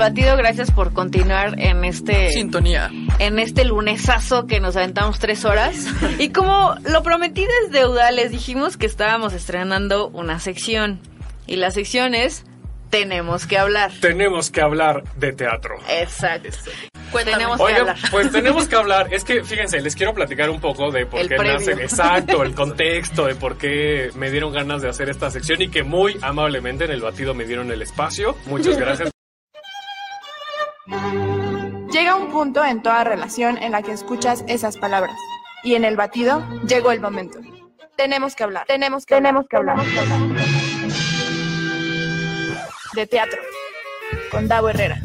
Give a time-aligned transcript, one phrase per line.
[0.00, 0.36] batido.
[0.36, 2.32] Gracias por continuar en este.
[2.32, 2.90] Sintonía.
[3.20, 5.86] En este lunesazo que nos aventamos tres horas.
[6.18, 10.98] Y como lo prometí desde Deuda, les dijimos que estábamos estrenando una sección.
[11.46, 12.44] Y la sección es.
[12.90, 13.92] Tenemos que hablar.
[14.00, 15.76] Tenemos que hablar de teatro.
[15.88, 16.48] Exacto.
[17.12, 17.36] Cuéntame.
[17.36, 17.96] Tenemos que hablar.
[18.10, 19.14] pues tenemos que hablar.
[19.14, 21.54] Es que, fíjense, les quiero platicar un poco de por El qué previo.
[21.60, 21.72] nace.
[21.72, 25.84] Exacto, el contexto de por qué me dieron ganas de hacer esta sección y que
[25.84, 28.36] muy amablemente en el batido me dieron el espacio.
[28.46, 29.10] Muchas gracias.
[31.92, 35.16] Llega un punto en toda relación en la que escuchas esas palabras.
[35.62, 37.38] Y en el batido llegó el momento.
[37.96, 38.66] Tenemos que hablar.
[38.66, 39.78] Tenemos que tenemos que hablar.
[42.94, 43.40] De teatro.
[44.30, 45.00] Con Davo Herrera.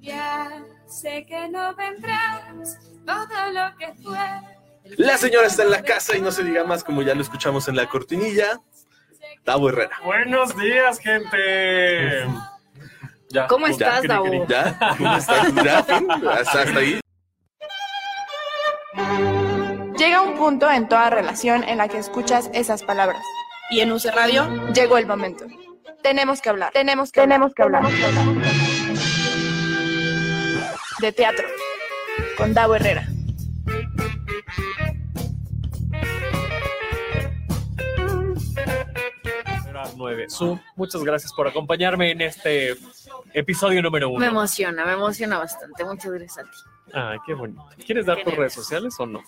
[0.00, 4.61] Ya sé que no vendrás todo lo que fue.
[4.84, 7.68] La señora está en la casa y no se diga más como ya lo escuchamos
[7.68, 8.58] en la cortinilla.
[9.44, 9.96] Tavo Herrera.
[10.04, 12.26] Buenos días, gente.
[13.30, 13.46] Ya.
[13.46, 14.46] ¿Cómo Ya, estás, Davo?
[14.46, 14.78] ¿Ya?
[14.98, 15.54] ¿Cómo estás?
[15.64, 15.78] ¿Ya?
[15.78, 17.00] hasta ahí?
[19.96, 23.22] Llega un punto en toda relación en la que escuchas esas palabras.
[23.70, 25.46] Y en UC Radio llegó el momento.
[26.02, 26.72] Tenemos que hablar.
[26.72, 27.84] Tenemos que tenemos que hablar.
[31.00, 31.46] De teatro.
[32.36, 33.11] Con Davo Herrera.
[39.92, 40.28] Era nueve.
[40.30, 42.74] Su, muchas gracias por acompañarme en este
[43.34, 44.26] episodio número Me uno.
[44.26, 45.84] emociona, me emociona bastante.
[45.84, 46.56] Muchas gracias a ti.
[46.94, 47.62] Ay, qué bonito.
[47.86, 49.20] ¿Quieres dar tus redes sociales o no?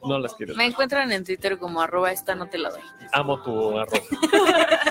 [0.00, 0.56] No, No las quieres.
[0.56, 2.80] me encuentran en Twitter como arroba esta no te la doy.
[3.12, 4.00] Amo tu arroz.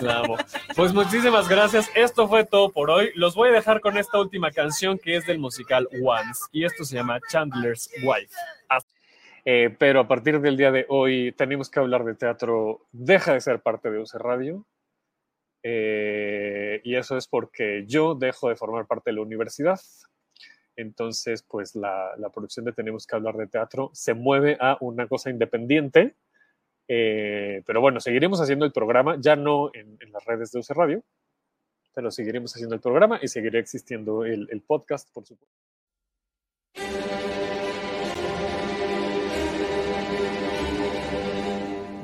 [0.02, 0.38] La amo.
[0.76, 1.90] Pues muchísimas gracias.
[1.96, 3.12] Esto fue todo por hoy.
[3.16, 6.42] Los voy a dejar con esta última canción que es del musical Once.
[6.52, 8.34] Y esto se llama Chandler's Wife.
[8.70, 8.80] Ah,
[9.46, 12.82] eh, pero a partir del día de hoy tenemos que hablar de teatro.
[12.92, 14.64] Deja de ser parte de UC Radio.
[15.64, 19.80] Eh, y eso es porque yo dejo de formar parte de la universidad.
[20.76, 25.08] Entonces, pues la, la producción de Tenemos que hablar de teatro se mueve a una
[25.08, 26.16] cosa independiente.
[26.88, 30.70] Eh, pero bueno, seguiremos haciendo el programa, ya no en, en las redes de UC
[30.72, 31.04] Radio,
[31.94, 35.56] pero seguiremos haciendo el programa y seguirá existiendo el, el podcast, por supuesto.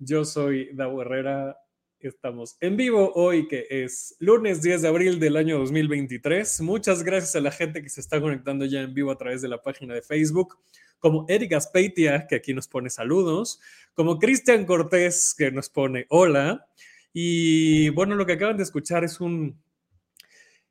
[0.00, 1.58] Yo soy Davo Herrera,
[1.98, 6.60] estamos en vivo hoy que es lunes 10 de abril del año 2023.
[6.60, 9.48] Muchas gracias a la gente que se está conectando ya en vivo a través de
[9.48, 10.56] la página de Facebook,
[11.00, 13.58] como Eric Aspeitia, que aquí nos pone saludos,
[13.92, 16.68] como Cristian Cortés, que nos pone hola.
[17.12, 19.60] Y bueno, lo que acaban de escuchar es un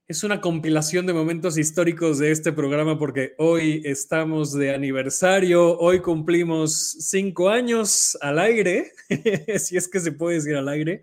[0.07, 5.99] es una compilación de momentos históricos de este programa porque hoy estamos de aniversario, hoy
[5.99, 8.93] cumplimos cinco años al aire,
[9.59, 11.01] si es que se puede decir al aire,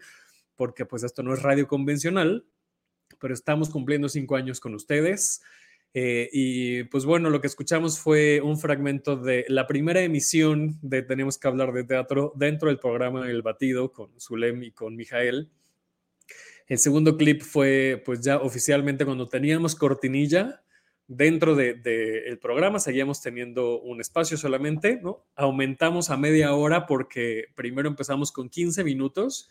[0.57, 2.47] porque pues esto no es radio convencional,
[3.21, 5.43] pero estamos cumpliendo cinco años con ustedes.
[5.93, 11.03] Eh, y pues bueno, lo que escuchamos fue un fragmento de la primera emisión de
[11.03, 15.51] Tenemos que hablar de teatro dentro del programa El Batido con Zulem y con Mijael.
[16.67, 20.63] El segundo clip fue pues ya oficialmente cuando teníamos cortinilla
[21.07, 25.27] dentro del de, el programa, seguíamos teniendo un espacio solamente, ¿no?
[25.37, 29.51] Aumentamos a media hora porque primero empezamos con 15 minutos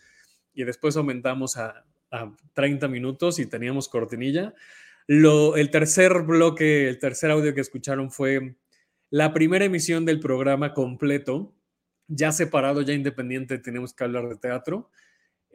[0.52, 4.54] y después aumentamos a, a 30 minutos y teníamos cortinilla.
[5.06, 8.56] Lo, el tercer bloque, el tercer audio que escucharon fue
[9.10, 11.54] la primera emisión del programa completo,
[12.08, 14.90] ya separado, ya independiente, tenemos que hablar de teatro.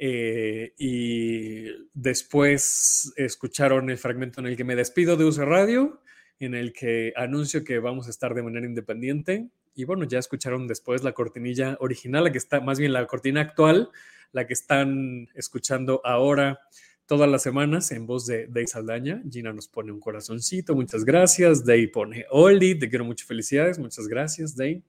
[0.02, 6.02] Eh, y después escucharon el fragmento en el que me despido de Uso Radio,
[6.40, 9.50] en el que anuncio que vamos a estar de manera independiente.
[9.76, 13.42] Y bueno, ya escucharon después la cortinilla original, la que está, más bien la cortina
[13.42, 13.90] actual,
[14.32, 16.62] la que están escuchando ahora
[17.06, 19.22] todas las semanas en voz de Day Saldaña.
[19.30, 21.66] Gina nos pone un corazoncito, muchas gracias.
[21.66, 24.82] Day pone Oli, te quiero muchas felicidades, muchas gracias, Day.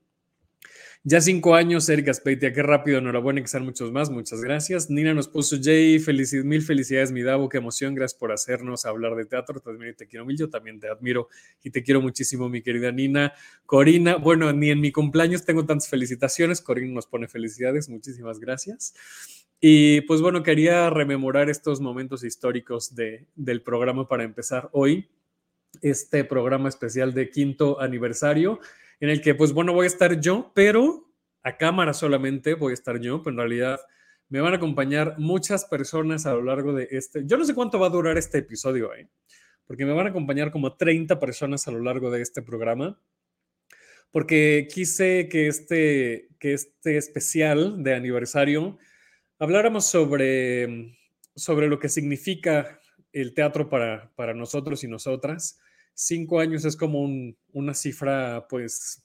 [1.02, 4.90] Ya cinco años, Erika Speitia, qué rápido, enhorabuena, que sean muchos más, muchas gracias.
[4.90, 5.98] Nina nos puso, Jay,
[6.44, 9.94] mil felicidades, mi Davo, qué emoción, gracias por hacernos hablar de teatro, te admiro y
[9.94, 11.28] te quiero mil, yo también te admiro
[11.64, 13.32] y te quiero muchísimo, mi querida Nina.
[13.64, 18.92] Corina, bueno, ni en mi cumpleaños tengo tantas felicitaciones, Corina nos pone felicidades, muchísimas gracias.
[19.58, 25.08] Y pues bueno, quería rememorar estos momentos históricos de, del programa para empezar hoy,
[25.80, 28.60] este programa especial de quinto aniversario
[29.00, 31.10] en el que, pues bueno, voy a estar yo, pero
[31.42, 33.80] a cámara solamente voy a estar yo, pero en realidad
[34.28, 37.22] me van a acompañar muchas personas a lo largo de este.
[37.26, 39.08] Yo no sé cuánto va a durar este episodio, ¿eh?
[39.66, 43.00] porque me van a acompañar como 30 personas a lo largo de este programa,
[44.10, 48.78] porque quise que este, que este especial de aniversario
[49.38, 50.96] habláramos sobre,
[51.34, 52.80] sobre lo que significa
[53.12, 55.58] el teatro para, para nosotros y nosotras
[56.00, 57.06] cinco años es como
[57.52, 59.04] una cifra, pues,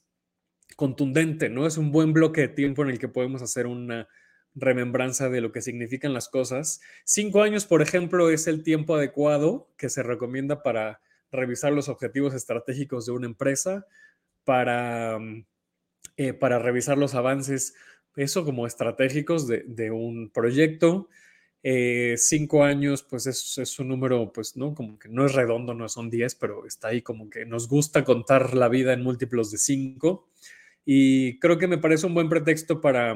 [0.77, 1.67] contundente, ¿no?
[1.67, 4.07] Es un buen bloque de tiempo en el que podemos hacer una
[4.53, 6.79] remembranza de lo que significan las cosas.
[7.03, 11.01] Cinco años, por ejemplo, es el tiempo adecuado que se recomienda para
[11.31, 13.85] revisar los objetivos estratégicos de una empresa,
[14.45, 15.19] para,
[16.15, 17.75] eh, para revisar los avances,
[18.15, 21.09] eso como estratégicos de un proyecto,
[21.67, 24.75] eh, cinco años, pues es, es, un número, pues, ¿no?
[24.75, 28.03] Como que no es redondo, no son diez, pero está ahí como que nos gusta
[28.03, 30.29] contar la vida en múltiplos de cinco.
[30.85, 33.15] Y creo que me parece un buen pretexto para,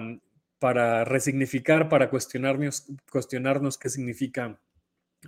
[0.57, 4.59] para resignificar, para cuestionarnos, cuestionarnos qué significa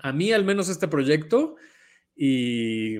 [0.01, 1.57] a mí al menos este proyecto
[2.15, 2.95] y,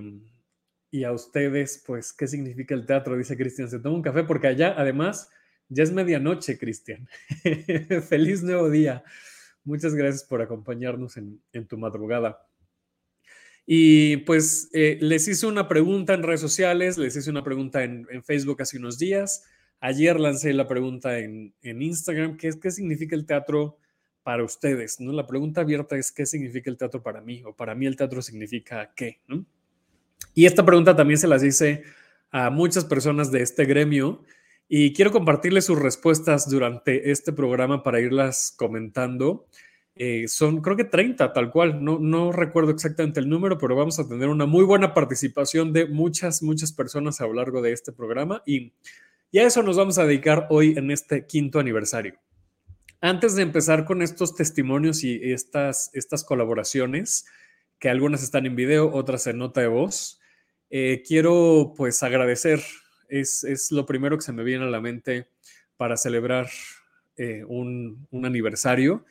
[0.91, 3.71] y a ustedes, pues, qué significa el teatro, dice Cristian.
[3.71, 5.31] Se toma un café porque allá, además,
[5.67, 7.07] ya es medianoche, Cristian.
[8.07, 9.03] Feliz nuevo día.
[9.63, 12.47] Muchas gracias por acompañarnos en, tu madrugada.
[13.65, 18.07] Y pues eh, les hice una pregunta en redes sociales, les hice una pregunta en,
[18.23, 19.43] Facebook hace unos días.
[19.79, 23.77] Ayer lancé la pregunta en, en Instagram, ¿qué, ¿qué significa el teatro
[24.23, 24.99] para ustedes?
[24.99, 25.11] ¿no?
[25.11, 27.43] La pregunta abierta es, ¿qué significa el teatro para mí?
[27.45, 29.21] O para mí el teatro significa qué?
[29.27, 29.45] ¿no?
[30.33, 31.83] Y esta pregunta también se las hice
[32.31, 34.23] a muchas personas de este gremio
[34.73, 39.45] y quiero compartirles sus respuestas durante este programa para irlas comentando.
[39.97, 43.99] Eh, son creo que 30 tal cual, no, no recuerdo exactamente el número, pero vamos
[43.99, 47.91] a tener una muy buena participación de muchas, muchas personas a lo largo de este
[47.91, 48.71] programa y,
[49.29, 52.15] y a eso nos vamos a dedicar hoy en este quinto aniversario.
[53.01, 57.25] Antes de empezar con estos testimonios y estas, estas colaboraciones,
[57.77, 60.21] que algunas están en video, otras en nota de voz,
[60.69, 62.61] eh, quiero pues agradecer
[63.11, 65.27] es, lo primero que se me viene a la mente
[65.77, 66.47] para celebrar
[67.17, 69.05] eh, un, un, aniversario.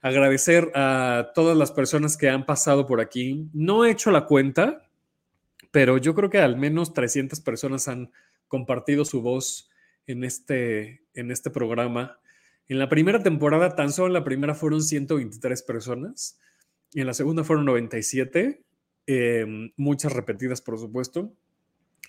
[0.00, 3.48] Agradecer a todas las personas que han pasado por aquí.
[3.52, 4.88] No he hecho la cuenta,
[5.70, 8.10] pero yo creo que al menos 300 personas han
[8.48, 9.70] compartido su voz
[10.06, 12.18] en este, en este programa.
[12.68, 16.38] En la primera temporada, tan solo en la primera fueron 123 personas,
[16.92, 18.62] y en la segunda fueron 97,
[19.06, 19.46] eh,
[19.76, 21.32] muchas repetidas, por supuesto.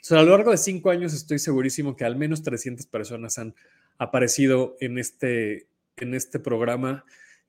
[0.05, 3.55] Sea, a lo largo de cinco años estoy segurísimo que al menos 300 personas han
[3.97, 7.05] aparecido en este, en este programa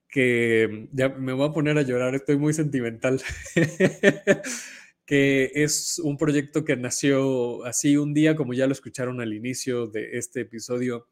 [0.09, 3.21] que ya me voy a poner a llorar, estoy muy sentimental,
[5.05, 9.87] que es un proyecto que nació así un día, como ya lo escucharon al inicio
[9.87, 11.09] de este episodio,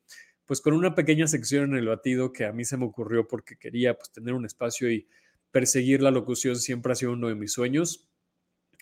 [0.46, 3.58] pues con una pequeña sección en el batido que a mí se me ocurrió porque
[3.58, 5.06] quería pues, tener un espacio y
[5.50, 8.08] perseguir la locución siempre ha sido uno de mis sueños.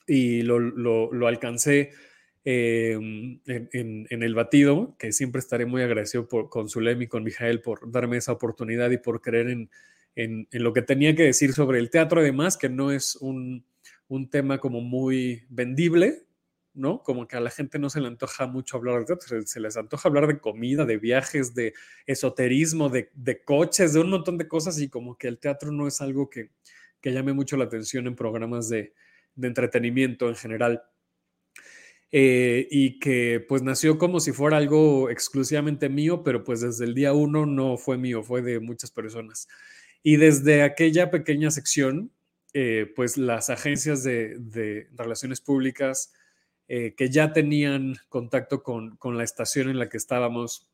[0.06, 1.90] Y lo, lo, lo alcancé
[2.44, 2.92] eh,
[3.46, 7.90] en, el batido, que siempre estaré muy agradecido por, con Zulem y con Mijael por
[7.90, 9.70] darme esa oportunidad y por creer en,
[10.16, 13.64] en, lo que tenía que decir sobre el teatro, además, que no es un,
[14.08, 16.26] un, tema como muy vendible,
[16.74, 17.02] ¿no?
[17.02, 19.60] Como que a la gente no se le antoja mucho hablar de teatro, se, se
[19.60, 21.74] les antoja hablar de comida, de viajes, de
[22.06, 25.86] esoterismo, de, de, coches, de un montón de cosas y como que el teatro no
[25.86, 26.50] es algo que,
[27.00, 28.94] que llame mucho la atención en programas de,
[29.34, 30.82] de entretenimiento en general.
[32.14, 36.94] Eh, y que pues nació como si fuera algo exclusivamente mío, pero pues desde el
[36.94, 39.48] día uno no fue mío, fue de muchas personas.
[40.02, 42.10] Y desde aquella pequeña sección,
[42.52, 46.12] eh, pues las agencias de, relaciones públicas
[46.68, 50.68] eh, que ya tenían contacto con, con, la estación en la que estábamos,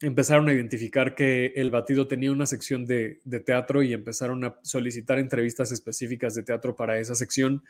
[0.00, 4.58] empezaron a identificar que el batido tenía una sección de, de teatro y empezaron a
[4.62, 7.62] solicitar entrevistas específicas de teatro para esa sección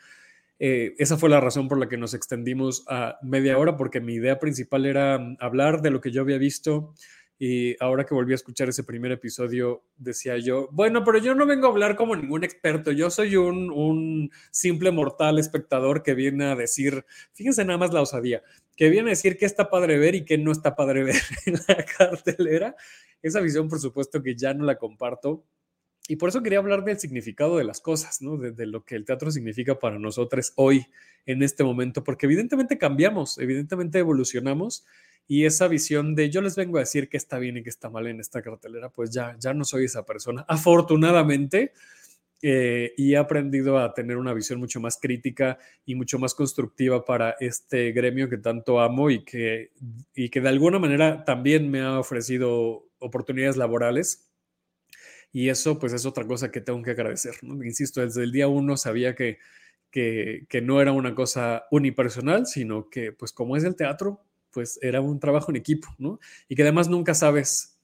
[0.59, 4.13] eh, esa fue la razón por la que nos extendimos a media hora, porque mi
[4.13, 6.93] idea principal era mm, hablar de lo que yo había visto
[7.37, 11.45] Y ahora que volví a escuchar ese primer episodio, decía yo, bueno, pero yo no
[11.45, 16.45] vengo a hablar como ningún experto, yo soy un, un simple mortal espectador que viene
[16.45, 18.41] a decir, fíjense nada más la osadía,
[18.77, 21.55] que viene a decir qué está padre ver y qué no está padre ver en
[21.67, 22.75] la cartelera.
[23.21, 25.43] Esa visión, por supuesto, que ya no la comparto.
[26.07, 28.37] Y por eso quería hablar del significado de las cosas, ¿no?
[28.37, 30.85] De, lo que el teatro significa para nosotros hoy,
[31.25, 34.85] en este momento, porque evidentemente cambiamos, evidentemente evolucionamos
[35.27, 37.89] y esa visión de yo les vengo a decir que está bien y que está
[37.89, 40.45] mal en esta cartelera, pues ya, ya no soy esa persona.
[40.47, 41.73] Afortunadamente,
[42.43, 47.03] eh, y he aprendido a tener una visión mucho más crítica y mucho más constructiva
[47.03, 49.71] para este gremio que tanto amo y que,
[50.13, 54.24] y que de alguna manera también me ha ofrecido oportunidades laborales.
[55.35, 57.35] Y eso pues es otra cosa que tengo que agradecer.
[57.43, 59.37] Insisto, desde el día uno sabía que,
[59.91, 65.01] que, no era una cosa unipersonal, sino que pues como es el teatro, pues era
[65.01, 66.21] un trabajo en equipo, ¿no?
[66.47, 67.77] Y que además nunca sabes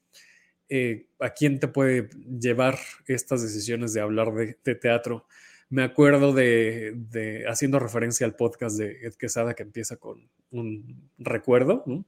[0.69, 2.07] eh, a quién te puede
[2.39, 5.25] llevar estas decisiones de hablar de, de teatro.
[5.67, 11.09] Me acuerdo de, de, haciendo referencia al podcast de Ed Quesada que empieza con un
[11.17, 12.05] recuerdo, ¿no?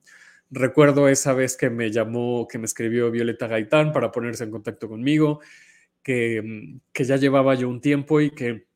[0.55, 4.88] Recuerdo esa vez que me llamó, que me escribió Violeta Gaitán para ponerse en contacto
[4.88, 5.39] conmigo,
[6.03, 8.67] que, que ya llevaba yo un tiempo y que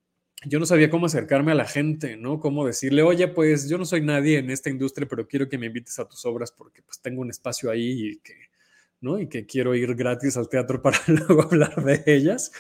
[0.44, 2.40] yo no sabía cómo acercarme a la gente, ¿no?
[2.40, 5.68] Cómo decirle, oye, pues yo no soy nadie en esta industria, pero quiero que me
[5.68, 8.34] invites a tus obras porque pues tengo un espacio ahí y que,
[9.00, 9.20] ¿no?
[9.20, 12.52] Y que quiero ir gratis al teatro para luego hablar de ellas.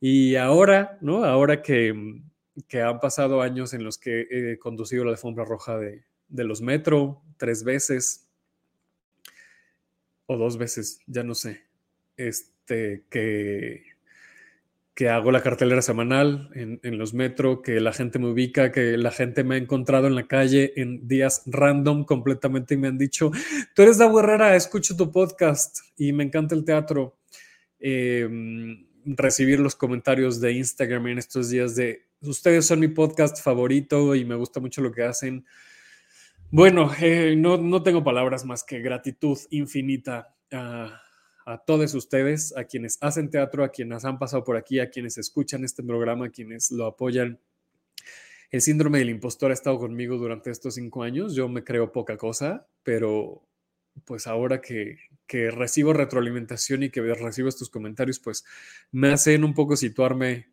[0.00, 1.24] Y ahora, ¿no?
[1.24, 2.20] Ahora que,
[2.68, 6.60] que han pasado años en los que he conducido la alfombra roja de, de los
[6.60, 8.23] Metro tres veces
[10.26, 11.62] o dos veces, ya no sé,
[12.16, 13.94] este, que
[14.94, 18.96] que hago la cartelera semanal en, en, los metro, que la gente me ubica, que
[18.96, 22.96] la gente me ha encontrado en la calle en días random completamente y me han
[22.96, 23.32] dicho,
[23.74, 27.16] tú eres la Herrera, escucho tu podcast y me encanta el teatro.
[27.80, 28.28] Eh,
[29.04, 34.24] recibir los comentarios de Instagram en estos días de, ustedes son mi podcast favorito y
[34.24, 35.44] me gusta mucho lo que hacen.
[36.50, 40.36] Bueno, eh, no, no, tengo palabras más que gratitud infinita.
[40.52, 40.88] Uh,
[41.46, 45.18] a todos ustedes, a quienes hacen teatro, a quienes han pasado por aquí, a quienes
[45.18, 47.38] escuchan este programa, a quienes lo apoyan.
[48.50, 51.34] El síndrome del impostor ha estado conmigo durante estos cinco años.
[51.34, 53.42] Yo me creo poca cosa, pero
[54.04, 54.96] pues ahora que,
[55.26, 58.44] que recibo retroalimentación y que recibo estos comentarios, pues
[58.90, 60.48] me hacen un poco situarme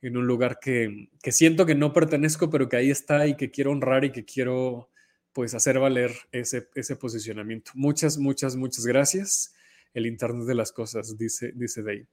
[0.00, 3.50] en un lugar que, que siento que no pertenezco, pero que ahí está y que
[3.50, 4.90] quiero honrar y que quiero
[5.32, 7.72] pues hacer valer ese, ese posicionamiento.
[7.74, 9.54] Muchas, muchas, muchas gracias
[9.94, 12.06] el Internet de las Cosas, dice, dice Day.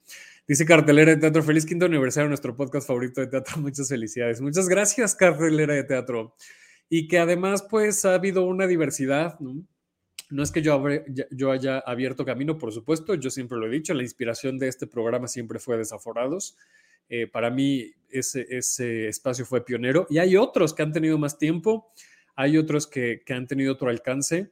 [0.47, 4.41] Dice Cartelera de Teatro, feliz quinto aniversario, nuestro podcast favorito de teatro, muchas felicidades.
[4.41, 6.35] Muchas gracias, Cartelera de Teatro.
[6.89, 9.63] Y que además, pues, ha habido una diversidad, ¿no?
[10.31, 13.69] No es que yo, abre, yo haya abierto camino, por supuesto, yo siempre lo he
[13.69, 16.55] dicho, la inspiración de este programa siempre fue Desaforados.
[17.09, 21.39] Eh, para mí ese, ese espacio fue pionero y hay otros que han tenido más
[21.39, 21.91] tiempo,
[22.35, 24.51] hay otros que, que han tenido otro alcance,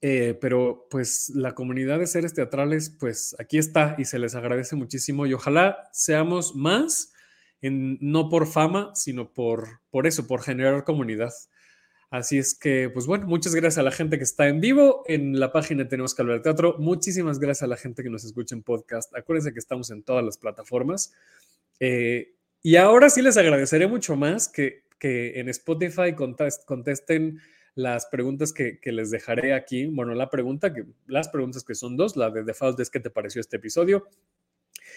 [0.00, 4.76] eh, pero pues la comunidad de seres teatrales, pues aquí está y se les agradece
[4.76, 7.12] muchísimo y ojalá seamos más,
[7.60, 11.32] en, no por fama, sino por, por eso, por generar comunidad.
[12.10, 15.38] Así es que, pues bueno, muchas gracias a la gente que está en vivo en
[15.38, 16.76] la página Tenemos que hablar teatro.
[16.78, 19.14] Muchísimas gracias a la gente que nos escucha en podcast.
[19.14, 21.12] Acuérdense que estamos en todas las plataformas.
[21.80, 27.40] Eh, y ahora sí les agradeceré mucho más que, que en Spotify contest, contesten
[27.74, 29.86] las preguntas que, les dejaré aquí.
[29.86, 30.72] Bueno, la pregunta
[31.06, 34.08] las preguntas que son dos, la de default es ¿qué te pareció este episodio?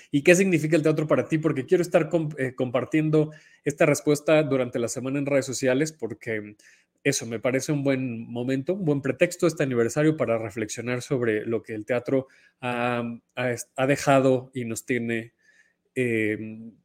[0.10, 1.38] ¿Y qué significa el teatro para ti?
[1.38, 3.32] Porque quiero estar eh, compartiendo
[3.64, 6.56] esta respuesta durante la semana en redes sociales porque
[7.04, 11.62] eso me parece un buen momento, un buen pretexto este aniversario para reflexionar sobre lo
[11.62, 12.28] que el teatro
[12.62, 13.04] ha,
[13.36, 15.34] ha, ha dejado y nos tiene
[15.96, 16.38] eh,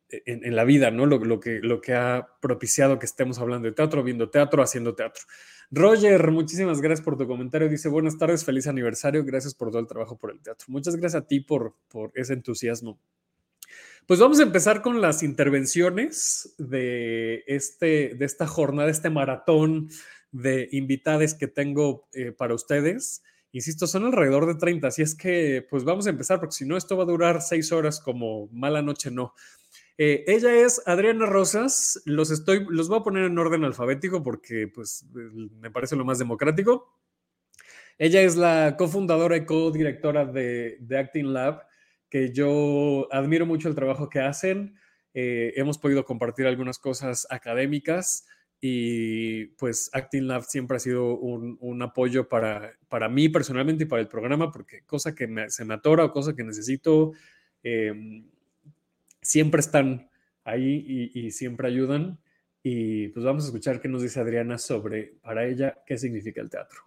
[0.08, 1.06] en, en, la vida, ¿no?
[1.06, 4.94] Lo, lo, que, lo que ha propiciado que estemos hablando de teatro, viendo teatro, haciendo
[4.94, 5.22] teatro.
[5.70, 7.68] Roger, muchísimas gracias por tu comentario.
[7.68, 9.24] Dice, buenas tardes, feliz aniversario.
[9.24, 10.66] Gracias por todo el trabajo por el teatro.
[10.68, 13.00] Muchas gracias a ti por, por ese entusiasmo.
[14.06, 19.88] Pues vamos a empezar con las intervenciones de, este, de esta jornada, este maratón
[20.30, 23.24] de invitadas que tengo eh, para ustedes.
[23.50, 26.76] Insisto, son alrededor de 30, así es que pues vamos a empezar porque si no
[26.76, 29.34] esto va a durar seis horas como mala noche no.
[29.98, 34.68] Eh, ella es Adriana Rosas, los, estoy, los voy a poner en orden alfabético porque
[34.68, 36.92] pues, me parece lo más democrático.
[37.98, 41.62] Ella es la cofundadora y co-directora de, de, Acting Lab,
[42.10, 44.76] que yo admiro mucho el trabajo que hacen.
[45.14, 48.26] Eh, hemos podido compartir algunas cosas académicas
[48.60, 54.02] y pues Acting Lab siempre ha sido un, apoyo para, para mí personalmente y para
[54.02, 57.12] el programa, porque cosa que me, se me atora o cosa que necesito,
[57.62, 57.94] eh,
[59.26, 60.08] siempre están
[60.44, 62.18] ahí y, siempre ayudan.
[62.62, 66.50] Y pues vamos a escuchar qué nos dice Adriana sobre, para ella, qué significa el
[66.50, 66.80] teatro.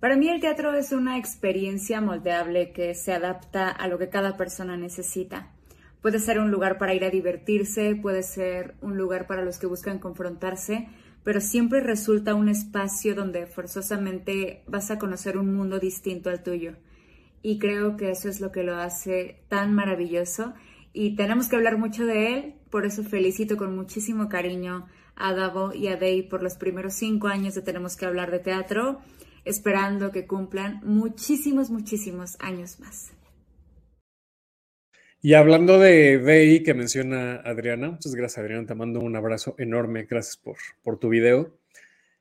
[0.00, 4.36] Para mí el teatro es una experiencia moldeable que se adapta a lo que cada
[4.36, 5.52] persona necesita.
[6.00, 9.68] Puede ser un lugar para ir a divertirse, puede ser un lugar para los que
[9.68, 10.88] buscan confrontarse,
[11.22, 16.74] pero siempre resulta un espacio donde forzosamente vas a conocer un mundo distinto al tuyo.
[17.42, 20.54] Y creo que eso es lo que lo hace tan maravilloso
[20.92, 25.72] y tenemos que hablar mucho de él, por eso felicito con muchísimo cariño a Davo
[25.72, 29.00] y a Dey por los primeros cinco años de Tenemos que hablar de teatro,
[29.44, 33.12] esperando que cumplan muchísimos, muchísimos años más.
[35.22, 40.04] Y hablando de DI que menciona Adriana, muchas gracias Adriana, te mando un abrazo enorme,
[40.04, 41.56] gracias por, por tu video.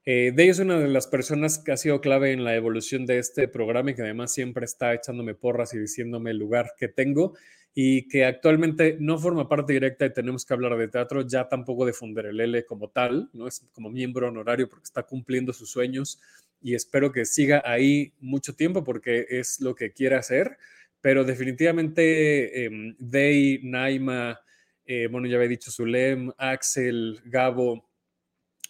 [0.05, 3.19] Eh, DI es una de las personas que ha sido clave en la evolución de
[3.19, 7.35] este programa y que además siempre está echándome porras y diciéndome el lugar que tengo
[7.73, 11.85] y que actualmente no forma parte directa y tenemos que hablar de teatro, ya tampoco
[11.85, 11.93] de
[12.29, 16.19] L como tal, no es como miembro honorario porque está cumpliendo sus sueños
[16.61, 20.57] y espero que siga ahí mucho tiempo porque es lo que quiere hacer
[21.01, 24.39] pero definitivamente eh, Day, Naima,
[24.85, 27.89] eh, bueno, ya había dicho Zulem, Axel, Gabo,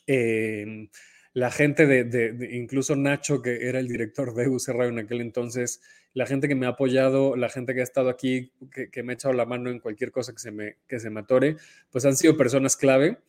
[0.07, 0.89] eh,
[1.33, 5.81] la gente de, incluso Nacho, que era el director de UC Radio en aquel entonces,
[6.13, 9.13] la gente que me ha apoyado, la gente que ha estado aquí, que, que me
[9.13, 11.55] ha echado la mano en cualquier cosa que se me, que se me atore,
[11.89, 13.19] pues han sido personas clave.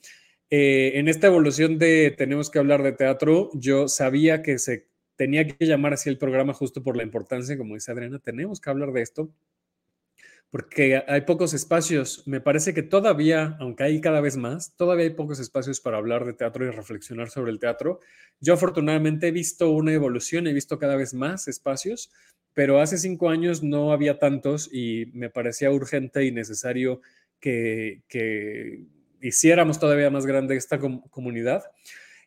[0.51, 5.47] Eh, en esta evolución de tenemos que hablar de teatro, yo sabía que se tenía
[5.47, 8.93] que llamar así el programa justo por la importancia, como dice Adriana, tenemos que hablar
[8.93, 9.31] de esto,
[10.53, 12.25] porque hay pocos espacios.
[12.27, 16.27] Me parece que todavía, aunque hay cada vez más, todavía hay pocos espacios para hablar
[16.27, 18.01] de teatro y reflexionar sobre el teatro.
[18.39, 22.13] Yo afortunadamente he visto una evolución, he visto cada vez más espacios,
[22.53, 27.01] pero hace cinco años no había tantos y me parecía urgente y necesario
[27.41, 28.85] que, que
[29.23, 31.63] hiciéramos todavía más grande esta com comunidad.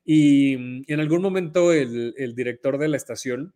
[0.04, 0.54] Y,
[0.92, 3.54] en algún momento el, director de la estación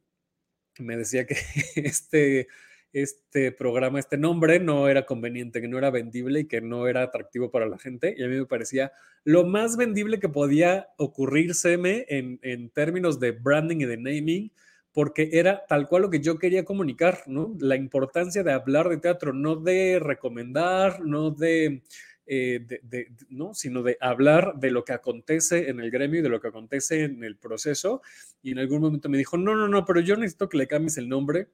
[0.78, 1.38] me decía que
[1.76, 2.48] este,
[2.94, 7.04] este programa, este nombre no era conveniente, que no era vendible y que no era
[7.04, 8.16] atractivo para la gente.
[8.18, 8.92] Y a mí me parecía
[9.24, 14.52] lo más vendible que podía ocurrírseme en, en términos de branding y de naming,
[14.92, 17.56] porque era tal cual lo que yo quería comunicar, ¿no?
[17.60, 21.84] La importancia de hablar de teatro, no de recomendar, no de
[22.32, 23.56] eh, de, ¿no?
[23.56, 27.04] sino de hablar de lo que acontece en el gremio y de lo que acontece
[27.04, 28.04] en el proceso.
[28.44, 31.00] Y en algún momento me dijo, no, no, no, pero yo necesito que le cambies
[31.00, 31.48] el nombre.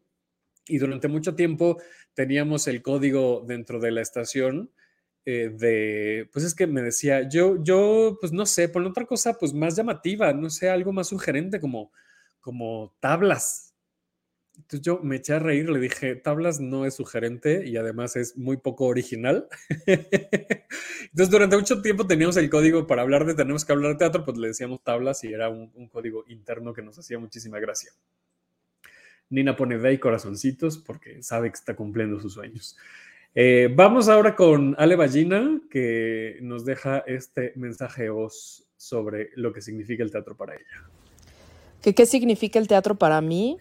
[0.67, 1.77] Y durante mucho tiempo
[2.13, 4.71] teníamos el código dentro de la estación
[5.25, 9.33] eh, de, pues es que me decía, yo, yo, pues no sé, pon otra cosa
[9.39, 11.91] pues más llamativa, no sé, algo más sugerente como,
[12.39, 13.75] como tablas,
[14.57, 18.37] entonces yo me eché a reír, le dije, tablas no es sugerente y además es
[18.37, 19.47] muy poco original.
[19.85, 24.23] Entonces durante mucho tiempo teníamos el código para hablar de tenemos que hablar de teatro,
[24.25, 27.91] pues le decíamos tablas y era un, un código interno que nos hacía muchísima gracia.
[29.29, 32.77] Nina pone de ahí corazoncitos porque sabe que está cumpliendo sus sueños.
[33.33, 38.07] Eh, vamos ahora con Ale Ballina, que nos deja este mensaje
[38.77, 40.89] sobre lo que significa el teatro para ella.
[41.81, 43.57] ¿Qué, qué significa el teatro para mí?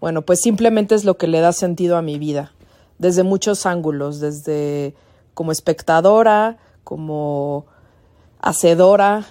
[0.00, 2.52] Bueno, pues simplemente es lo que le da sentido a mi vida,
[2.98, 4.94] desde muchos ángulos, desde
[5.34, 7.66] como espectadora, como
[8.40, 9.26] hacedora,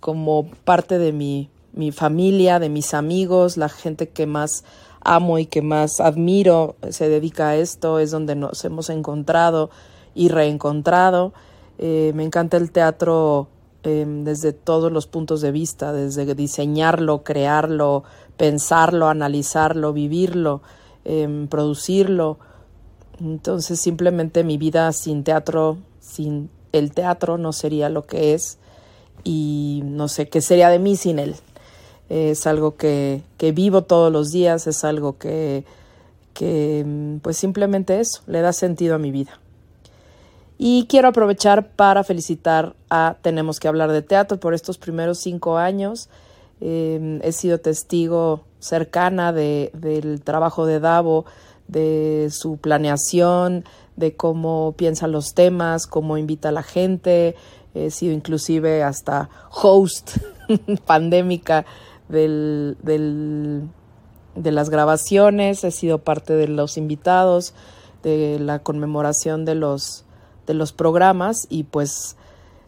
[0.00, 4.64] como parte de mi, mi familia, de mis amigos, la gente que más
[5.00, 9.70] amo y que más admiro se dedica a esto, es donde nos hemos encontrado
[10.14, 11.32] y reencontrado.
[11.78, 13.48] Eh, me encanta el teatro
[13.84, 18.04] eh, desde todos los puntos de vista, desde diseñarlo, crearlo,
[18.36, 20.62] pensarlo, analizarlo, vivirlo,
[21.04, 22.38] eh, producirlo.
[23.20, 28.58] Entonces simplemente mi vida sin teatro, sin el teatro no sería lo que es
[29.24, 31.36] y no sé qué sería de mí sin él.
[32.08, 35.64] Es algo que, que vivo todos los días, es algo que,
[36.32, 39.38] que pues simplemente eso, le da sentido a mi vida.
[40.58, 45.56] Y quiero aprovechar para felicitar a Tenemos que hablar de teatro por estos primeros cinco
[45.56, 46.08] años.
[46.60, 51.26] Eh, he sido testigo cercana de, del trabajo de Davo,
[51.68, 57.36] de su planeación, de cómo piensa los temas, cómo invita a la gente.
[57.74, 60.16] He sido inclusive hasta host
[60.86, 61.66] pandémica
[62.08, 63.68] del, del,
[64.34, 67.54] de las grabaciones, he sido parte de los invitados,
[68.02, 70.04] de la conmemoración de los,
[70.46, 72.16] de los programas y pues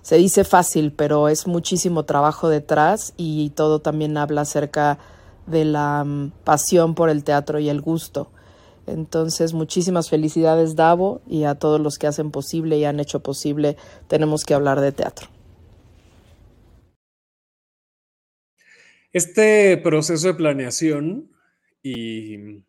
[0.03, 4.99] se dice fácil, pero es muchísimo trabajo detrás y todo también habla acerca
[5.47, 8.31] de la mm, pasión por el teatro y el gusto.
[8.87, 13.77] Entonces, muchísimas felicidades, Davo, y a todos los que hacen posible y han hecho posible,
[14.09, 15.29] tenemos que hablar de teatro.
[19.13, 21.31] Este proceso de planeación
[21.83, 22.63] y...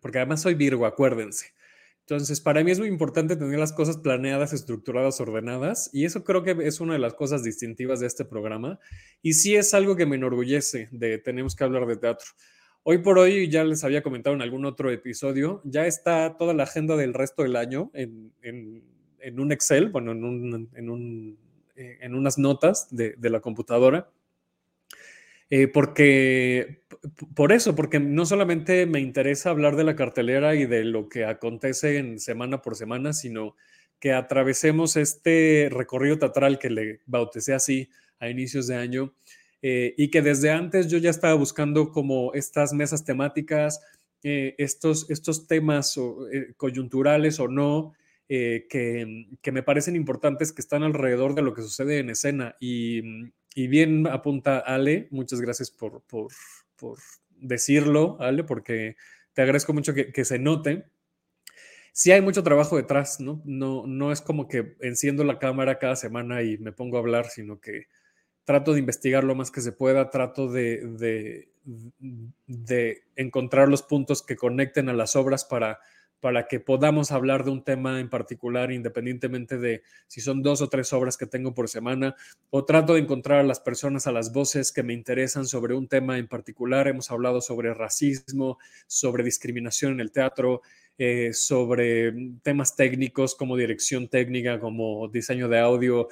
[0.00, 1.52] Porque además soy Virgo, acuérdense.
[2.00, 6.42] Entonces, para mí es muy importante tener las cosas planeadas, estructuradas, ordenadas, y eso creo
[6.42, 8.80] que es una de las cosas distintivas de este programa,
[9.22, 12.26] y sí es algo que me enorgullece de tenemos que hablar de teatro.
[12.82, 16.64] Hoy por hoy, ya les había comentado en algún otro episodio, ya está toda la
[16.64, 18.32] agenda del resto del año en,
[19.38, 21.38] un Excel, bueno, en,
[21.76, 24.10] eh, unas notas de la computadora
[25.54, 26.82] eh, porque,
[27.34, 31.26] por eso, porque no solamente me interesa hablar de la cartelera y de lo que
[31.26, 33.54] acontece en semana por semana, sino
[34.00, 39.14] que atravesemos este recorrido teatral que le bauticé así a inicios de año
[39.60, 43.82] eh, y que desde antes yo ya estaba buscando como estas mesas temáticas,
[44.22, 46.00] eh, estos, estos temas
[46.56, 47.92] coyunturales o no,
[48.26, 48.64] que,
[49.42, 52.56] que, me parecen importantes que están alrededor de lo que sucede en escena.
[52.58, 53.02] Y,
[53.54, 56.02] y bien apunta Ale, muchas gracias por,
[57.30, 58.96] decirlo, Ale, porque
[59.34, 60.84] te agradezco mucho que, se note.
[61.92, 63.42] Sí hay mucho trabajo detrás, ¿no?
[63.44, 63.86] ¿no?
[63.86, 67.60] No es como que enciendo la cámara cada semana y me pongo a hablar, sino
[67.60, 67.88] que
[68.44, 71.52] trato de investigar lo más que se pueda, trato de, de,
[72.46, 75.80] de encontrar los puntos que conecten a las obras para
[76.22, 80.68] para que podamos hablar de un tema en particular, independientemente de si son dos o
[80.68, 82.14] tres obras que tengo por semana,
[82.50, 85.88] o trato de encontrar a las personas, a las voces que me interesan sobre un
[85.88, 86.86] tema en particular.
[86.86, 90.62] Hemos hablado sobre racismo, sobre discriminación en el teatro,
[90.96, 92.12] eh, sobre
[92.44, 96.08] temas técnicos como dirección técnica, como diseño de audio,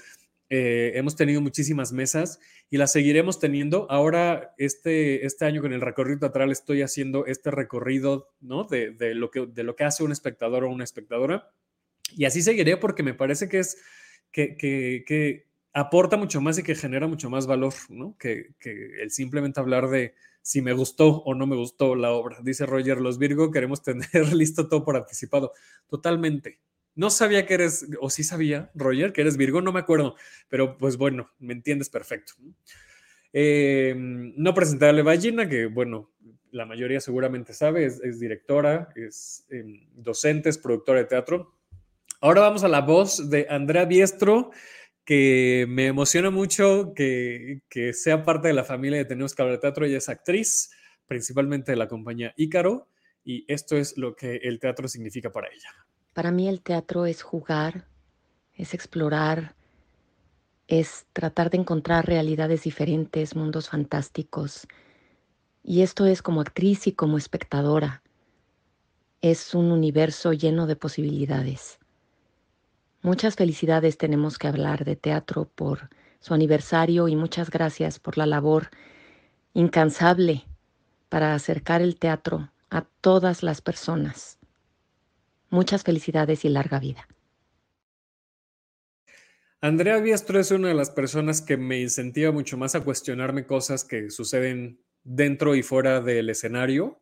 [0.53, 2.41] eh, hemos tenido muchísimas mesas
[2.71, 3.91] y las seguiremos teniendo.
[3.91, 8.65] Ahora, este, este año con el recorrido teatral estoy haciendo este recorrido ¿no?
[8.65, 11.51] de, de, lo que, de lo que hace un espectador o una espectadora.
[12.17, 13.79] Y así seguiré porque me parece que es
[14.31, 18.17] que, que, que aporta mucho más y que genera mucho más valor, ¿no?
[18.19, 22.39] Que, que, el simplemente hablar de si me gustó o no me gustó la obra.
[22.41, 25.53] Dice Roger, los Virgo queremos tener listo todo por anticipado.
[25.89, 26.61] Totalmente,
[27.01, 30.17] no sabía que eres, o sí sabía, Roger, que eres Virgo, no me acuerdo,
[30.51, 32.35] pero pues bueno, me entiendes perfecto.
[33.33, 36.11] No presenté a Levallina, que bueno,
[36.51, 41.55] la mayoría seguramente sabe, es, directora, es em, docente, es productora de teatro.
[42.21, 44.51] Ahora vamos a la voz de Andrea Biestro,
[45.03, 49.57] que me emociona mucho que, que sea parte de la familia de Tenemos que de
[49.57, 49.87] teatro.
[49.87, 50.71] Ella es actriz,
[51.07, 52.89] principalmente de la compañía Ícaro,
[53.25, 55.71] y esto es lo que el teatro significa para ella.
[56.13, 57.87] Para mí el teatro es jugar,
[58.55, 59.55] es explorar,
[60.67, 64.67] es tratar de encontrar realidades diferentes, mundos fantásticos.
[65.63, 68.03] Y esto es como actriz y como espectadora.
[69.21, 71.79] Es un universo lleno de posibilidades.
[73.03, 78.27] Muchas felicidades tenemos que hablar de teatro por su aniversario y muchas gracias por la
[78.27, 78.71] labor
[79.55, 80.45] incansable
[81.09, 84.40] para acercar el teatro a todas las personas.
[85.51, 87.07] Muchas felicidades y larga vida.
[89.61, 93.85] Andrea Biestro es una de las personas que me incentiva mucho más a cuestionarme cosas
[93.85, 96.99] que suceden dentro y fuera del escenario,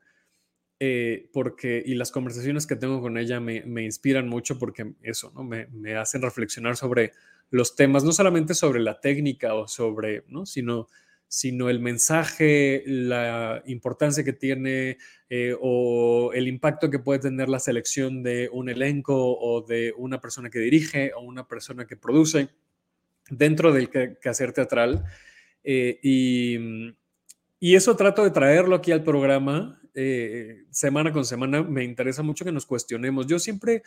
[0.80, 5.44] eh, porque, y las conversaciones que tengo con ella me, inspiran mucho porque eso, ¿no?
[5.44, 7.12] Me, me, hacen reflexionar sobre
[7.50, 10.44] los temas, no solamente sobre la técnica o sobre, ¿no?
[10.44, 10.88] Sino
[11.28, 14.96] sino el mensaje, la importancia que tiene
[15.28, 20.20] eh, o el impacto que puede tener la selección de un elenco o de una
[20.20, 22.48] persona que dirige o una persona que produce
[23.30, 25.04] dentro del quehacer teatral.
[25.62, 26.94] Eh, y,
[27.60, 31.62] eso trato de traerlo aquí al programa eh, semana con semana.
[31.62, 33.26] Me interesa mucho que nos cuestionemos.
[33.26, 33.82] Yo siempre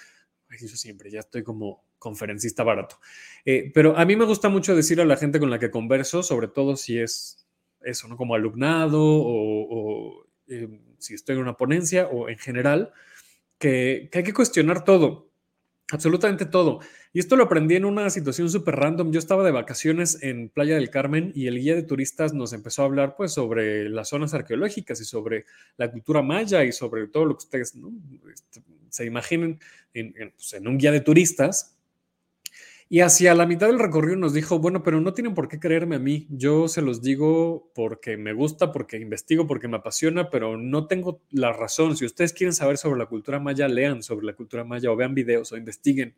[0.59, 2.99] yo siempre, ya estoy como conferencista barato.
[3.45, 6.23] Eh, pero a mí me gusta mucho decir a la gente con la que converso,
[6.23, 7.47] sobre todo si es
[7.81, 8.17] eso, ¿no?
[8.17, 12.91] Como alumnado o, eh, si estoy en una ponencia o en general,
[13.57, 15.30] que, que hay que cuestionar todo,
[15.91, 16.79] absolutamente todo.
[17.13, 19.11] Y esto lo aprendí en una situación súper random.
[19.11, 22.81] Yo estaba de vacaciones en Playa del Carmen y el guía de turistas nos empezó
[22.81, 25.45] a hablar pues sobre las zonas arqueológicas y sobre
[25.77, 27.75] la cultura maya y sobre todo lo que ustedes
[28.33, 29.59] este, se imaginen
[29.93, 31.77] pues, en, un guía de turistas.
[32.93, 35.95] Y hacia la mitad del recorrido nos dijo, bueno, pero no tienen por qué creerme
[35.95, 36.27] a mí.
[36.29, 41.21] Yo se los digo porque me gusta, porque investigo, porque me apasiona, pero no tengo
[41.29, 41.95] la razón.
[41.95, 45.15] Si ustedes quieren saber sobre la cultura maya, lean sobre la cultura maya o vean
[45.15, 46.15] videos o investiguen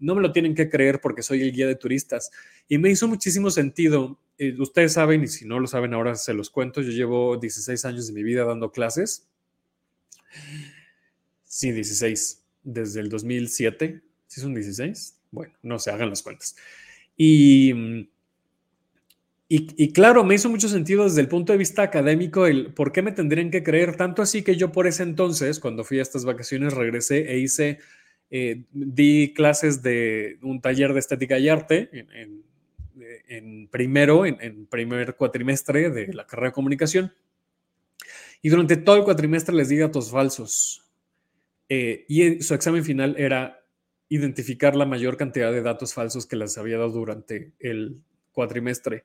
[0.00, 2.30] no me lo tienen que creer porque soy el guía de turistas.
[2.68, 4.18] Y me hizo muchísimo sentido.
[4.38, 7.84] Eh, ustedes saben, y si no lo saben ahora se los cuento, yo llevo 16
[7.84, 9.28] años de mi vida dando clases.
[11.44, 14.02] Sí, 16, desde el 2007.
[14.26, 15.17] ¿Sí son 16?
[15.30, 16.56] Bueno, no se hagan las cuentas.
[17.16, 17.72] Y,
[19.48, 22.92] y, y, claro, me hizo mucho sentido desde el punto de vista académico el por
[22.92, 26.02] qué me tendrían que creer, tanto así que yo por ese entonces, cuando fui a
[26.02, 27.78] estas vacaciones, regresé e hice
[28.30, 32.44] eh, di clases de un taller de estética y arte en,
[33.28, 37.14] en, primero, en, primer cuatrimestre de la carrera de comunicación.
[38.42, 40.84] Y durante todo el cuatrimestre les di datos falsos.
[41.70, 43.57] Eh, y su examen final era
[44.08, 48.00] identificar la mayor cantidad de datos falsos que les había dado durante el
[48.32, 49.04] cuatrimestre.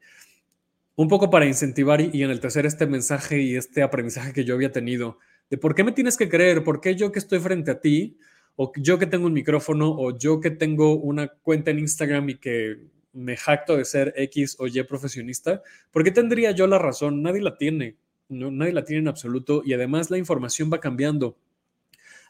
[0.96, 4.46] Un poco para incentivar y, y en el tercer este mensaje y este aprendizaje que
[4.46, 5.18] yo había tenido
[5.50, 8.18] de por qué me tienes que creer, por qué yo que estoy frente a ti,
[8.56, 12.36] o yo que tengo un micrófono, o yo que tengo una cuenta en Instagram y
[12.36, 12.78] que
[13.14, 15.62] me jacto de ser X o Y profesionista,
[15.92, 17.22] ¿por qué tendría yo la razón?
[17.22, 17.98] Nadie la tiene,
[18.30, 21.38] nadie la tiene en absoluto y además la información va cambiando.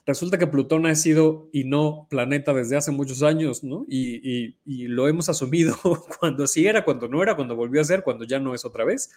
[0.05, 3.85] Resulta que Plutón ha sido y no planeta desde hace muchos años, ¿no?
[3.87, 5.77] Y, lo hemos asumido
[6.19, 8.83] cuando sí era, cuando no era, cuando volvió a ser, cuando ya no es otra
[8.83, 9.11] vez.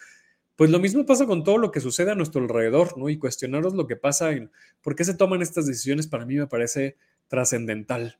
[0.55, 3.09] Pues lo mismo pasa con todo lo que sucede a nuestro alrededor, ¿no?
[3.09, 4.49] Y cuestionaros lo que pasa en
[4.81, 6.95] por qué se toman estas decisiones para mí me parece
[7.27, 8.17] trascendental.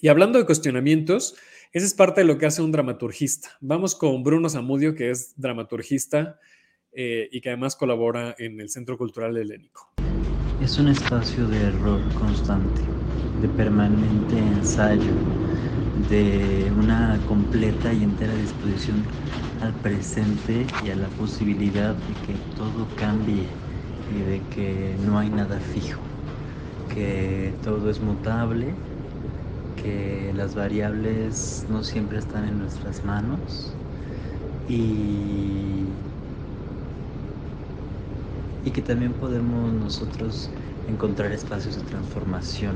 [0.00, 1.36] Y hablando de cuestionamientos,
[1.72, 3.56] esa es parte de lo que hace un dramaturgista.
[3.60, 6.38] Vamos con Bruno Zamudio, que es dramaturgista
[6.92, 9.97] eh, y que además colabora en el Centro Cultural Helénico.
[10.58, 12.96] Es un espacio de error constante,
[13.36, 15.28] de permanente ensayo,
[15.92, 19.14] de una completa y entera disposición
[19.58, 23.62] al presente y a la posibilidad de que todo cambie
[24.04, 26.16] y de que no hay nada fijo,
[26.88, 28.84] que todo es mutable,
[29.74, 33.80] que las variables no siempre están en nuestras manos
[34.66, 36.07] y,
[38.64, 40.50] y que también podemos nosotros
[40.88, 42.74] encontrar espacios de transformación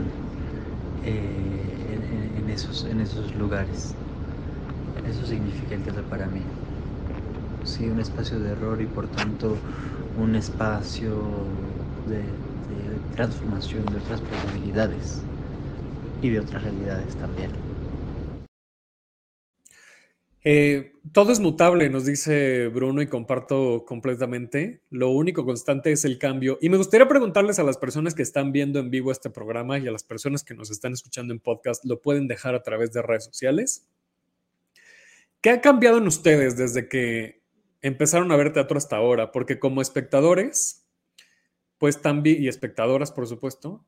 [1.05, 3.95] eh, en, esos, en esos lugares.
[5.09, 6.41] Eso significa el teatro para mí
[7.65, 9.57] sí, un espacio de error y por tanto
[10.19, 11.11] un espacio
[12.09, 12.23] de,
[13.15, 15.21] transformación de otras posibilidades
[16.23, 17.72] y de otras realidades también.
[20.45, 24.83] Eh, todo es mutable, nos dice Bruno y comparto completamente.
[24.91, 26.59] Lo único constante es el cambio.
[26.61, 29.87] Y me gustaría preguntarles a las personas que están viendo en vivo este programa y
[29.87, 33.03] a las personas que nos están escuchando en podcast, lo pueden dejar a través de
[33.03, 33.89] redes sociales.
[35.41, 37.43] ¿Qué ha cambiado en ustedes desde que
[37.83, 40.87] empezaron a ver teatro hasta ahora, porque como espectadores,
[41.79, 43.85] pues también, y espectadoras, por supuesto,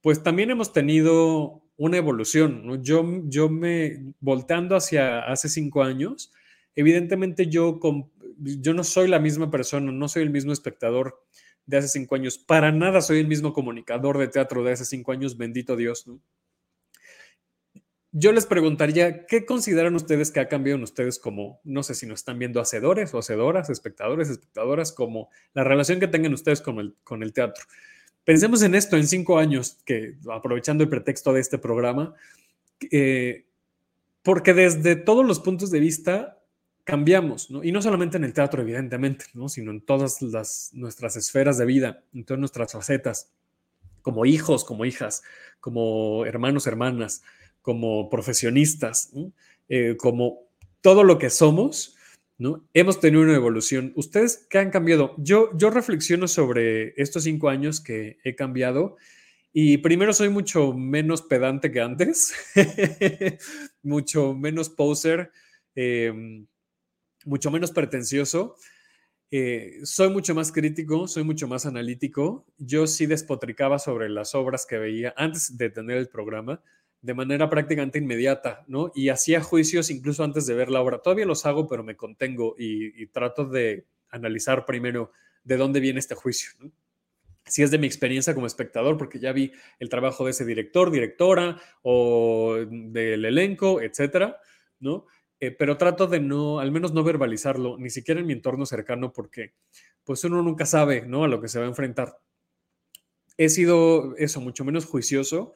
[0.00, 2.82] pues también hemos tenido una evolución.
[2.82, 6.32] Yo, yo me, volteando hacia hace cinco años,
[6.74, 7.80] evidentemente yo,
[8.38, 11.22] yo no soy la misma persona, no soy el mismo espectador
[11.66, 15.12] de hace cinco años, para nada soy el mismo comunicador de teatro de hace cinco
[15.12, 16.20] años, bendito Dios, ¿no?
[18.16, 22.06] yo les preguntaría, ¿qué consideran ustedes que ha cambiado en ustedes como, no sé si
[22.06, 26.78] nos están viendo hacedores o hacedoras, espectadores, espectadoras, como la relación que tengan ustedes con
[26.78, 27.64] el, con el teatro?
[28.24, 32.14] Pensemos en esto en cinco años, que aprovechando el pretexto de este programa,
[32.90, 33.46] eh,
[34.22, 36.40] porque desde todos los puntos de vista
[36.84, 37.64] cambiamos, ¿no?
[37.64, 39.48] y no solamente en el teatro, evidentemente, ¿no?
[39.48, 43.30] sino en todas las, nuestras esferas de vida, en todas nuestras facetas,
[44.02, 45.22] como hijos, como hijas,
[45.60, 47.22] como hermanos, hermanas
[47.64, 49.10] como profesionistas,
[49.70, 50.40] eh, como
[50.82, 51.93] todo lo que somos,
[52.38, 52.68] ¿no?
[52.74, 53.92] hemos tenido una evolución.
[53.96, 55.14] ¿Ustedes qué han cambiado?
[55.18, 58.96] Yo, yo reflexiono sobre estos cinco años que he cambiado
[59.52, 62.34] y primero soy mucho menos pedante que antes,
[63.84, 65.30] mucho menos poser,
[65.76, 66.48] em,
[67.24, 68.56] mucho menos pretencioso.
[69.30, 72.46] Eh, soy mucho más crítico, soy mucho más analítico.
[72.58, 76.60] Yo sí despotricaba sobre las obras que veía antes de tener el programa
[77.04, 78.90] de manera prácticamente inmediata, ¿no?
[78.94, 81.02] Y hacía juicios incluso antes de ver la obra.
[81.02, 85.12] Todavía los hago, pero me contengo y, trato de analizar primero
[85.42, 86.72] de dónde viene este juicio, ¿no?
[87.44, 90.90] Si es de mi experiencia como espectador, porque ya vi el trabajo de ese director,
[90.90, 94.40] directora o del elenco, etcétera,
[94.80, 95.04] ¿no?
[95.40, 99.12] Eh, pero trato de no, al menos no verbalizarlo, ni siquiera en mi entorno cercano,
[99.12, 99.52] porque
[100.04, 101.24] pues uno nunca sabe, ¿no?
[101.24, 102.18] A lo que se va a enfrentar.
[103.36, 105.52] He sido eso, mucho menos juicioso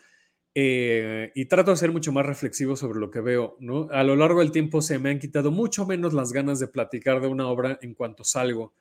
[0.61, 3.87] eh, y trato de ser mucho más reflexivo sobre lo que veo, ¿no?
[3.93, 7.21] A lo largo del tiempo se me han quitado mucho menos las ganas de platicar
[7.21, 8.75] de una obra en cuanto salgo.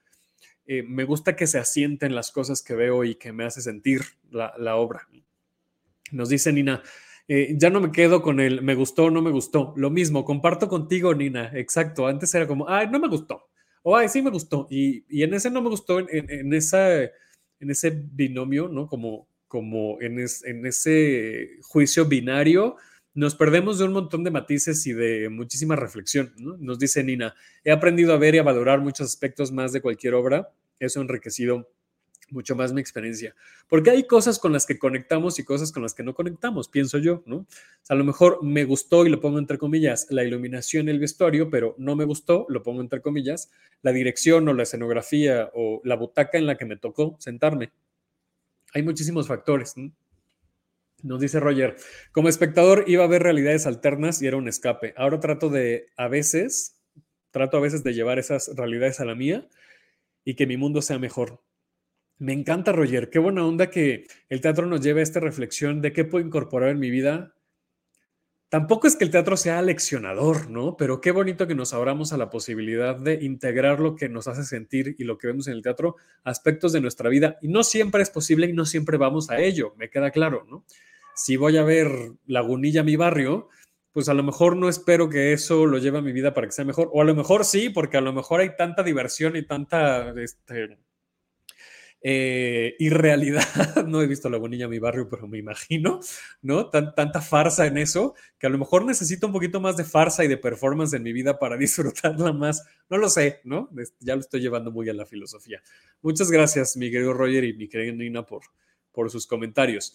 [0.65, 4.01] Eh, me gusta que se asienten las cosas que veo y que me hace sentir
[4.31, 5.07] la, obra.
[6.11, 6.81] Nos dice Nina,
[7.27, 9.73] Eh, ya no me quedo con el me gustó o no me gustó.
[9.77, 11.51] Lo mismo, comparto contigo, Nina.
[11.53, 12.07] Exacto.
[12.07, 13.49] Antes era como, ay, no me gustó.
[13.83, 14.67] O ay, sí me gustó.
[14.71, 18.87] Y, y en ese no me gustó, en, en, esa, en ese binomio, ¿no?
[18.87, 22.75] Como, como en, es, en ese juicio binario,
[23.13, 26.33] nos perdemos de un montón de matices y de muchísima reflexión.
[26.37, 26.55] ¿no?
[26.57, 27.33] Nos dice Nina,
[27.63, 30.51] he aprendido a ver y a valorar muchos aspectos más de cualquier obra.
[30.79, 31.67] Eso ha enriquecido
[32.29, 33.35] mucho más mi experiencia.
[33.67, 36.97] Porque hay cosas con las que conectamos y cosas con las que no conectamos, pienso
[36.97, 37.37] yo, ¿no?
[37.37, 37.45] O
[37.83, 41.49] sea, a lo mejor me gustó, y lo pongo entre comillas, la iluminación el vestuario,
[41.49, 43.49] pero no me gustó, lo pongo entre comillas,
[43.81, 47.71] la dirección o la escenografía o la butaca en la que me tocó sentarme.
[48.77, 49.75] Hay muchísimos factores.
[49.75, 49.91] ¿no?
[51.01, 51.77] Nos dice Roger,
[52.11, 54.93] como espectador iba a ver realidades alternas y era un escape.
[54.95, 56.79] Ahora trato de, a veces,
[57.31, 59.47] trato a veces de llevar esas realidades a la mía
[60.23, 61.41] y que mi mundo sea mejor.
[62.19, 63.09] Me encanta, Roger.
[63.09, 66.69] Qué buena onda que el teatro nos lleve a esta reflexión de qué puedo incorporar
[66.69, 67.33] en mi vida.
[68.49, 70.77] Tampoco es que el teatro sea leccionador, ¿no?
[70.77, 74.43] Pero qué bonito que nos abramos a la posibilidad de integrar lo que nos hace
[74.43, 77.37] sentir y lo que vemos en el teatro, aspectos de nuestra vida.
[77.41, 80.63] Y no siempre es posible y no siempre vamos a ello, me queda claro, ¿no?
[81.13, 81.89] Si voy a ver
[82.25, 83.49] Lagunilla, mi barrio,
[83.91, 86.53] pues a lo mejor no espero que eso lo lleve a mi vida para que
[86.53, 86.89] sea mejor.
[86.93, 90.77] O a lo mejor sí, porque a lo mejor hay tanta diversión y tanta este,
[92.09, 93.43] eh, irrealidad.
[93.85, 95.99] No he visto La Bonilla mi barrio, pero me imagino,
[96.41, 96.69] ¿no?
[96.69, 100.23] Tan, tanta farsa en eso, que a lo mejor necesito un poquito más de farsa
[100.23, 102.63] y de performance en mi vida para disfrutarla más.
[102.89, 103.69] No lo sé, ¿no?
[103.99, 105.61] Ya lo estoy llevando muy a la filosofía.
[106.01, 108.43] Muchas gracias, mi querido Roger y mi querida Nina, por,
[108.93, 109.93] por sus comentarios.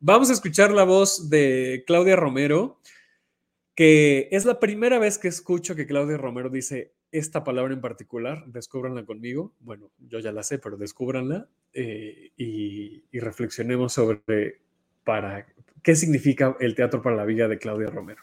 [0.00, 2.78] Vamos a escuchar la voz de Claudia Romero,
[3.74, 8.44] que es la primera vez que escucho que Claudia Romero dice esta palabra en particular,
[8.46, 9.52] descúbranla conmigo.
[9.60, 14.60] Bueno, yo ya la sé, pero descúbranla eh, y, y, reflexionemos sobre
[15.04, 15.46] para
[15.82, 18.22] qué significa el teatro para la vida de Claudia Romero.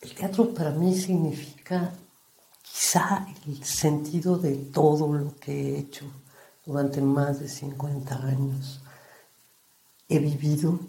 [0.00, 1.92] El teatro para mí significa
[2.60, 6.04] quizá el sentido de todo lo que he hecho
[6.66, 8.82] durante más de 50 años.
[10.08, 10.80] He vivido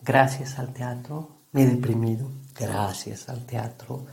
[0.00, 4.06] gracias al teatro, me he deprimido gracias al teatro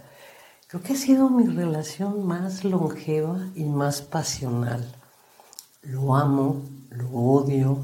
[0.67, 4.85] Creo que ha sido mi relación más longeva y más pasional.
[5.81, 7.77] Lo amo, lo odio.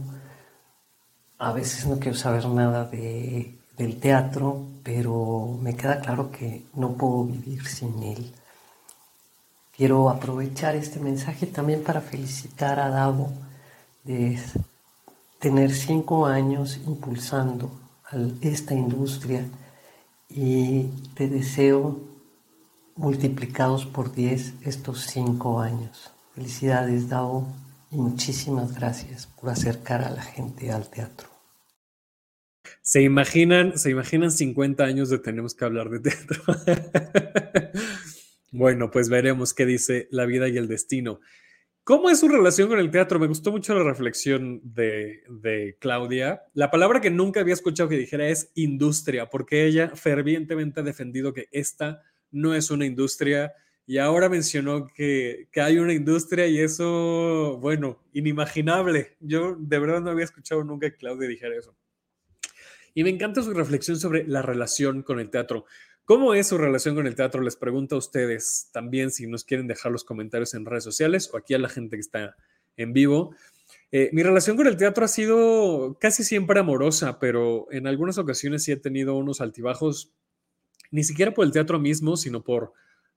[1.38, 6.92] A veces no quiero saber nada de, del teatro, pero me queda claro que no
[6.96, 8.34] puedo vivir sin él.
[9.74, 13.32] Quiero aprovechar este mensaje también para felicitar a Davo
[14.04, 14.42] de
[15.40, 17.72] tener cinco años impulsando
[18.42, 19.46] esta industria
[20.30, 20.84] y
[21.16, 22.13] te deseo
[22.96, 26.12] multiplicados por 10 estos cinco años.
[26.36, 27.48] Felicidades, Dao,
[27.92, 31.30] y muchísimas gracias por acercar a la gente al teatro.
[32.82, 36.42] ¿Se imaginan, se imaginan 50 años de tenemos que hablar de teatro?
[38.52, 41.20] bueno, pues veremos qué dice la vida y el destino.
[41.86, 43.20] ¿Cómo es su relación con el teatro?
[43.20, 46.44] Me gustó mucho la reflexión de, de, Claudia.
[46.54, 51.34] La palabra que nunca había escuchado que dijera es industria, porque ella fervientemente ha defendido
[51.34, 52.02] que esta
[52.34, 53.54] no es una industria.
[53.86, 59.16] Y ahora mencionó que, que, hay una industria y eso, bueno, inimaginable.
[59.20, 61.76] Yo de verdad no había escuchado nunca que Claudia dijera eso.
[62.94, 65.66] Y me encanta su reflexión sobre la relación con el teatro.
[66.06, 67.42] ¿Cómo es su relación con el teatro?
[67.42, 71.38] Les pregunto a ustedes también si nos quieren dejar los comentarios en redes sociales o
[71.38, 72.36] aquí a la gente que está
[72.76, 73.36] en vivo.
[73.92, 78.64] Eh, mi relación con el teatro ha sido casi siempre amorosa, pero en algunas ocasiones
[78.64, 80.12] sí he tenido unos altibajos
[80.94, 82.72] ni siquiera por el teatro mismo, sino por,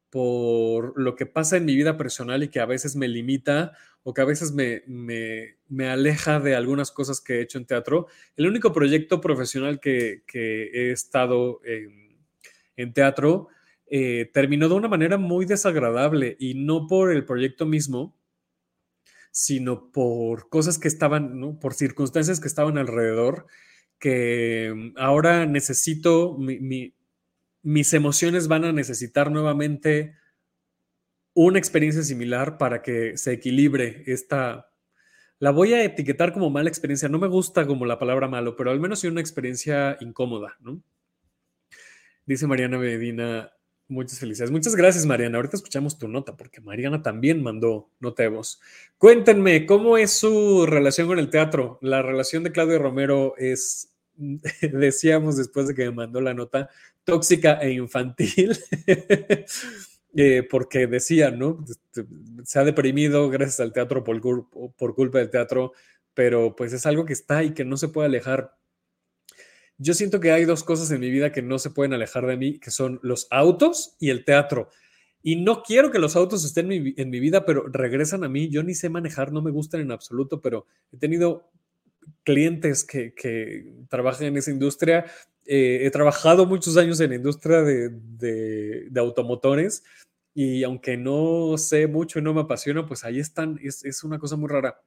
[0.08, 4.14] por lo que pasa en mi vida personal y que a veces me limita o
[4.14, 8.06] que a veces me, me, aleja de algunas cosas que he hecho en teatro.
[8.34, 13.48] El único proyecto profesional que, que he estado en, teatro
[13.88, 18.16] eh, terminó de una manera muy desagradable y no por el proyecto mismo,
[19.32, 23.46] sino por cosas que estaban, por circunstancias que estaban alrededor,
[23.98, 26.95] que ahora necesito, mi,
[27.67, 30.14] mis emociones van a necesitar nuevamente
[31.35, 34.71] una experiencia similar para que se equilibre esta...
[35.40, 37.08] La voy a etiquetar como mala experiencia.
[37.08, 40.81] No me gusta como la palabra malo, pero al menos sí una experiencia incómoda, ¿no?
[42.25, 43.50] Dice Mariana Medina,
[43.88, 44.52] muchas felicidades.
[44.52, 45.38] Muchas gracias, Mariana.
[45.38, 48.60] Ahorita escuchamos tu nota, porque Mariana también mandó nota de voz.
[48.96, 51.81] Cuéntenme, ¿cómo es su relación con el teatro?
[51.83, 53.96] La relación de Claudio Romero es
[54.73, 56.71] decíamos después de que me mandó la nota,
[57.04, 58.56] tóxica e infantil,
[60.17, 61.64] eh, porque decía, ¿no?
[61.69, 62.06] Este,
[62.44, 64.21] se ha deprimido gracias al teatro por,
[64.94, 65.73] culpa del teatro,
[66.14, 68.56] pero pues es algo que está y que no se puede alejar.
[69.79, 72.37] yo siento que hay dos cosas en mi vida que no se pueden alejar de
[72.37, 74.71] mí, que son los autos y el teatro.
[75.23, 78.48] Y no quiero que los autos estén en mi vida, pero regresan a mí.
[78.48, 81.50] Yo ni sé manejar, no me gustan en absoluto, pero he tenido
[82.25, 85.07] clientes que, que trabajan en esa industria.
[85.44, 89.85] Eh, he trabajado muchos años en la industria de, de, de, automotores
[90.35, 93.59] y aunque no sé mucho y no me apasiona, pues ahí están.
[93.63, 94.83] Es, es una cosa muy rara.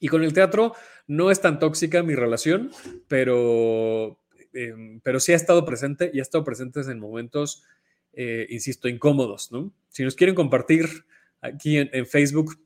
[0.00, 0.74] Y con el teatro
[1.06, 2.72] no es tan tóxica mi relación,
[3.06, 4.18] pero,
[4.52, 7.62] eh, pero sí ha estado presente y ha estado presente en momentos,
[8.12, 9.72] eh, insisto, incómodos, ¿no?
[9.90, 11.04] Si nos quieren compartir
[11.40, 12.58] aquí en, en Facebook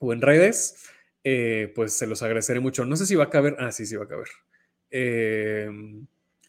[0.00, 0.93] o en redes,
[1.24, 2.84] eh, pues se los agradeceré mucho.
[2.84, 3.56] No sé si va a caber.
[3.58, 4.28] Ah, sí, sí va a caber.
[4.90, 5.68] Eh,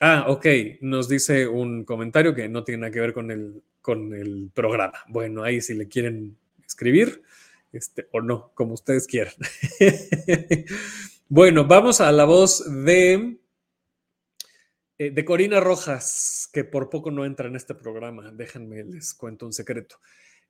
[0.01, 0.45] ah, ok.
[0.81, 4.99] Nos dice un comentario que no tiene nada que ver con el, con el programa.
[5.07, 7.23] Bueno, ahí si le quieren escribir,
[7.71, 9.33] este, o no, como ustedes quieran.
[11.29, 13.37] bueno, vamos a la voz de,
[14.97, 18.31] eh, de Corina Rojas, que por poco no entra en este programa.
[18.31, 19.99] Déjenme, les cuento un secreto.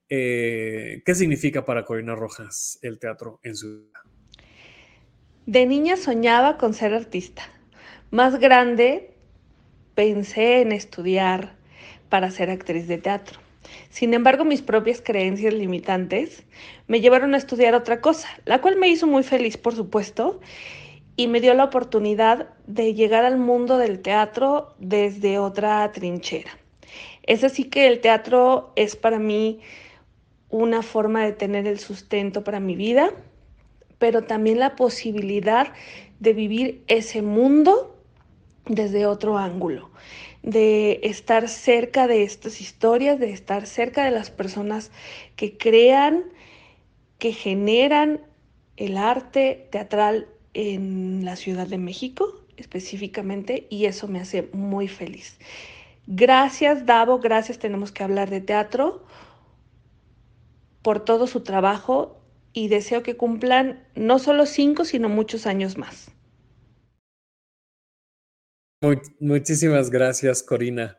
[0.09, 4.03] Eh, ¿Qué significa para Corina Rojas el teatro en su vida?
[5.45, 7.43] De niña soñaba con ser artista.
[8.09, 9.11] Más grande
[9.93, 11.53] pensé en estudiar
[12.09, 13.39] para ser actriz de teatro.
[13.91, 16.45] Sin embargo, mis propias creencias limitantes
[16.87, 20.39] me llevaron a estudiar otra cosa, la cual me hizo muy feliz, por supuesto,
[21.15, 26.57] y me dio la oportunidad de llegar al mundo del teatro desde otra trinchera.
[27.21, 29.59] Es así que el teatro es para mí
[30.49, 33.11] una forma de tener el sustento para mi vida,
[33.97, 35.73] pero también la posibilidad
[36.19, 37.95] de vivir ese mundo
[38.65, 39.91] desde otro ángulo,
[40.43, 44.91] de estar cerca de estas historias, de estar cerca de las personas
[45.35, 46.23] que crean,
[47.19, 48.21] que generan
[48.77, 55.37] el arte teatral en la Ciudad de México específicamente y eso me hace muy feliz.
[56.07, 59.03] Gracias Davo, gracias tenemos que hablar de teatro
[60.81, 62.21] por todo su trabajo
[62.55, 66.09] y deseo que cumplan no solo cinco, sino muchos años más.
[69.19, 70.97] Muchísimas gracias, Corina.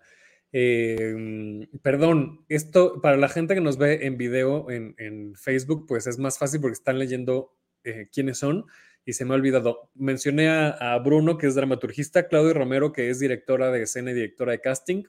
[0.52, 6.07] Eh, perdón, esto para la gente que nos ve en video en, en Facebook, pues
[6.07, 8.66] es más fácil porque están leyendo eh, quiénes son
[9.07, 9.90] y se me ha olvidado.
[9.94, 14.14] Mencioné a, a, Bruno, que es dramaturgista, Claudio Romero, que es directora de escena y
[14.14, 15.04] directora de casting,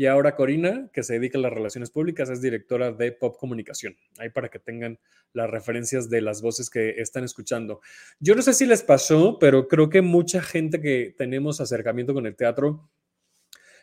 [0.00, 3.98] y ahora Corina, que se dedica a las relaciones públicas, es directora de Pop Comunicación.
[4.16, 4.98] Ahí para que tengan
[5.34, 7.82] las referencias de las voces que están escuchando.
[8.18, 12.24] Yo no sé si les pasó, pero creo que mucha gente que tenemos acercamiento con
[12.24, 12.88] el teatro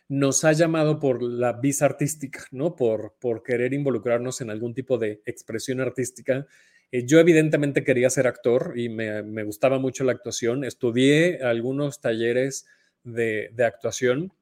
[0.08, 2.74] nos ha llamado por la visa artística, ¿no?
[2.74, 6.48] Por, por querer involucrarnos en algún tipo de expresión artística.
[6.90, 10.64] Eh, yo evidentemente quería ser actor y me, me, gustaba mucho la actuación.
[10.64, 12.66] Estudié algunos talleres
[13.04, 14.32] de, de actuación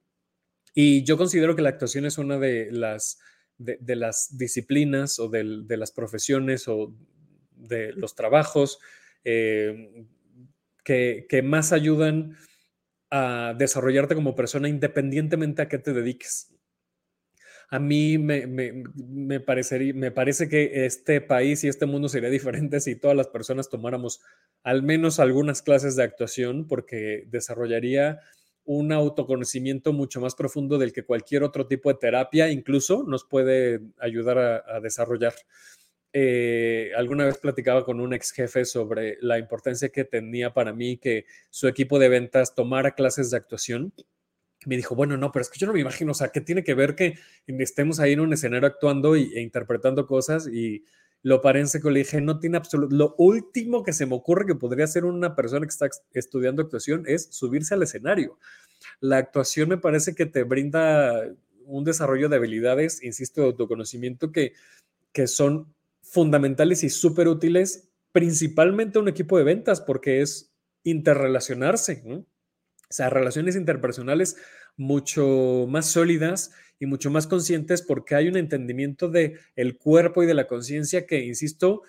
[0.78, 3.18] y yo considero que la actuación es una de las,
[4.36, 6.94] disciplinas o de, las profesiones o
[7.56, 8.78] de los trabajos
[9.24, 10.04] eh,
[10.84, 12.36] que, más ayudan
[13.10, 16.54] a desarrollarte como persona independientemente a qué te dediques.
[17.70, 22.96] A mí me, parecería, me parece que este país y este mundo sería diferente si
[22.96, 24.20] todas las personas tomáramos
[24.62, 28.20] al menos algunas clases de actuación porque desarrollaría
[28.66, 33.80] un autoconocimiento mucho más profundo del que cualquier otro tipo de terapia incluso nos puede
[33.98, 35.34] ayudar a, desarrollar.
[36.12, 40.98] Eh, alguna vez platicaba con un ex jefe sobre la importancia que tenía para mí
[40.98, 43.92] que su equipo de ventas tomara clases de actuación.
[44.64, 46.64] Me dijo, bueno, no, pero es que yo no me imagino, o sea, ¿qué tiene
[46.64, 50.48] que ver que estemos ahí en un escenario actuando y, e interpretando cosas?
[50.48, 50.84] Y
[51.26, 54.46] lo paré en seco, le dije, no tiene absoluto, lo último que se me ocurre
[54.46, 58.38] que podría hacer una persona que está estudiando actuación es subirse al escenario.
[59.00, 61.24] La actuación me parece que te brinda
[61.64, 64.52] un desarrollo de habilidades, insisto, de autoconocimiento que,
[65.10, 70.54] que son fundamentales y súper útiles, principalmente a un equipo de ventas, porque es
[70.84, 72.18] interrelacionarse, ¿no?
[72.18, 72.26] O
[72.88, 74.36] sea, relaciones interpersonales
[74.76, 80.26] mucho más sólidas y mucho más conscientes porque hay un entendimiento de el cuerpo y
[80.26, 81.82] de la conciencia que, insisto,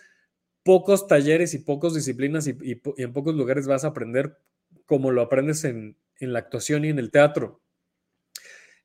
[0.64, 2.58] pocos talleres y pocas disciplinas y,
[2.98, 4.38] en pocos lugares vas a aprender
[4.86, 7.62] como lo aprendes en, en la actuación y en el teatro.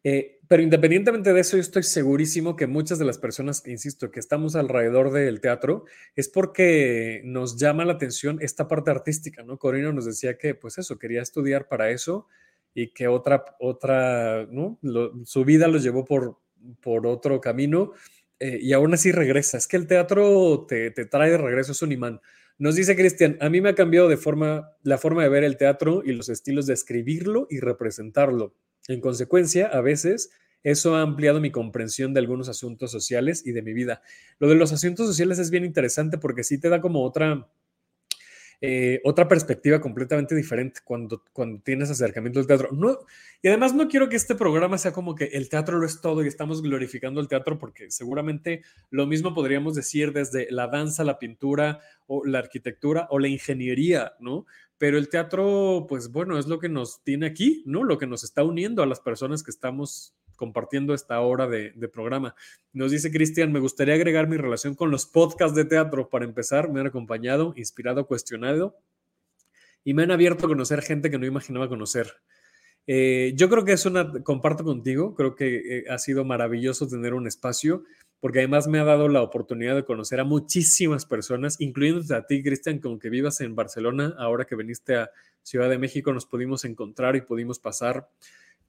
[0.04, 4.18] Eh, pero independientemente de eso, yo estoy segurísimo que muchas de las personas, insisto, que
[4.20, 5.84] estamos alrededor del teatro,
[6.16, 9.58] es porque nos llama la atención esta parte artística, ¿no?
[9.58, 12.26] Corina nos decía que, pues eso, quería estudiar para eso
[12.74, 14.46] y que otra, otra,
[15.24, 16.38] su vida lo llevó por,
[16.80, 17.92] por otro camino
[18.40, 19.58] eh, y aún así regresa.
[19.58, 22.20] Es que el teatro te, te, trae de regreso, es un imán.
[22.58, 25.56] Nos dice Cristian, a mí me ha cambiado de forma la forma de ver el
[25.56, 28.54] teatro y los estilos de escribirlo y representarlo.
[28.88, 30.30] En consecuencia, a veces
[30.62, 34.02] eso ha ampliado mi comprensión de algunos asuntos sociales y de mi vida.
[34.38, 37.48] Lo de los asuntos sociales es bien interesante porque sí te da como otra,
[38.64, 42.68] eh, otra perspectiva completamente diferente cuando, cuando tienes acercamiento al teatro.
[42.70, 42.96] No,
[43.42, 46.22] y además no quiero que este programa sea como que el teatro lo es todo
[46.24, 51.18] y estamos glorificando el teatro porque seguramente lo mismo podríamos decir desde la danza, la
[51.18, 54.46] pintura o la arquitectura o la ingeniería, ¿no?
[54.78, 57.82] Pero el teatro, pues bueno, es lo que nos tiene aquí, ¿no?
[57.82, 62.34] Lo que nos está uniendo a las personas que estamos compartiendo esta hora de, programa.
[62.72, 66.08] Nos dice Cristian, me gustaría agregar mi relación con los podcasts de teatro.
[66.08, 68.76] Para empezar, me han acompañado, inspirado, cuestionado
[69.84, 72.14] y me han abierto a conocer gente que no imaginaba conocer.
[72.88, 77.14] Eh, yo creo que es una, comparto contigo, creo que eh, ha sido maravilloso tener
[77.14, 77.84] un espacio,
[78.18, 82.42] porque además me ha dado la oportunidad de conocer a muchísimas personas, incluyéndote a ti,
[82.42, 85.10] Cristian, que aunque vivas en Barcelona, ahora que viniste a
[85.44, 88.08] Ciudad de México, nos pudimos encontrar y pudimos pasar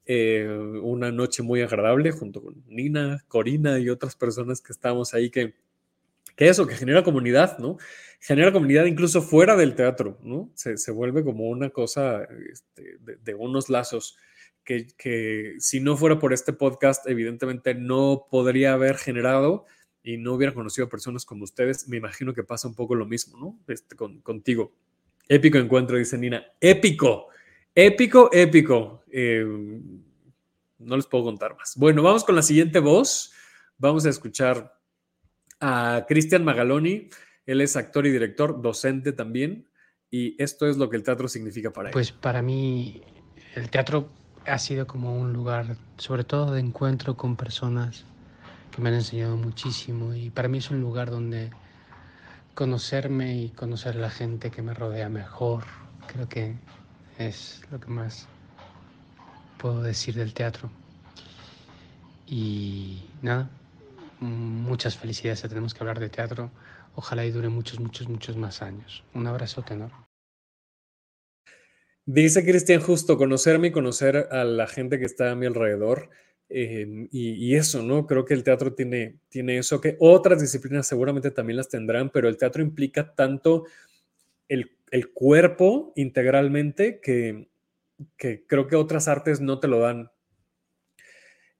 [0.05, 0.47] eh,
[0.81, 5.55] una noche muy agradable junto con Nina, Corina y otras personas que estábamos ahí que,
[6.37, 7.77] eso, que genera comunidad, ¿no?
[8.19, 10.51] Genera comunidad incluso fuera del teatro, ¿no?
[10.55, 14.17] Se, se vuelve como una cosa este, de, unos lazos
[14.65, 19.65] que, que, si no fuera por este podcast, evidentemente no podría haber generado
[20.03, 21.87] y no hubiera conocido a personas como ustedes.
[21.87, 23.59] Me imagino que pasa un poco lo mismo, ¿no?
[23.73, 24.73] Este, con, contigo.
[25.29, 26.45] Épico encuentro, dice Nina.
[26.59, 27.29] Épico.
[27.75, 29.03] Épico, épico.
[29.11, 29.45] Eh,
[30.79, 31.75] no les puedo contar más.
[31.75, 33.31] Bueno, vamos con la siguiente voz.
[33.77, 34.79] Vamos a escuchar
[35.59, 37.09] a Cristian Magaloni.
[37.45, 39.67] Él es actor y director, docente también.
[40.09, 41.93] Y esto es lo que el teatro significa para él.
[41.93, 43.01] Pues para mí
[43.55, 44.09] el teatro
[44.45, 48.05] ha sido como un lugar, sobre todo de encuentro con personas
[48.71, 50.13] que me han enseñado muchísimo.
[50.13, 51.49] Y para mí es un lugar donde
[52.53, 55.63] conocerme y conocer a la gente que me rodea mejor.
[56.07, 56.55] Creo que
[57.17, 58.27] es lo que más
[59.57, 60.69] puedo decir del teatro.
[62.25, 63.49] Y nada,
[64.19, 66.51] muchas felicidades, tenemos que hablar de teatro.
[66.95, 69.03] Ojalá y dure muchos, muchos, muchos más años.
[69.13, 69.91] Un abrazo, tenor.
[72.05, 76.09] Dice Cristian justo, conocerme y conocer a la gente que está a mi alrededor.
[76.49, 78.05] Eh, y, eso, ¿no?
[78.05, 82.27] Creo que el teatro tiene, tiene eso, que otras disciplinas seguramente también las tendrán, pero
[82.27, 83.65] el teatro implica tanto
[84.93, 87.49] el cuerpo integralmente que,
[88.15, 90.11] creo que otras artes no te lo dan.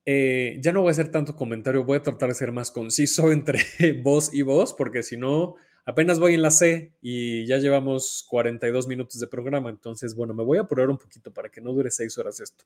[0.05, 3.31] Eh, ya no voy a hacer tanto comentario, voy a tratar de ser más conciso
[3.31, 3.63] entre
[4.03, 8.87] voz y voz, porque si no, apenas voy en la C y ya llevamos 42
[8.87, 11.89] minutos de programa, entonces, bueno, me voy a apurar un poquito para que no dure
[11.89, 12.65] seis horas esto.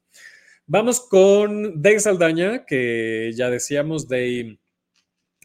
[0.66, 4.60] Vamos con Dave Saldaña, que ya decíamos, Dave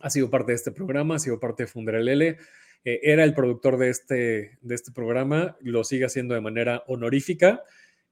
[0.01, 2.39] ha sido parte de este programa, ha sido parte de Funderelele.
[2.85, 7.63] Eh, era el productor de este, de este programa, lo sigue haciendo de manera honorífica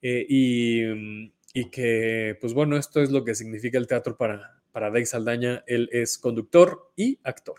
[0.03, 4.89] eh, y, y, que, pues bueno, esto es lo que significa el teatro para, para
[4.89, 5.65] Dave Saldaña.
[5.67, 7.57] Él es conductor y actor.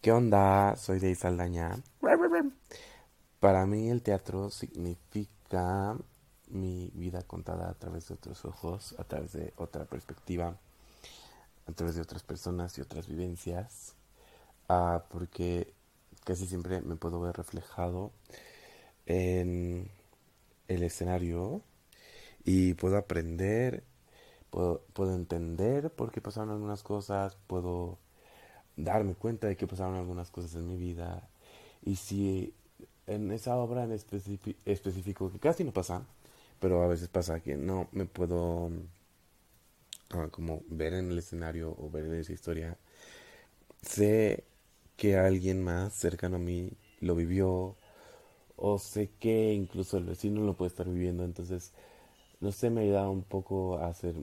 [0.00, 0.76] ¿Qué onda?
[0.76, 1.76] Soy Dave Saldaña.
[3.40, 5.96] Para mí el teatro significa
[6.48, 10.58] mi vida contada a través de otros ojos, a través de otra perspectiva,
[11.66, 13.94] a través de otras personas y otras vivencias.
[14.68, 15.73] Ah, porque
[16.24, 18.12] casi siempre me puedo ver reflejado
[19.06, 19.90] en
[20.68, 21.62] el escenario
[22.44, 23.84] y puedo aprender,
[24.50, 27.98] puedo, puedo entender por qué pasaron algunas cosas, puedo
[28.76, 31.28] darme cuenta de que pasaron algunas cosas en mi vida.
[31.82, 32.54] Y si
[33.06, 36.02] en esa obra en específico, que casi no pasa,
[36.60, 38.70] pero a veces pasa que no me puedo
[40.10, 42.78] ah, como ver en el escenario o ver en esa historia,
[43.82, 44.44] sé
[44.96, 47.76] que alguien más cercano a mí lo vivió
[48.56, 51.72] o sé que incluso el vecino lo puede estar viviendo, entonces
[52.40, 54.16] no sé, me ayuda un poco a ser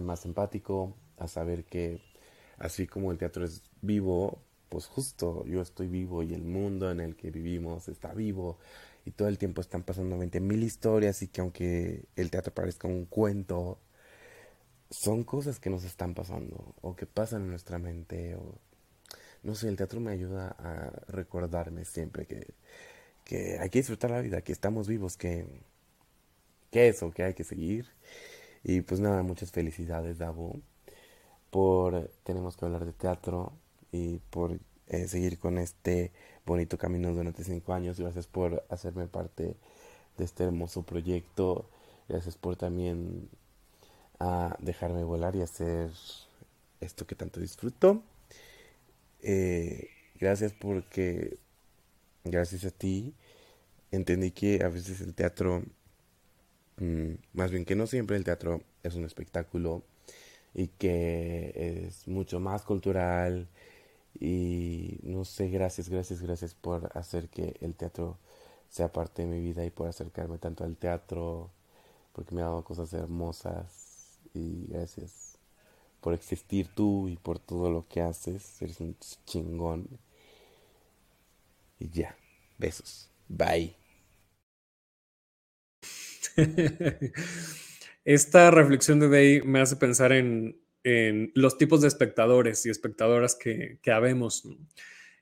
[0.00, 2.00] más empático, a saber que
[2.58, 7.00] así como el teatro es vivo, pues justo yo estoy vivo y el mundo en
[7.00, 8.58] el que vivimos está vivo
[9.04, 12.88] y todo el tiempo están pasando 20 mil historias y que aunque el teatro parezca
[12.88, 13.78] un cuento,
[14.90, 18.58] son cosas que nos están pasando o que pasan en nuestra mente o
[19.42, 22.54] no sé, el teatro me ayuda a recordarme siempre que,
[23.24, 25.46] que hay que disfrutar la vida, que estamos vivos, que,
[26.70, 27.86] que eso, que hay que seguir.
[28.64, 30.60] Y pues nada, muchas felicidades, Davo,
[31.50, 33.52] por tenemos que hablar de teatro
[33.92, 36.12] y por eh, seguir con este
[36.46, 37.98] bonito camino durante cinco años.
[38.00, 39.56] Gracias por hacerme parte
[40.16, 41.70] de este hermoso proyecto.
[42.08, 43.28] Gracias por también
[44.18, 45.90] a ah, dejarme volar y hacer
[46.80, 48.02] esto que tanto disfruto.
[49.22, 51.38] Eh, gracias porque
[52.24, 53.14] gracias a ti,
[53.92, 55.64] entendí que a veces el teatro,
[56.78, 59.82] mm, más bien que no siempre el teatro es un espectáculo
[60.54, 61.52] y que
[61.86, 63.48] es mucho más cultural
[64.20, 68.18] y no sé, gracias, gracias, gracias por hacer que el teatro
[68.70, 71.50] sea parte de mi vida y por acercarme tanto al teatro,
[72.14, 75.29] porque me ha dado cosas hermosas y gracias
[76.00, 78.96] por existir tú y por todo lo que haces, eres un
[79.26, 79.88] chingón.
[81.78, 82.16] Y ya,
[82.58, 83.74] besos, bye.
[88.04, 93.34] Esta reflexión de Day me hace pensar en, en los tipos de espectadores y espectadoras
[93.34, 94.48] que, que habemos.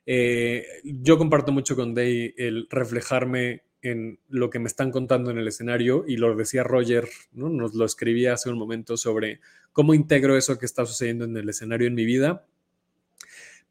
[0.05, 5.37] Eh, yo comparto mucho con Day el reflejarme en lo que me están contando en
[5.37, 7.49] el escenario y lo decía Roger, ¿no?
[7.49, 9.39] nos lo escribía hace un momento sobre
[9.71, 12.45] cómo integro eso que está sucediendo en el escenario en mi vida.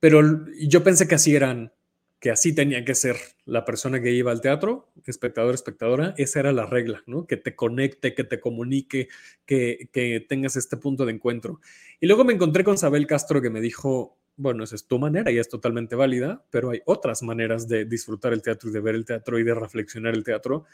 [0.00, 1.72] Pero yo pensé que así eran
[2.20, 6.52] que así tenía que ser la persona que iba al teatro, espectador, espectadora, esa era
[6.52, 7.26] la regla, ¿no?
[7.26, 9.08] Que te conecte, que te comunique,
[9.46, 11.60] que, que tengas este punto de encuentro.
[12.00, 15.30] Y luego me encontré con Sabel Castro que me dijo, bueno, esa es tu manera
[15.30, 18.94] y es totalmente válida, pero hay otras maneras de disfrutar el teatro y de ver
[18.94, 20.64] el teatro y de reflexionar el teatro.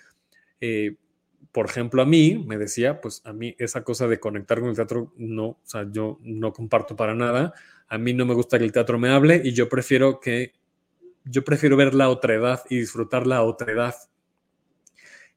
[0.60, 0.96] Eh,
[1.50, 4.76] por ejemplo, a mí, me decía, pues a mí esa cosa de conectar con el
[4.76, 7.54] teatro, no, o sea, yo no comparto para nada.
[7.88, 10.52] A mí no me gusta que el teatro me hable y yo prefiero que
[11.24, 13.94] yo prefiero ver la otredad y disfrutar la otredad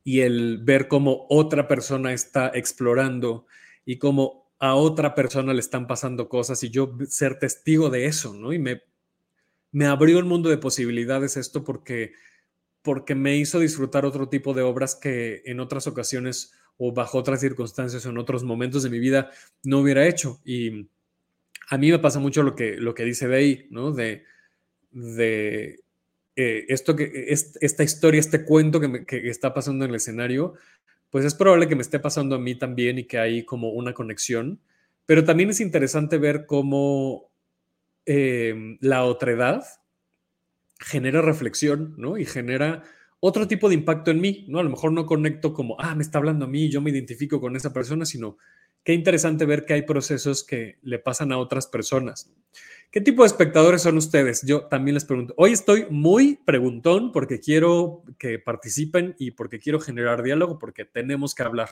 [0.03, 3.45] y el ver cómo otra persona está explorando
[3.86, 8.34] y cómo a otra persona le están pasando cosas y yo ser testigo de eso,
[8.34, 8.53] ¿no?
[8.53, 8.82] Y me,
[9.72, 12.14] me abrió el mundo de posibilidades esto porque,
[12.82, 17.41] porque me hizo disfrutar otro tipo de obras que en otras ocasiones o bajo otras
[17.41, 19.32] circunstancias o en otros momentos de mi vida
[19.64, 20.39] no hubiera hecho.
[20.45, 20.89] Y
[21.70, 23.91] a mí me pasa mucho lo que, lo que dice de ¿no?
[23.91, 24.24] De,
[24.91, 25.82] de
[26.36, 30.53] eh, esto que, es, esta historia, este cuento que, que, está pasando en el escenario,
[31.10, 33.93] pues es probable que me esté pasando a mí también y que hay como una
[33.93, 34.60] conexión,
[35.05, 37.32] pero también es interesante ver cómo
[38.05, 39.64] eh, la otredad
[40.80, 42.18] genera reflexión, ¿no?
[42.18, 42.84] Y genera
[43.20, 44.60] otro tipo de impacto en mí, ¿no?
[44.60, 47.41] A lo mejor no conecto como, ah, me está hablando a mí, yo me identifico
[47.41, 48.38] con esa persona, sino
[48.84, 52.32] qué interesante ver que hay procesos que le pasan a otras personas.
[52.89, 54.43] ¿Qué tipo de espectadores son ustedes?
[54.43, 55.33] Yo también les pregunto.
[55.35, 61.35] Hoy estoy muy preguntón porque quiero que participen y porque quiero generar diálogo, porque tenemos
[61.35, 61.69] que hablar.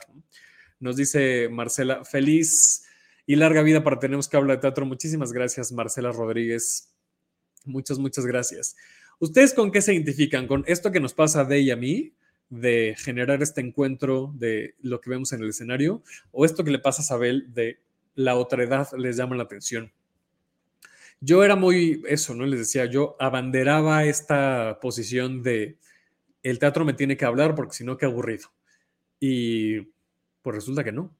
[0.78, 2.84] Nos dice Marcela, feliz
[3.24, 4.84] y larga vida para Tenemos que hablar de teatro.
[4.84, 6.94] Muchísimas gracias, Marcela Rodríguez.
[7.64, 8.76] Muchas, muchas gracias.
[9.18, 10.46] ¿Ustedes con qué se identifican?
[10.46, 12.12] ¿Con esto que nos pasa de ella a mí?
[12.48, 16.78] de generar este encuentro de lo que vemos en el escenario, o esto que le
[16.78, 17.80] pasa a Sabel de
[18.14, 19.92] la otra edad les llama la atención
[21.20, 22.46] yo era muy eso, ¿no?
[22.46, 25.78] Les decía, yo abanderaba esta posición de
[26.42, 28.48] el teatro me tiene que hablar porque si no, qué aburrido.
[29.18, 29.80] Y
[30.42, 31.16] pues resulta que no.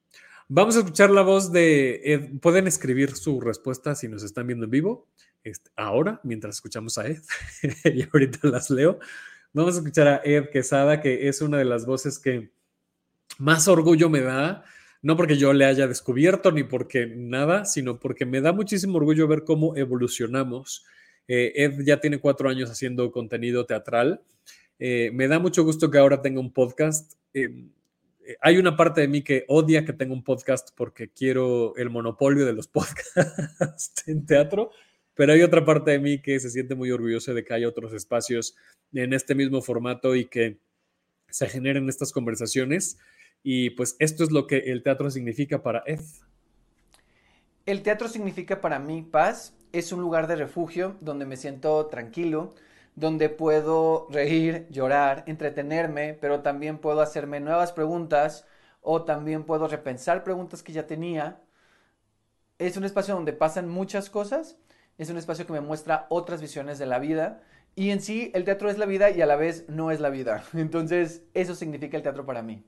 [0.47, 2.39] Vamos a escuchar la voz de Ed.
[2.39, 5.07] Pueden escribir su respuesta si nos están viendo en vivo
[5.43, 7.21] este, ahora, mientras escuchamos a Ed.
[7.83, 8.99] y ahorita las leo.
[9.51, 12.51] Vamos a escuchar a Ed Quesada, que es una de las voces que
[13.37, 14.63] más orgullo me da
[15.01, 19.27] no porque yo le haya descubierto ni porque nada, sino porque me da muchísimo orgullo
[19.27, 20.85] ver cómo evolucionamos.
[21.27, 24.21] Eh, Ed ya tiene cuatro años haciendo contenido teatral.
[24.79, 27.13] Eh, me da mucho gusto que ahora tenga un podcast.
[27.33, 27.67] Eh,
[28.41, 32.45] hay una parte de mí que odia que tenga un podcast porque quiero el monopolio
[32.45, 34.71] de los podcasts en teatro,
[35.13, 37.93] pero hay otra parte de mí que se siente muy orgulloso de que haya otros
[37.93, 38.55] espacios
[38.93, 40.57] en este mismo formato y que
[41.29, 42.97] se generen estas conversaciones.
[43.43, 46.01] Y pues esto es lo que el teatro significa para Ed.
[47.65, 52.55] El teatro significa para mí paz, es un lugar de refugio donde me siento tranquilo,
[52.95, 58.45] donde puedo reír, llorar, entretenerme, pero también puedo hacerme nuevas preguntas
[58.81, 61.41] o también puedo repensar preguntas que ya tenía.
[62.57, 64.57] Es un espacio donde pasan muchas cosas,
[64.97, 67.43] es un espacio que me muestra otras visiones de la vida
[67.75, 70.09] y en sí el teatro es la vida y a la vez no es la
[70.09, 70.43] vida.
[70.53, 72.63] Entonces eso significa el teatro para mí.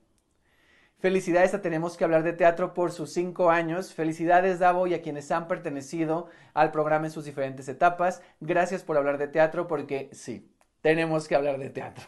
[1.00, 3.94] Felicidades a Tenemos que hablar de teatro por sus cinco años.
[3.94, 8.22] Felicidades, Davo, y a quienes han pertenecido al programa en sus diferentes etapas.
[8.38, 12.04] Gracias por hablar de teatro, porque sí, tenemos que hablar de teatro.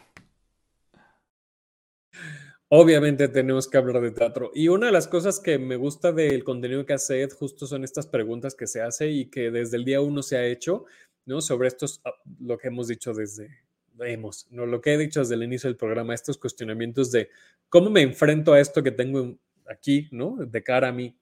[2.69, 4.51] Obviamente tenemos que hablar de teatro.
[4.53, 7.83] Y una de las cosas que me gusta del contenido que hace Ed justo son
[7.83, 10.85] estas preguntas que se hace y que desde el día uno se ha hecho,
[11.25, 11.41] ¿no?
[11.41, 13.62] Sobre estos, ah, lo que hemos dicho desde,
[13.93, 14.65] vemos, ¿no?
[14.65, 17.29] lo que he dicho desde el inicio del programa, estos cuestionamientos de
[17.69, 19.37] cómo me enfrento a esto que tengo
[19.67, 20.37] aquí, ¿no?
[20.37, 21.15] De cara a mí.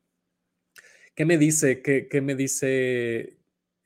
[1.15, 1.81] ¿Qué me dice?
[1.81, 3.37] ¿Qué, qué me dice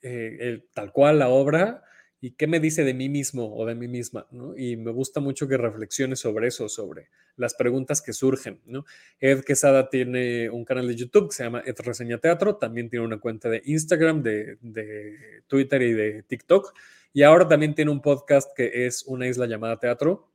[0.02, 1.82] eh, tal cual la obra?
[2.20, 4.26] ¿Y qué me dice de mí mismo o de mí misma?
[4.30, 4.56] ¿no?
[4.56, 8.60] Y me gusta mucho que reflexiones sobre eso, sobre las preguntas que surgen.
[8.64, 8.84] ¿no?
[9.20, 13.04] Ed Quesada tiene un canal de YouTube que se llama Ed Reseña Teatro, también tiene
[13.04, 16.72] una cuenta de Instagram, de, de Twitter y de TikTok.
[17.16, 20.30] Y ahora también tiene un podcast que es Una isla llamada Teatro,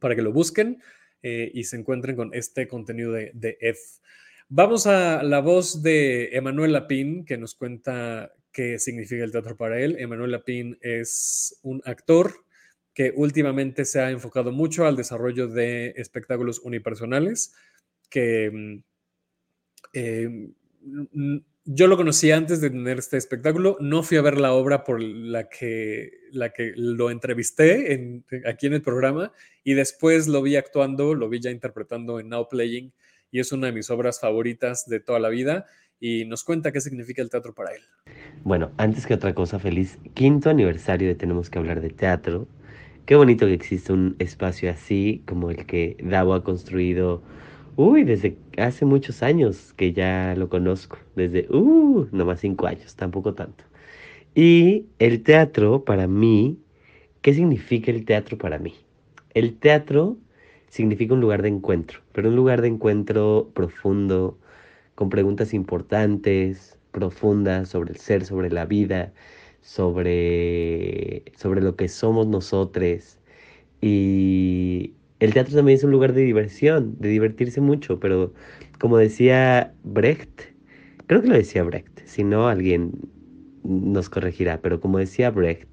[0.00, 0.82] para que lo busquen
[1.22, 3.76] eh, y se encuentren con este contenido de, de Ed.
[4.48, 9.78] Vamos a la voz de Emanuel Lapín, que nos cuenta qué significa el teatro para
[9.78, 9.94] él.
[10.00, 12.44] Emanuel Lapín es un actor
[12.92, 17.54] que últimamente se ha enfocado mucho al desarrollo de espectáculos unipersonales,
[18.08, 18.82] que mm,
[19.92, 20.50] eh,
[21.72, 25.00] yo lo conocí antes de tener este espectáculo, no fui a ver la obra por
[25.00, 30.56] la que, la que lo entrevisté en, aquí en el programa y después lo vi
[30.56, 32.92] actuando, lo vi ya interpretando en Now Playing
[33.30, 35.64] y es una de mis obras favoritas de toda la vida
[36.00, 37.82] y nos cuenta qué significa el teatro para él.
[38.42, 42.48] Bueno, antes que otra cosa, feliz quinto aniversario de Tenemos que hablar de teatro.
[43.06, 47.22] Qué bonito que existe un espacio así como el que Davo ha construido,
[47.80, 53.34] uy, desde hace muchos años que ya lo conozco, desde, uh, nomás cinco años, tampoco
[53.34, 53.64] tanto.
[54.34, 56.58] Y el teatro para mí,
[57.22, 58.74] ¿qué significa el teatro para mí?
[59.34, 60.18] El teatro
[60.68, 64.38] significa un lugar de encuentro, pero un lugar de encuentro profundo,
[64.94, 69.12] con preguntas importantes, profundas sobre el ser, sobre la vida,
[69.62, 73.18] sobre, sobre lo que somos nosotros.
[73.80, 78.32] Y el teatro también es un lugar de diversión, de divertirse mucho, pero
[78.78, 80.40] como decía Brecht,
[81.06, 82.92] creo que lo decía Brecht, si no alguien
[83.62, 85.68] nos corregirá, pero como decía Brecht,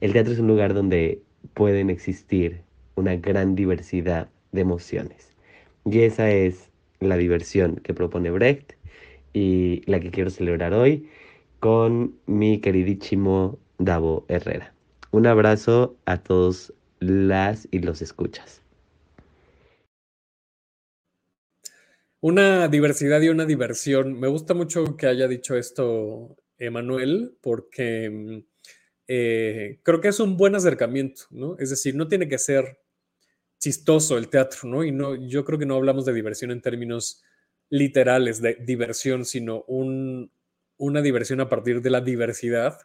[0.00, 1.22] el teatro es un lugar donde
[1.54, 2.60] pueden existir
[2.94, 5.34] una gran diversidad de emociones.
[5.84, 8.72] Y esa es la diversión que propone Brecht
[9.32, 11.08] y la que quiero celebrar hoy
[11.60, 14.74] con mi queridísimo Davo Herrera.
[15.10, 18.62] Un abrazo a todos las y los escuchas.
[22.20, 24.18] Una diversidad y una diversión.
[24.18, 28.38] Me gusta mucho que haya dicho esto Emanuel, porque mm,
[29.06, 31.56] eh, creo que es un buen acercamiento, ¿no?
[31.58, 32.80] Es decir, no tiene que ser
[33.58, 34.84] chistoso el teatro, ¿no?
[34.84, 37.22] Y no, yo creo que no hablamos de diversión en términos
[37.70, 40.32] literales de diversión, sino un,
[40.76, 42.78] una diversión a partir de la diversidad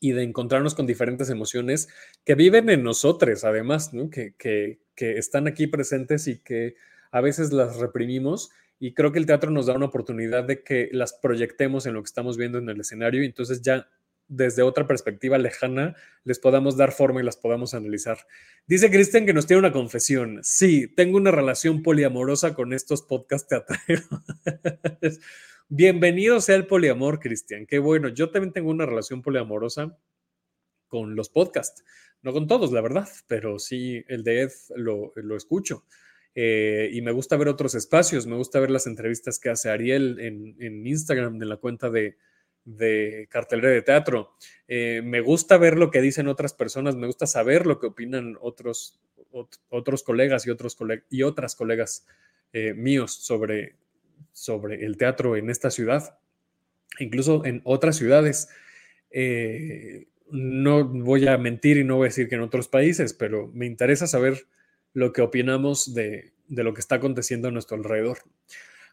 [0.00, 1.88] y de encontrarnos con diferentes emociones
[2.24, 4.10] que viven en nosotros, además, ¿no?
[4.10, 6.76] que, que, que están aquí presentes y que
[7.10, 8.50] a veces las reprimimos.
[8.80, 12.02] Y creo que el teatro nos da una oportunidad de que las proyectemos en lo
[12.02, 13.88] que estamos viendo en el escenario y entonces ya
[14.28, 18.18] desde otra perspectiva lejana les podamos dar forma y las podamos analizar.
[18.66, 20.40] Dice Cristian que nos tiene una confesión.
[20.42, 24.06] Sí, tengo una relación poliamorosa con estos podcast teatreros.
[25.68, 27.66] Bienvenido sea el poliamor, Cristian.
[27.66, 28.08] Qué bueno.
[28.08, 29.98] Yo también tengo una relación poliamorosa
[30.88, 31.84] con los podcasts.
[32.22, 35.84] No con todos, la verdad, pero sí el de Ed lo, escucho.
[36.34, 40.18] Eh, y me gusta ver otros espacios, me gusta ver las entrevistas que hace Ariel
[40.20, 42.16] en, en Instagram, en la cuenta de,
[42.68, 44.34] de cartelera de teatro.
[44.66, 48.36] Eh, me gusta ver lo que dicen otras personas, me gusta saber lo que opinan
[48.40, 49.00] otros,
[49.70, 50.76] otros colegas y, otros
[51.08, 52.06] y otras colegas
[52.52, 53.76] eh, míos sobre,
[54.32, 56.18] sobre el teatro en esta ciudad,
[56.98, 58.48] incluso en otras ciudades.
[59.10, 63.48] Eh, no voy a mentir y no voy a decir que en otros países, pero
[63.54, 64.46] me interesa saber
[64.92, 68.18] lo que opinamos de, de lo que está aconteciendo a nuestro alrededor.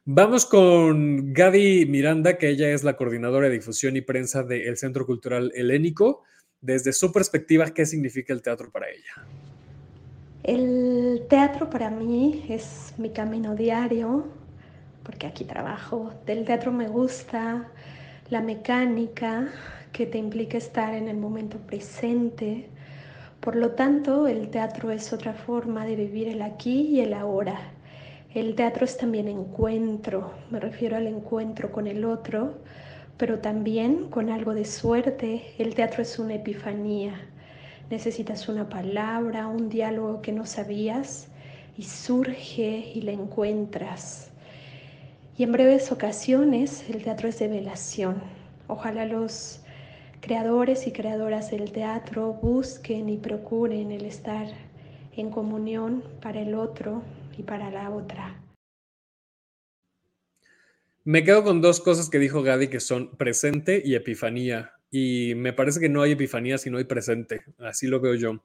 [0.07, 5.05] Vamos con Gaby Miranda, que ella es la coordinadora de difusión y prensa del Centro
[5.05, 6.21] Cultural Helénico.
[6.61, 9.25] Desde su perspectiva, ¿qué significa el teatro para ella?
[10.43, 14.27] El teatro para mí es mi camino diario,
[15.05, 16.11] porque aquí trabajo.
[16.25, 17.67] Del teatro me gusta
[18.29, 19.47] la mecánica
[19.93, 22.67] que te implica estar en el momento presente.
[23.39, 27.59] Por lo tanto, el teatro es otra forma de vivir el aquí y el ahora
[28.35, 32.55] el teatro es también encuentro, me refiero al encuentro con el otro,
[33.15, 35.53] pero también con algo de suerte.
[35.57, 37.13] El teatro es una epifanía.
[37.89, 41.29] Necesitas una palabra, un diálogo que no sabías
[41.77, 44.31] y surge y la encuentras.
[45.37, 48.21] Y en breves ocasiones el teatro es de velación.
[48.67, 49.61] Ojalá los
[50.21, 54.47] creadores y creadoras del teatro busquen y procuren el estar
[55.15, 57.03] en comunión para el otro,
[57.37, 58.41] y para la otra.
[61.03, 64.71] Me quedo con dos cosas que dijo Gadi que son presente y epifanía.
[64.89, 67.41] Y me parece que no hay epifanía si no hay presente.
[67.59, 68.43] Así lo veo yo.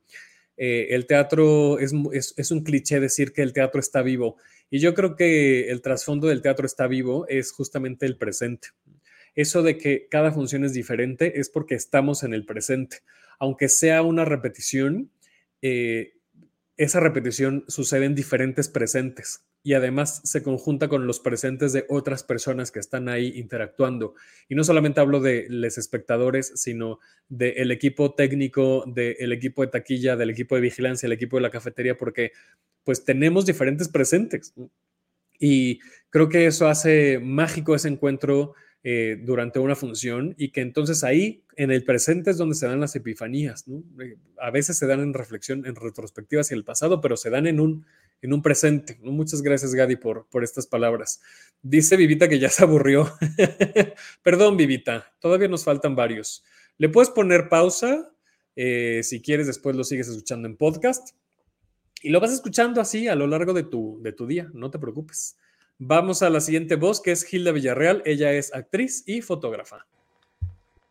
[0.57, 4.37] Eh, el teatro es, es, un cliché decir que el teatro está vivo.
[4.71, 8.69] Y yo creo que el trasfondo del teatro está vivo es justamente el presente.
[9.35, 12.99] eso de que cada función es diferente es porque estamos en el presente.
[13.39, 15.11] Aunque sea una repetición,
[15.63, 16.15] eh,
[16.81, 22.25] esa repetición sucede en diferentes presentes y además se conjunta con los presentes de otras
[22.25, 24.15] personas que están ahí interactuando.
[24.49, 30.17] Y no solamente hablo de los espectadores, sino del equipo técnico, del equipo de taquilla,
[30.17, 32.33] del equipo de vigilancia, el equipo de la cafetería, porque
[32.83, 34.55] pues tenemos diferentes presentes.
[35.39, 41.05] Y creo que eso hace mágico ese encuentro eh, durante una función y que entonces
[41.05, 43.67] ahí en el presente es donde se dan las epifanías.
[44.01, 47.47] Eh, a veces se dan en reflexión, en retrospectiva hacia el pasado, pero se dan
[47.47, 47.85] en un,
[48.23, 48.99] en un presente.
[49.03, 51.21] Muchas gracias, Gadi, por, por estas palabras.
[51.61, 53.13] Dice Vivita que ya se aburrió.
[54.23, 56.43] Perdón, Vivita, todavía nos faltan varios.
[56.79, 58.11] Le puedes poner pausa.
[58.57, 61.11] Eh, si quieres, después lo sigues escuchando en podcast.
[62.03, 64.79] Y lo vas escuchando así a lo largo de tu, de tu día, no te
[64.79, 65.37] preocupes.
[65.83, 68.03] Vamos a la siguiente voz, que es Hilda Villarreal.
[68.05, 69.87] Ella es actriz y fotógrafa.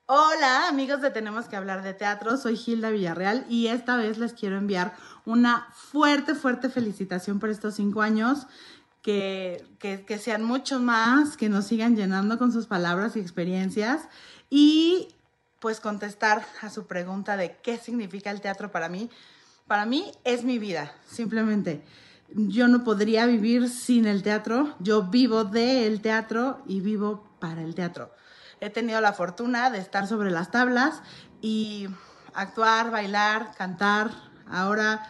[0.07, 2.37] Hola, amigos de Tenemos que hablar de teatro.
[2.37, 4.95] Soy Hilda Villarreal y esta vez les quiero enviar
[5.27, 8.47] una fuerte, fuerte felicitación por estos cinco años.
[9.03, 14.09] Que, que, que sean muchos más, que nos sigan llenando con sus palabras y experiencias.
[14.49, 15.09] Y
[15.59, 19.11] pues contestar a su pregunta de qué significa el teatro para mí.
[19.67, 21.83] Para mí es mi vida, simplemente
[22.33, 24.75] yo no podría vivir sin el teatro.
[24.79, 28.11] Yo vivo del teatro y vivo para el teatro.
[28.59, 31.01] He tenido la fortuna de estar sobre las tablas
[31.41, 31.87] y
[32.33, 34.11] actuar, bailar, cantar.
[34.47, 35.09] Ahora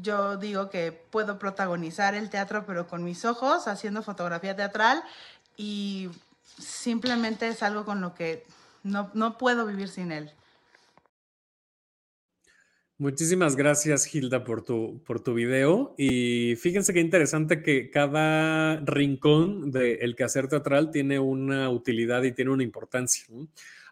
[0.00, 5.02] yo digo que puedo protagonizar el teatro, pero con mis ojos, haciendo fotografía teatral
[5.56, 6.10] y
[6.58, 8.46] simplemente es algo con lo que
[8.82, 10.32] no, no puedo vivir sin él.
[12.96, 15.96] Muchísimas gracias, Hilda, por tu, por tu video.
[15.98, 22.52] Y fíjense qué interesante que cada rincón del quehacer teatral tiene una utilidad y tiene
[22.52, 23.26] una importancia.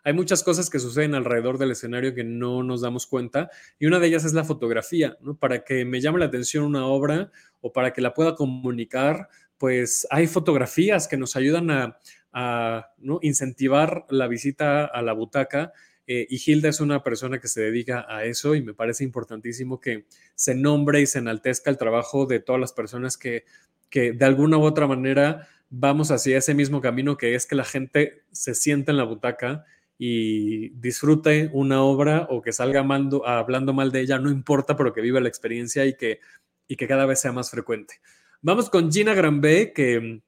[0.05, 3.51] Hay muchas cosas que suceden alrededor del escenario que no nos damos cuenta
[3.81, 5.17] y una de ellas es la fotografía.
[5.41, 9.29] Para que me llame la atención una obra o para que la pueda comunicar,
[9.59, 11.99] pues hay fotografías que nos ayudan a,
[12.33, 13.19] a ¿no?
[13.23, 15.73] incentivar la visita a la butaca
[16.07, 19.81] eh, y Hilda es una persona que se dedica a eso y me parece importantísimo
[19.81, 23.45] que se nombre y se enaltezca el trabajo de todas las personas que,
[23.89, 27.65] que de alguna u otra manera vamos hacia ese mismo camino que es que la
[27.65, 29.65] gente se sienta en la butaca
[29.97, 35.01] y disfrute una obra o que salga hablando mal de ella, no importa, pero que
[35.01, 36.19] viva la experiencia y que,
[36.67, 38.01] y que cada vez sea más frecuente.
[38.41, 40.21] Vamos con Gina Granbe, que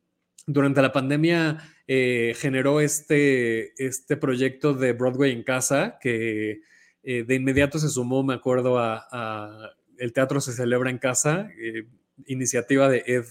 [0.47, 6.63] durante la pandemia eh, generó este, este proyecto de Broadway en casa, que
[7.03, 11.87] eh, de inmediato se sumó, me acuerdo, a, El Teatro se celebra en casa, eh,
[12.27, 13.25] iniciativa de Ed,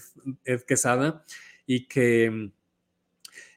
[0.44, 1.24] Ed, Quesada,
[1.66, 2.50] y que,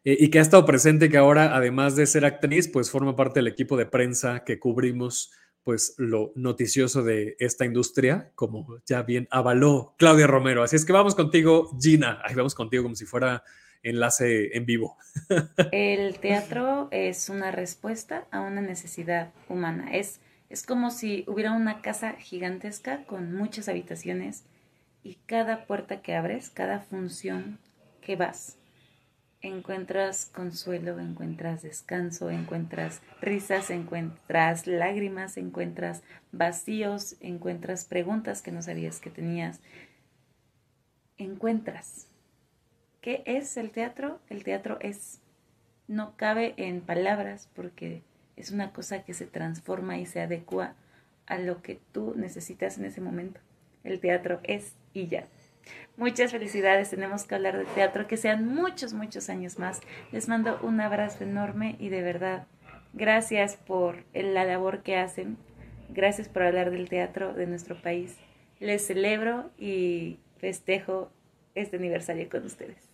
[0.03, 3.47] y que ha estado presente, que ahora, además de ser actriz, pues forma parte del
[3.47, 5.31] equipo de prensa que cubrimos
[5.63, 10.63] pues lo noticioso de esta industria, como ya bien avaló Claudia Romero.
[10.63, 12.21] Así es que vamos contigo, Gina.
[12.23, 13.43] Ahí vamos contigo como si fuera
[13.83, 14.97] enlace en vivo.
[15.71, 19.89] El teatro es una respuesta a una necesidad humana.
[19.95, 20.19] Es,
[20.49, 24.45] es como si hubiera una casa gigantesca con muchas habitaciones
[25.03, 27.59] y cada puerta que abres, cada función
[28.01, 28.57] que vas,
[29.41, 38.99] encuentras consuelo, encuentras descanso, encuentras risas, encuentras lágrimas, encuentras vacíos, encuentras preguntas que no sabías
[38.99, 39.61] que tenías.
[41.17, 42.07] Encuentras.
[43.01, 44.19] ¿Qué es el teatro?
[44.29, 45.21] El teatro es.
[45.87, 48.01] No cabe en palabras porque
[48.35, 50.75] es una cosa que se transforma y se adecua
[51.25, 53.39] a lo que tú necesitas en ese momento.
[53.83, 55.25] El teatro es y ya.
[55.97, 59.81] Muchas felicidades, tenemos que hablar de teatro, que sean muchos, muchos años más.
[60.11, 62.47] Les mando un abrazo enorme y de verdad,
[62.93, 65.37] gracias por la labor que hacen,
[65.89, 68.15] gracias por hablar del teatro de nuestro país.
[68.59, 71.11] Les celebro y festejo
[71.55, 72.86] este aniversario con ustedes.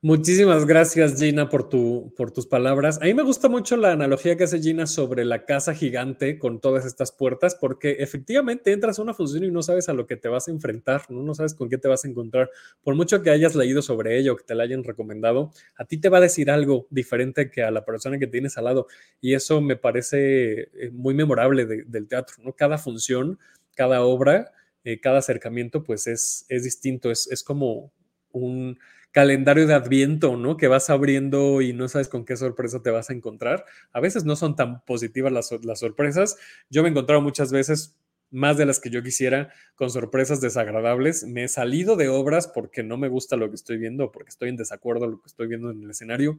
[0.00, 3.00] Muchísimas gracias, Gina, por, tu, por tus palabras.
[3.02, 6.60] A mí me gusta mucho la analogía que hace Gina sobre la casa gigante con
[6.60, 10.16] todas estas puertas, porque efectivamente entras a una función y no sabes a lo que
[10.16, 11.24] te vas a enfrentar, ¿no?
[11.24, 12.48] no sabes con qué te vas a encontrar.
[12.84, 16.08] Por mucho que hayas leído sobre ello, que te la hayan recomendado, a ti te
[16.08, 18.86] va a decir algo diferente que a la persona que tienes al lado.
[19.20, 22.52] Y eso me parece eh, muy memorable del teatro, ¿no?
[22.52, 23.40] Cada función,
[23.74, 24.52] cada obra,
[24.84, 27.90] eh, cada acercamiento, pues es, es distinto, es, es como
[28.30, 28.78] un
[29.12, 30.56] calendario de adviento, ¿no?
[30.56, 33.64] Que vas abriendo y no sabes con qué sorpresa te vas a encontrar.
[33.92, 36.36] A veces no son tan positivas las, sorpresas.
[36.70, 37.96] Yo me he encontrado muchas veces
[38.30, 41.24] más de las que yo quisiera, con sorpresas desagradables.
[41.24, 44.50] Me he salido de obras porque no me gusta lo que estoy viendo, porque estoy
[44.50, 46.38] en desacuerdo con lo que estoy viendo en el escenario.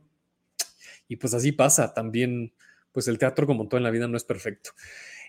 [1.07, 2.53] Y pues así pasa, también,
[2.91, 4.71] pues el teatro como todo en la vida no es perfecto.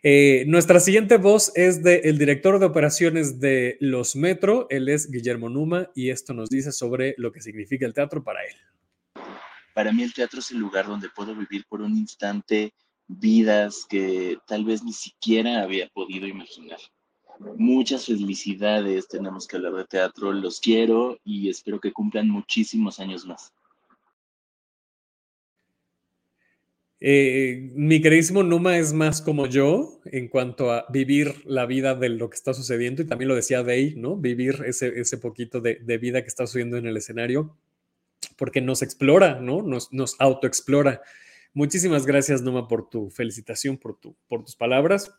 [0.02, 5.50] Eh, nuestra siguiente voz es del director de operaciones de Los Metro, él es Guillermo
[5.50, 8.54] Numa y esto nos dice sobre lo que significa el teatro para él.
[9.74, 12.72] Para mí el teatro es el lugar donde puedo vivir por un instante
[13.08, 16.78] vidas que tal vez ni siquiera había podido imaginar.
[17.56, 23.26] Muchas felicidades, tenemos que hablar de teatro, los quiero y espero que cumplan muchísimos años
[23.26, 23.52] más.
[27.02, 32.10] Eh, mi queridísimo Numa es más como yo en cuanto a vivir la vida de
[32.10, 34.16] lo que está sucediendo y también lo decía Day, ¿no?
[34.16, 37.56] Vivir ese, ese poquito de, de, vida que está sucediendo en el escenario
[38.36, 39.62] porque nos explora, ¿no?
[39.62, 41.00] Nos, nos autoexplora.
[41.54, 45.12] Muchísimas gracias, Numa, por tu felicitación, por, tu, por tus palabras.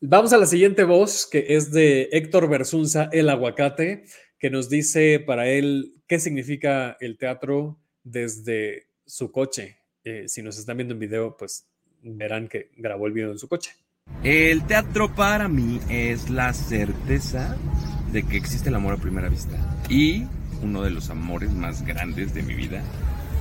[0.00, 4.04] Vamos a la siguiente voz, que es de Héctor Versunza, El Aguacate,
[4.38, 9.78] que nos dice para él qué significa el teatro desde su coche.
[10.04, 11.66] Eh, si nos están viendo en video, pues
[12.02, 13.72] verán que grabó el video en su coche.
[14.22, 17.56] El teatro para mí es la certeza
[18.12, 19.56] de que existe el amor a primera vista
[19.88, 20.26] y
[20.62, 22.82] uno de los amores más grandes de mi vida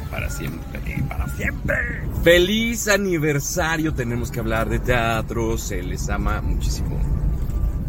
[0.10, 1.76] para siempre, para siempre.
[2.24, 6.98] Feliz aniversario, tenemos que hablar de teatro, se les ama muchísimo.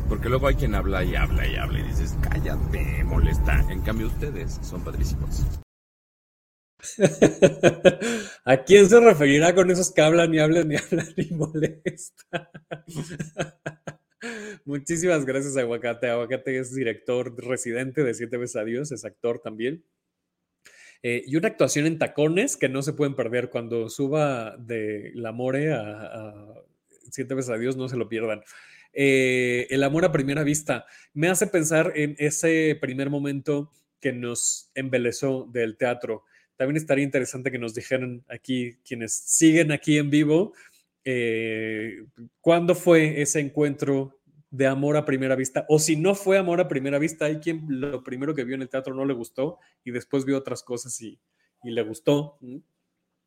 [0.09, 3.65] Porque luego hay quien habla y habla y habla y dices, cállate, molesta.
[3.71, 5.45] En cambio ustedes son padrísimos.
[8.45, 12.51] ¿A quién se referirá con esos que hablan y hablan y hablan y molesta?
[14.65, 16.09] Muchísimas gracias, Aguacate.
[16.09, 19.85] Aguacate es director residente de Siete veces a Dios, es actor también.
[21.03, 23.51] Eh, y una actuación en tacones que no se pueden perder.
[23.51, 26.63] Cuando suba de La More a, a
[27.11, 28.43] Siete veces a Dios, no se lo pierdan.
[28.95, 34.71] Eh, el amor a primera vista me hace pensar en ese primer momento que nos
[34.75, 36.23] embelezó del teatro
[36.57, 40.55] también estaría interesante que nos dijeran aquí, quienes siguen aquí en vivo,
[41.05, 42.05] eh,
[42.41, 46.69] cuándo fue ese encuentro de amor a primera vista, o si no fue amor a
[46.69, 49.91] primera vista, hay quien lo primero que vio en el teatro no le gustó y
[49.91, 51.19] después vio otras cosas y,
[51.65, 52.39] y le gustó.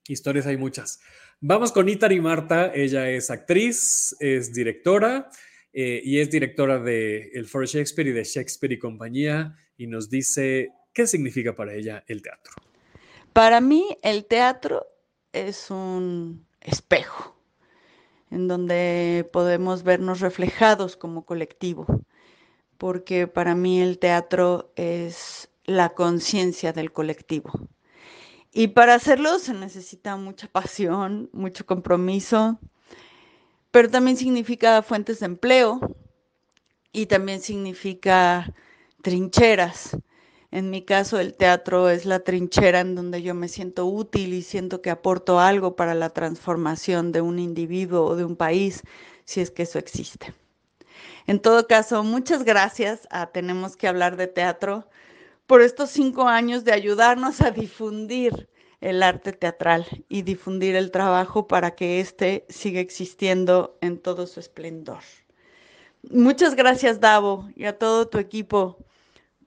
[0.08, 1.02] Historias hay muchas.
[1.42, 5.30] Vamos con Itari Marta, ella es actriz, es directora
[5.74, 10.10] eh, y es directora de El For Shakespeare y de Shakespeare y compañía y nos
[10.10, 12.54] dice qué significa para ella el teatro.
[13.38, 14.88] Para mí el teatro
[15.32, 17.36] es un espejo
[18.32, 21.86] en donde podemos vernos reflejados como colectivo,
[22.80, 27.52] porque para mí el teatro es la conciencia del colectivo.
[28.52, 32.60] Y para hacerlo se necesita mucha pasión, mucho compromiso,
[33.70, 35.80] pero también significa fuentes de empleo
[36.92, 38.52] y también significa
[39.04, 39.96] trincheras
[40.58, 44.42] en mi caso, el teatro es la trinchera en donde yo me siento útil y
[44.42, 48.82] siento que aporto algo para la transformación de un individuo o de un país,
[49.24, 50.34] si es que eso existe.
[51.28, 54.90] En todo caso, muchas gracias a Tenemos que hablar de teatro
[55.46, 58.50] por estos cinco años de ayudarnos a difundir
[58.82, 64.40] el arte teatral y difundir el trabajo para que éste siga existiendo en todo su
[64.40, 65.04] esplendor.
[66.10, 68.87] Muchas gracias, Davo, y a todo tu equipo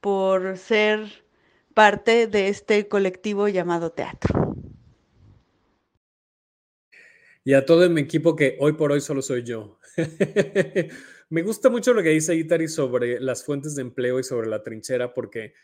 [0.00, 1.24] por ser
[1.74, 4.54] parte de este colectivo llamado teatro.
[7.44, 9.78] Y a todo mi equipo que hoy por hoy solo soy yo.
[11.30, 14.62] Me gusta mucho lo que dice Itari sobre las fuentes de empleo y sobre la
[14.62, 15.54] trinchera, porque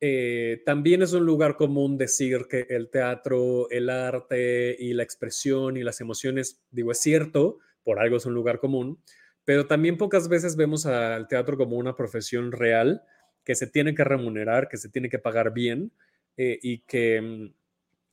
[0.00, 5.76] eh, también es un lugar común decir que el teatro, el arte y la expresión
[5.76, 9.00] y las emociones, digo, es cierto, por algo es un lugar común,
[9.44, 13.02] pero también pocas veces vemos al teatro como una profesión real
[13.46, 15.92] que se tiene que remunerar, que se tiene que pagar bien
[16.36, 17.54] eh, y, que, mm,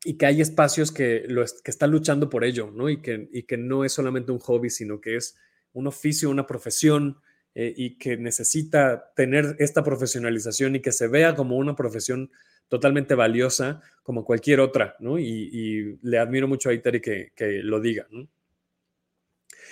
[0.06, 2.88] y que hay espacios que, lo, que están luchando por ello, ¿no?
[2.88, 5.36] Y que, y que no es solamente un hobby, sino que es
[5.74, 7.18] un oficio, una profesión
[7.56, 12.30] eh, y que necesita tener esta profesionalización y que se vea como una profesión
[12.70, 15.18] totalmente valiosa como cualquier otra, ¿no?
[15.18, 18.28] Y, le admiro mucho a Iteri que, que lo diga, ¿no?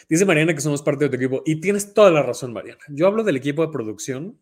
[0.10, 2.82] Dice Mariana que somos parte de tu equipo y tienes toda la razón, Mariana.
[2.90, 4.40] Yo hablo del equipo de producción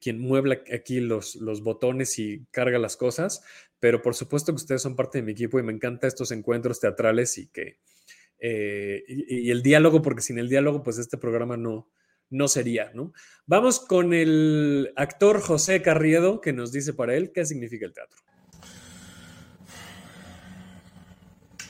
[0.00, 3.42] quien muebla aquí los, los botones y carga las cosas,
[3.80, 6.80] pero por supuesto que ustedes son parte de mi equipo y me encantan estos encuentros
[6.80, 7.78] teatrales y que
[8.46, 11.88] eh, y, el diálogo, porque sin el diálogo, pues este programa no,
[12.30, 13.12] no sería, ¿no?
[13.46, 18.18] Vamos con el actor José Carriedo, que nos dice para él qué significa el teatro.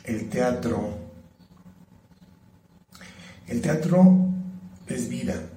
[0.05, 0.98] El teatro.
[3.46, 4.28] El teatro
[4.88, 5.48] es vida,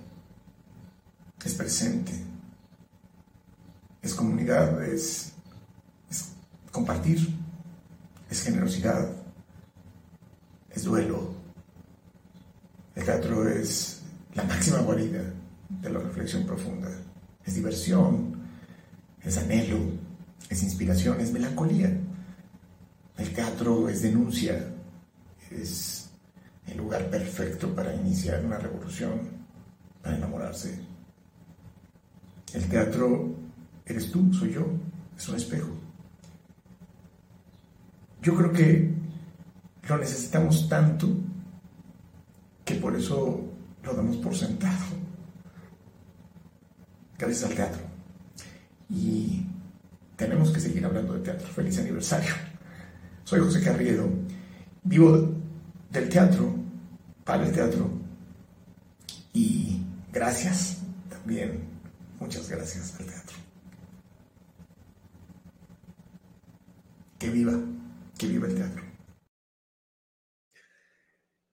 [1.44, 2.12] es presente,
[4.08, 5.34] es comunidad, es,
[6.72, 7.20] compartir,
[8.30, 9.10] es generosidad,
[10.70, 11.34] es duelo.
[12.96, 14.02] El teatro es
[14.34, 15.22] la máxima guarida
[15.82, 16.90] de la reflexión profunda.
[17.46, 18.34] Es diversión,
[19.22, 19.80] es anhelo,
[20.50, 21.92] es inspiración, es melancolía.
[23.18, 24.74] El teatro es denuncia,
[25.52, 26.10] es
[26.66, 29.20] el lugar perfecto para iniciar una revolución,
[30.02, 30.80] para enamorarse.
[32.54, 33.47] El teatro
[33.88, 34.68] eres tú, soy yo,
[35.18, 35.70] es un espejo.
[38.22, 38.94] Yo creo que
[39.88, 41.08] lo necesitamos tanto
[42.66, 43.42] que por eso
[43.84, 44.86] lo damos por sentado.
[47.18, 47.82] Gracias al teatro.
[48.90, 49.46] Y
[50.16, 51.48] tenemos que seguir hablando de teatro.
[51.48, 52.34] Feliz aniversario.
[53.24, 54.10] Soy José Carriedo.
[54.84, 55.34] Vivo
[55.92, 56.54] del teatro,
[57.24, 57.90] para el teatro.
[59.34, 59.82] Y
[60.12, 60.78] gracias
[61.10, 61.60] también,
[62.20, 63.27] muchas gracias al teatro.
[67.20, 67.54] Que viva,
[68.18, 68.88] que viva el teatro.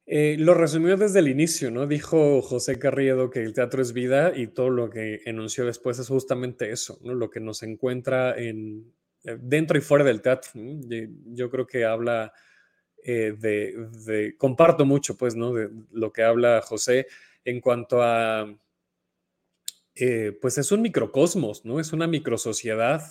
[0.06, 1.86] Eh, lo resumió desde el inicio, ¿no?
[1.86, 6.08] Dijo José Carriedo que el teatro es vida y todo lo que enunció después es
[6.08, 7.14] justamente eso, ¿no?
[7.14, 8.92] Lo que nos encuentra en,
[9.24, 10.50] eh, dentro y fuera del teatro.
[10.54, 12.34] Yo creo que habla
[13.02, 15.54] eh, de, comparto mucho, pues, ¿no?
[15.54, 17.06] De lo que habla José
[17.46, 18.54] en cuanto a,
[20.40, 21.80] pues es un microcosmos, ¿no?
[21.80, 23.02] Es una microsociedad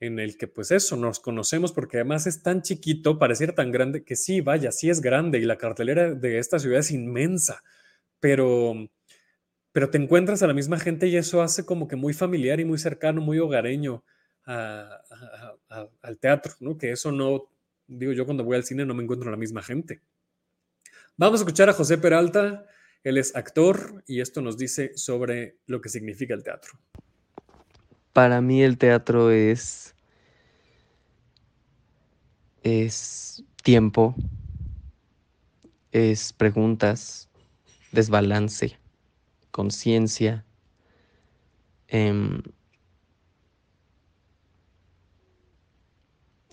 [0.00, 4.02] en el que pues eso, nos conocemos porque además es tan chiquito, pareciera tan grande,
[4.02, 7.62] que sí, vaya, sí es grande y la cartelera de esta ciudad es inmensa,
[8.18, 8.74] pero,
[9.72, 12.64] pero te encuentras a la misma gente y eso hace como que muy familiar y
[12.64, 14.02] muy cercano, muy hogareño
[14.46, 16.78] al teatro, ¿no?
[16.78, 17.50] Que eso no,
[17.86, 20.00] digo yo cuando voy al cine no me encuentro a la misma gente.
[21.18, 22.66] Vamos a escuchar a José Peralta,
[23.04, 26.72] él es actor y esto nos dice sobre lo que significa el teatro.
[28.12, 29.94] Para mí el teatro es
[32.62, 34.14] es tiempo,
[35.92, 37.28] es preguntas,
[37.92, 38.78] desbalance,
[39.50, 40.44] conciencia.
[41.88, 42.42] Em,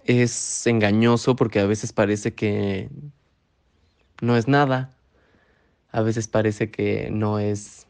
[0.06, 2.90] es engañoso porque a veces parece que
[4.22, 4.96] no es nada,
[5.92, 7.87] a veces parece que no es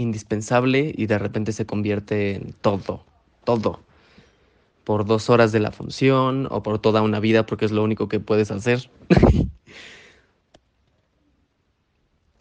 [0.00, 3.04] indispensable y de repente se convierte en todo,
[3.44, 3.80] todo
[4.84, 8.08] por dos horas de la función o por toda una vida porque es lo único
[8.08, 8.90] que puedes hacer.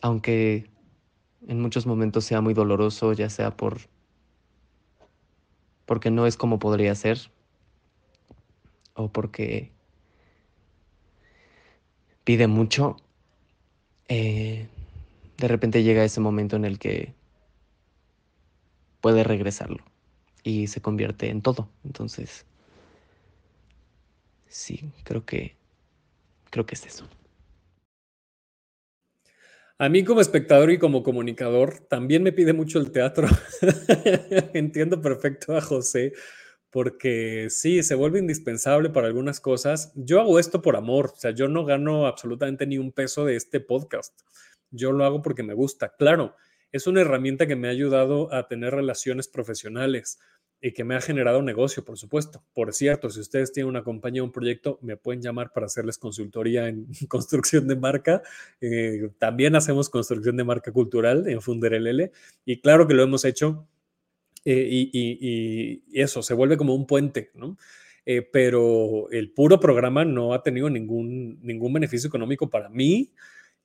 [0.01, 0.69] Aunque
[1.47, 3.81] en muchos momentos sea muy doloroso, ya sea por
[5.85, 7.19] porque no es como podría ser
[8.93, 9.71] o porque
[12.23, 12.95] pide mucho,
[14.07, 14.67] eh,
[15.37, 17.18] de repente llega ese momento en el que
[19.01, 19.83] puede regresarlo
[20.43, 21.69] y se convierte en todo.
[21.83, 22.45] Entonces,
[24.47, 25.55] sí, creo que
[26.49, 27.07] creo que es eso.
[29.77, 33.27] A mí como espectador y como comunicador también me pide mucho el teatro.
[34.53, 36.11] Entiendo perfecto a José
[36.69, 39.91] porque sí, se vuelve indispensable para algunas cosas.
[39.95, 43.35] Yo hago esto por amor, o sea, yo no gano absolutamente ni un peso de
[43.35, 44.19] este podcast.
[44.69, 45.95] Yo lo hago porque me gusta.
[45.97, 46.35] Claro,
[46.71, 50.19] es una herramienta que me ha ayudado a tener relaciones profesionales
[50.61, 52.43] y que me ha generado negocio, por supuesto.
[52.53, 55.97] Por cierto, si ustedes tienen una compañía o un proyecto, me pueden llamar para hacerles
[55.97, 58.21] consultoría en construcción de marca.
[58.59, 62.11] Eh, también hacemos construcción de marca cultural en Funderelele
[62.45, 63.67] y claro que lo hemos hecho
[64.45, 67.57] eh, y, eso se vuelve como un puente, ¿no?
[68.05, 73.11] Eh, pero el puro programa no ha tenido ningún, ningún beneficio económico para mí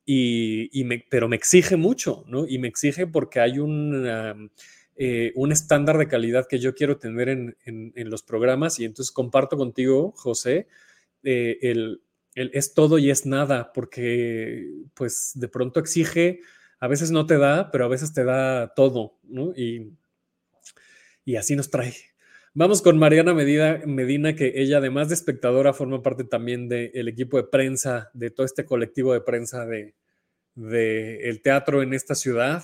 [0.05, 2.47] y, me, pero me exige mucho, ¿no?
[2.47, 4.49] Y me exige porque hay un,
[4.95, 7.55] eh, un estándar de calidad que yo quiero tener en,
[7.95, 10.67] los programas y entonces comparto contigo, José,
[11.23, 12.01] eh, el,
[12.35, 16.41] el, es todo y es nada, porque pues de pronto exige,
[16.79, 19.53] a veces no te da, pero a veces te da todo, ¿no?
[19.55, 19.91] Y,
[21.25, 21.95] y así nos trae.
[22.57, 27.43] Vamos con Mariana Medina, que ella además de espectadora forma parte también del equipo de
[27.43, 29.93] prensa, de todo este colectivo de prensa de,
[30.55, 32.63] el teatro en esta ciudad,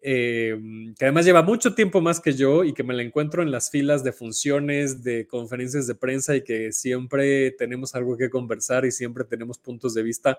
[0.00, 0.56] eh,
[0.96, 3.68] que además lleva mucho tiempo más que yo y que me la encuentro en las
[3.68, 8.92] filas de funciones, de conferencias de prensa y que siempre tenemos algo que conversar y
[8.92, 10.38] siempre tenemos puntos de vista,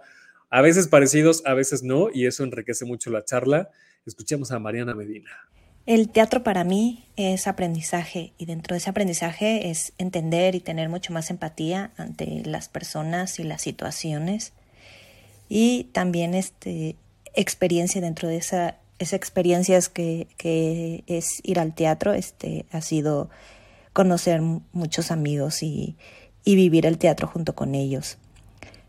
[0.50, 3.70] a veces parecidos, a veces no, y eso enriquece mucho la charla.
[4.06, 5.30] Escuchemos a Mariana Medina.
[5.88, 10.90] El teatro para mí es aprendizaje y dentro de ese aprendizaje es entender y tener
[10.90, 14.52] mucho más empatía ante las personas y las situaciones
[15.48, 16.98] y también este
[17.34, 23.30] experiencia dentro de esa experiencia que, que es ir al teatro, este, ha sido
[23.94, 25.96] conocer muchos amigos y,
[26.44, 28.18] y vivir el teatro junto con ellos.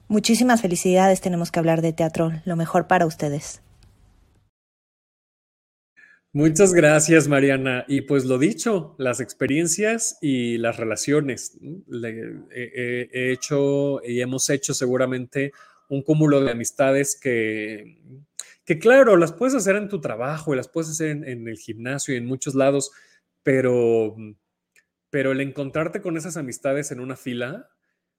[0.08, 3.60] Muchísimas felicidades, tenemos que hablar de teatro, lo mejor para ustedes.
[6.39, 7.85] Muchas gracias, Mariana.
[7.89, 11.59] Y pues lo dicho, las experiencias y las relaciones.
[12.52, 15.51] he hecho y hemos hecho seguramente
[15.89, 18.01] un cúmulo de amistades que,
[18.65, 22.15] que, claro, las puedes hacer en tu trabajo y las puedes hacer en, el gimnasio
[22.15, 22.93] y en muchos lados,
[23.43, 24.15] pero,
[25.10, 27.69] pero el encontrarte con esas amistades en una fila,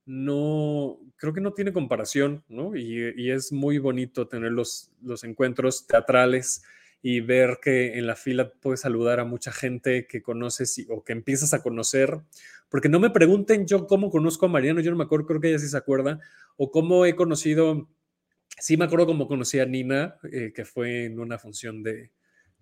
[0.05, 2.75] no, creo que no tiene comparación, ¿no?
[2.75, 6.63] Y, y es muy bonito tener los, los encuentros teatrales
[7.01, 11.13] y ver que en la fila puedes saludar a mucha gente que conoces o que
[11.13, 12.19] empiezas a conocer.
[12.69, 15.49] Porque no me pregunten yo cómo conozco a Mariano, yo no me acuerdo, creo que
[15.49, 16.19] ella sí se acuerda,
[16.57, 17.89] o cómo he conocido,
[18.59, 22.11] sí me acuerdo cómo conocí a Nina, eh, que fue en una función de,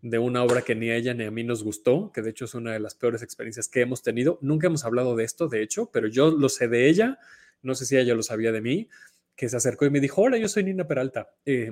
[0.01, 2.45] de una obra que ni a ella ni a mí nos gustó, que de hecho
[2.45, 4.37] es una de las peores experiencias que hemos tenido.
[4.41, 7.19] Nunca hemos hablado de esto, de hecho, pero yo lo sé de ella,
[7.61, 8.87] no sé si ella lo sabía de mí,
[9.35, 11.31] que se acercó y me dijo, hola, yo soy Nina Peralta.
[11.45, 11.69] Eh,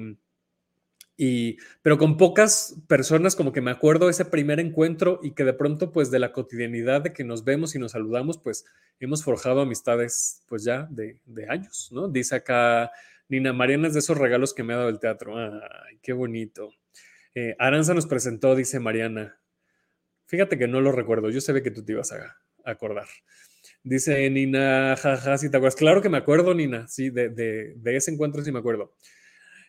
[1.18, 5.54] y, pero con pocas personas como que me acuerdo ese primer encuentro y que de
[5.54, 8.66] pronto pues de la cotidianidad de que nos vemos y nos saludamos pues
[9.00, 12.10] hemos forjado amistades pues ya de, de años, ¿no?
[12.10, 12.92] Dice acá
[13.28, 15.38] Nina Mariana es de esos regalos que me ha dado el teatro.
[15.38, 16.70] Ay, qué bonito.
[17.34, 19.40] Eh, Aranza nos presentó, dice Mariana.
[20.28, 23.08] Fíjate que no lo recuerdo, yo sé que tú te ibas a, acordar.
[23.84, 25.76] Dice Nina, jaja, si te acuerdas.
[25.76, 28.94] Claro que me acuerdo, Nina, sí, de, de, de ese encuentro sí me acuerdo.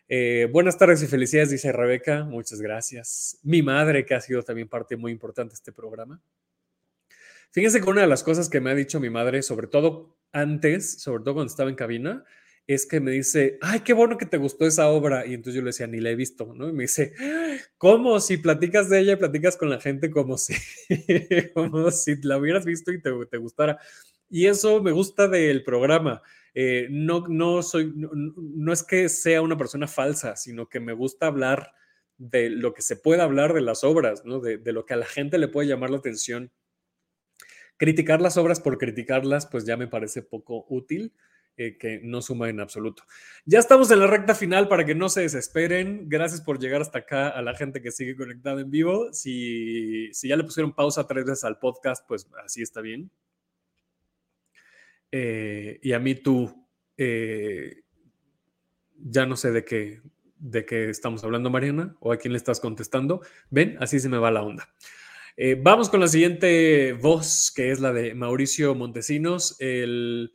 [0.09, 2.24] Eh, buenas tardes y felicidades, dice Rebeca.
[2.24, 3.39] Muchas gracias.
[3.43, 6.23] Mi madre, que ha sido también parte muy importante de este programa.
[7.51, 11.01] Fíjense que una de las cosas que me ha dicho mi madre, sobre todo antes,
[11.01, 12.24] sobre todo cuando estaba en cabina,
[12.69, 15.27] es que me dice, ay, qué bueno que te gustó esa obra.
[15.27, 16.69] Y entonces yo le decía, ni la he visto, ¿no?
[16.69, 17.12] Y me dice,
[17.78, 18.20] ¿cómo?
[18.20, 20.55] Si platicas de ella y platicas con la gente como si,
[21.91, 23.78] si la hubieras visto y te gustara.
[24.28, 26.23] Y eso me gusta del programa.
[26.59, 31.27] Eh, no, no, soy, no, es que sea una persona falsa, sino que me gusta
[31.27, 31.74] hablar
[32.16, 34.41] de lo que se puede hablar de las obras, ¿no?
[34.41, 36.51] de, lo que a la gente le puede llamar la atención.
[37.77, 41.12] Criticar las obras por criticarlas, pues ya me parece poco útil.
[41.59, 43.03] Eh, que no suma en absoluto.
[43.47, 46.07] Ya estamos en la recta final para que no se desesperen.
[46.07, 49.11] Gracias por llegar hasta acá a la gente que sigue conectada en vivo.
[49.15, 53.11] Si, si ya le pusieron pausa tres veces al podcast, pues así está bien.
[55.12, 56.66] Eh, y a mí tú,
[56.97, 57.83] eh,
[58.99, 60.01] ya no sé de qué,
[60.39, 63.20] de qué estamos hablando, Mariana, o a quién le estás contestando.
[63.51, 64.69] Ven, así se me va la onda.
[65.37, 69.57] Eh, vamos con la siguiente voz, que es la de Mauricio Montesinos.
[69.61, 70.33] Él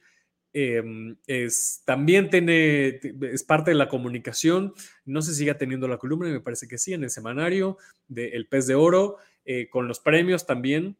[0.54, 4.74] em, es, también tiene, es parte de la comunicación.
[5.06, 7.78] No sé si sigue teniendo la columna, me parece que sí, en el semanario
[8.08, 9.18] de El Pez de Oro,
[9.72, 10.98] con los premios también.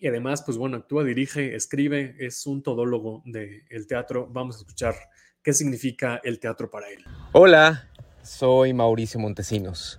[0.00, 4.28] Y además, pues bueno, actúa, dirige, escribe, es un todólogo del teatro.
[4.30, 4.94] Vamos a escuchar
[5.42, 7.04] qué significa el teatro para él.
[7.32, 7.88] Hola,
[8.22, 9.98] soy Mauricio Montesinos.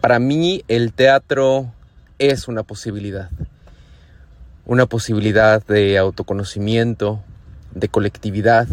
[0.00, 1.72] Para mí el teatro
[2.18, 3.30] es una posibilidad.
[4.64, 7.22] Una posibilidad de autoconocimiento,
[7.72, 8.66] de colectividad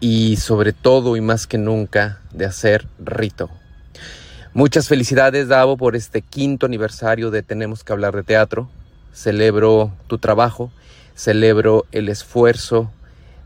[0.00, 3.50] y sobre todo y más que nunca de hacer rito.
[4.54, 8.70] Muchas felicidades Davo por este quinto aniversario de Tenemos que hablar de teatro
[9.18, 10.70] celebro tu trabajo,
[11.14, 12.92] celebro el esfuerzo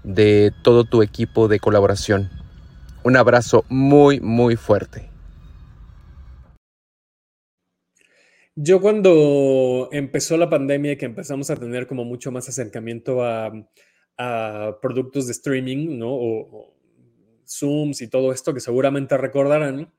[0.05, 2.29] de todo tu equipo de colaboración.
[3.05, 5.09] Un abrazo muy, muy fuerte.
[8.55, 13.51] Yo cuando empezó la pandemia y que empezamos a tener como mucho más acercamiento a,
[14.83, 16.11] productos de streaming, ¿no?
[16.13, 16.75] O,
[17.49, 19.93] Zooms y todo esto que seguramente recordarán,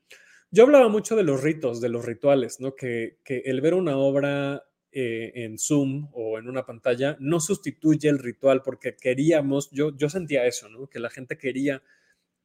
[0.49, 2.75] yo hablaba mucho de los ritos, de los rituales, ¿no?
[2.75, 4.63] Que, que el ver una obra
[4.95, 10.09] eh, en Zoom o en una pantalla no sustituye el ritual porque queríamos, yo, yo
[10.09, 10.87] sentía eso, ¿no?
[10.87, 11.81] que la gente quería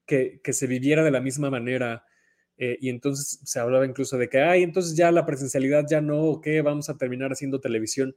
[0.09, 2.05] que, se viviera de la misma manera
[2.57, 6.23] eh, y entonces se hablaba incluso de que, ay, entonces ya la presencialidad ya no,
[6.23, 6.63] ¿o qué?
[6.63, 8.17] Vamos a terminar haciendo televisión.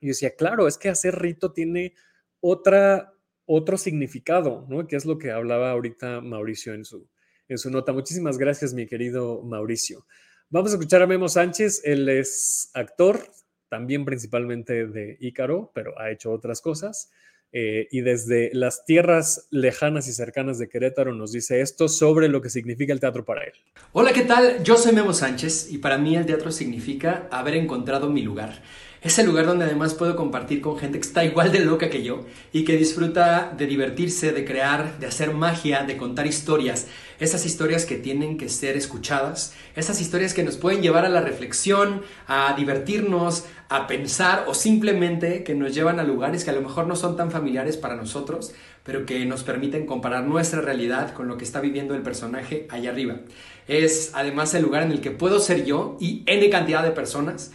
[0.00, 1.94] Y yo decía, claro, es que hacer rito tiene
[2.40, 3.12] otra,
[3.44, 4.86] otro significado, ¿no?
[4.86, 7.08] Que es lo que hablaba ahorita Mauricio en su,
[7.48, 7.92] en su nota.
[7.92, 10.06] Muchísimas gracias, mi querido Mauricio.
[10.50, 13.20] Vamos a escuchar a Memo Sánchez, él es actor,
[13.68, 17.10] también principalmente de Ícaro, pero ha hecho otras cosas.
[17.50, 22.42] Eh, y desde las tierras lejanas y cercanas de Querétaro nos dice esto sobre lo
[22.42, 23.52] que significa el teatro para él.
[23.92, 24.62] Hola, ¿qué tal?
[24.62, 28.60] Yo soy Memo Sánchez y para mí el teatro significa haber encontrado mi lugar.
[29.00, 32.02] Es el lugar donde además puedo compartir con gente que está igual de loca que
[32.02, 36.88] yo y que disfruta de divertirse, de crear, de hacer magia, de contar historias.
[37.18, 41.20] Esas historias que tienen que ser escuchadas, esas historias que nos pueden llevar a la
[41.20, 46.62] reflexión, a divertirnos, a pensar o simplemente que nos llevan a lugares que a lo
[46.62, 48.54] mejor no son tan familiares para nosotros,
[48.84, 52.90] pero que nos permiten comparar nuestra realidad con lo que está viviendo el personaje allá
[52.90, 53.16] arriba.
[53.66, 57.52] Es además el lugar en el que puedo ser yo y N cantidad de personas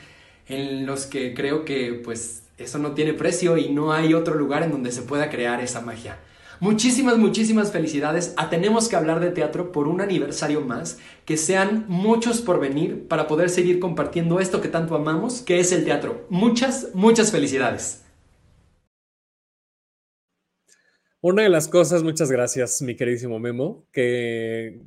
[0.48, 4.64] en los que creo que pues eso no tiene precio y no hay otro lugar
[4.64, 6.20] en donde se pueda crear esa magia.
[6.60, 11.86] Muchísimas, muchísimas felicidades a Tenemos que hablar de teatro por un aniversario más, que sean
[11.88, 16.26] muchos por venir para poder seguir compartiendo esto que tanto amamos, que es el teatro.
[16.30, 18.04] Muchas, muchas felicidades.
[21.22, 24.82] Una de las cosas, muchas gracias, mi queridísimo Memo, que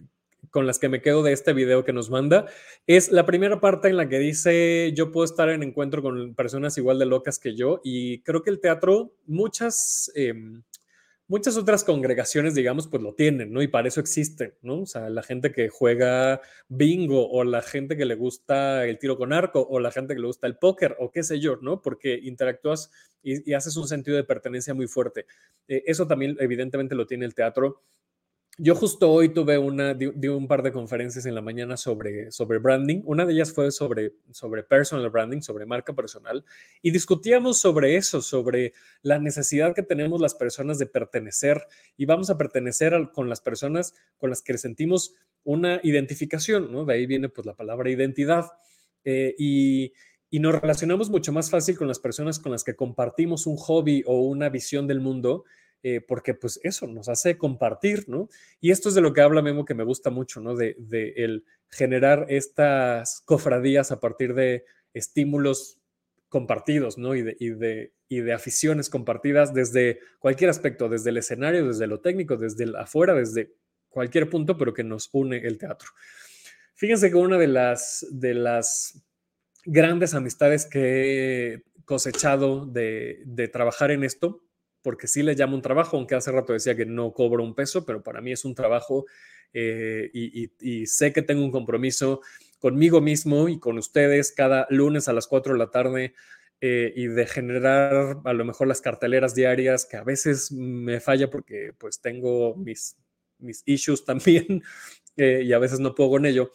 [0.51, 2.47] con las que me quedo de este video que nos manda,
[2.87, 6.79] es la primera parte en la que dice, yo puedo estar en encuentro con personas
[6.79, 10.11] igual de locas que yo, y creo que el teatro, muchas...
[10.15, 10.63] Em,
[11.29, 13.63] muchas otras congregaciones, digamos, pues lo tienen, ¿no?
[13.63, 14.83] Y para eso existen, ¿no?
[14.83, 19.17] O sea, la gente que juega bingo o la gente que le gusta el tiro
[19.17, 21.83] con arco o la gente que le gusta el póker o qué sé yo, ¿no?
[21.83, 22.91] Porque interactúas
[23.23, 25.27] y, haces un sentido de pertenencia muy fuerte.
[25.69, 27.83] Eh, eso también evidentemente lo tiene el teatro
[28.59, 32.59] yo justo hoy tuve una, di, un par de conferencias en la mañana sobre, sobre
[32.59, 33.03] branding.
[33.05, 36.45] Una de ellas fue sobre, sobre personal branding, sobre marca personal,
[36.81, 38.73] y discutíamos sobre eso, sobre
[39.03, 41.67] la necesidad que tenemos las personas de pertenecer
[41.99, 45.15] y vamos a pertenecer con las personas con las que sentimos
[45.45, 46.87] una identificación, ¿no?
[46.87, 48.47] De ahí viene pues la palabra identidad.
[49.05, 49.93] Eh, y,
[50.31, 54.03] y nos relacionamos mucho más fácil con las personas con las que compartimos un hobby
[54.07, 55.45] o una visión del mundo
[55.89, 58.29] eh, porque pues eso nos hace compartir, ¿no?
[58.61, 60.57] Y esto es de lo que habla Memo que me gusta mucho, ¿no?
[60.57, 60.75] De,
[61.15, 64.65] el generar estas cofradías a partir de
[64.95, 65.79] estímulos
[66.29, 67.15] compartidos, ¿no?
[67.15, 71.87] Y de, y de, y de aficiones compartidas desde cualquier aspecto, desde el escenario, desde
[71.87, 73.55] lo técnico, desde afuera, desde
[73.89, 75.91] cualquier punto, pero que nos une el teatro.
[76.75, 79.05] Fíjense que una de las, de las
[79.65, 84.43] grandes amistades que he cosechado de, de trabajar en esto
[84.87, 87.85] porque sí le llamo un trabajo, aunque hace rato decía que no cobro un peso,
[87.85, 89.05] pero para mí es un trabajo
[89.53, 92.21] eh, y, sé que tengo un compromiso
[92.61, 96.15] conmigo mismo y con ustedes cada lunes a las 4 de la tarde
[96.61, 101.31] eh, y de generar a lo mejor las carteleras diarias, que a veces me falla
[101.31, 102.97] porque pues tengo mis,
[103.39, 104.63] mis issues también
[105.17, 106.53] eh, y a veces no puedo con ello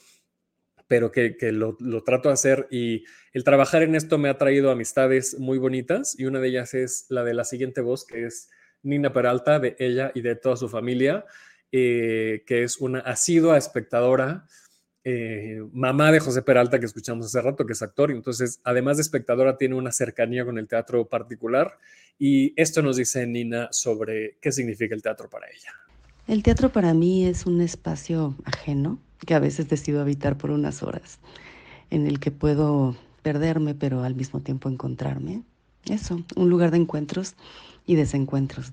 [0.91, 5.39] pero que, lo, trato de hacer y el trabajar en esto me ha traído amistades
[5.39, 8.49] muy bonitas y una de ellas es la de la siguiente voz, que es
[8.84, 11.23] Nina Peralta, de ella y de toda su familia,
[11.72, 14.47] eh, que es una asidua espectadora,
[15.05, 18.97] eh, mamá de José Peralta que escuchamos hace rato, que es actor, y entonces además
[18.97, 21.77] de espectadora tiene una cercanía con el teatro particular
[22.19, 25.72] y esto nos dice Nina sobre qué significa el teatro para ella.
[26.27, 30.84] El teatro para mí es un espacio ajeno que a veces decido habitar por unas
[30.84, 31.19] horas,
[31.89, 35.43] en el que puedo perderme, pero al mismo tiempo encontrarme.
[35.85, 37.35] Eso, un lugar de encuentros
[37.85, 38.72] y desencuentros,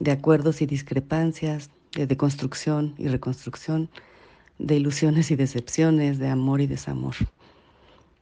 [0.00, 3.88] de acuerdos y discrepancias, de deconstrucción y reconstrucción,
[4.58, 7.14] de ilusiones y decepciones, de amor y desamor.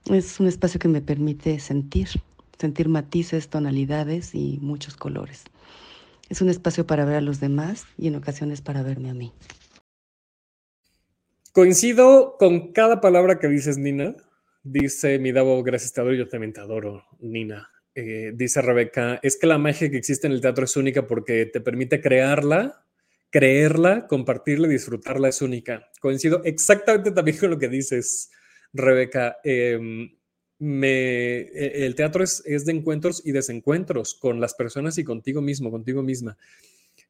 [0.07, 2.09] Es un espacio que me permite sentir,
[2.59, 5.44] sentir matices, tonalidades y muchos colores.
[6.28, 9.32] Es un espacio para ver a los demás y en ocasiones para verme a mí.
[11.53, 14.16] Coincido con cada palabra que dices, Nina.
[14.62, 17.70] Dice mi Davo, gracias te adoro, yo también te adoro, Nina.
[17.95, 21.45] Eh, dice Rebeca, es que la magia que existe en el teatro es única porque
[21.45, 22.87] te permite crearla,
[23.29, 25.91] creerla, compartirla y disfrutarla es única.
[26.01, 28.31] Coincido exactamente también con lo que dices,
[28.73, 29.37] Rebeca.
[29.45, 30.11] Em,
[30.59, 35.43] me, e, el teatro es, es, de encuentros y desencuentros con las personas y contigo
[35.43, 36.39] mismo, contigo misma.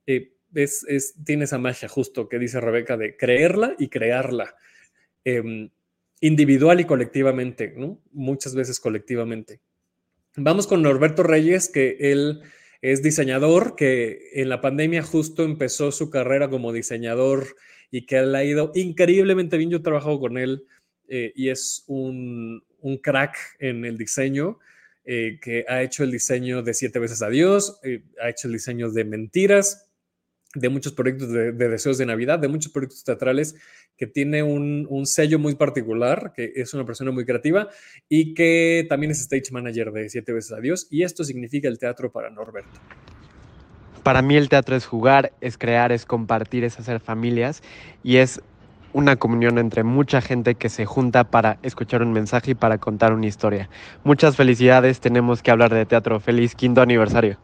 [0.05, 4.55] Eh, es, tiene esa magia justo que dice Rebeca de creerla y crearla,
[5.25, 5.71] em,
[6.21, 7.75] individual y colectivamente.
[8.13, 9.61] Muchas veces colectivamente.
[10.37, 12.43] Vamos con Norberto Reyes, que él
[12.81, 17.57] es diseñador, que en la pandemia justo empezó su carrera como diseñador
[17.91, 19.71] y que le ha ido increíblemente bien.
[19.71, 20.65] Yo he trabajado con él
[21.09, 22.65] eh, y es un,
[23.03, 24.59] crack en el diseño.
[25.05, 28.89] Eh, que ha hecho el diseño de Siete veces Adiós, eh, ha hecho el diseño
[28.89, 29.91] de Mentiras,
[30.55, 33.55] de muchos proyectos de, deseos de Navidad, de muchos proyectos teatrales,
[33.97, 37.69] que tiene un, un, sello muy particular, que es una persona muy creativa
[38.09, 40.87] y que también es stage manager de Siete veces Adiós.
[40.91, 42.81] Y esto significa el teatro para Norberto.
[44.03, 47.63] Para mí el teatro es jugar, es crear, es compartir, es hacer familias
[48.03, 48.43] y es
[48.93, 53.13] una comunión entre mucha gente que se junta para escuchar un mensaje y para contar
[53.13, 53.71] una historia.
[54.05, 56.21] Muchas felicidades, tenemos que hablar de teatro.
[56.21, 57.39] Feliz quinto aniversario.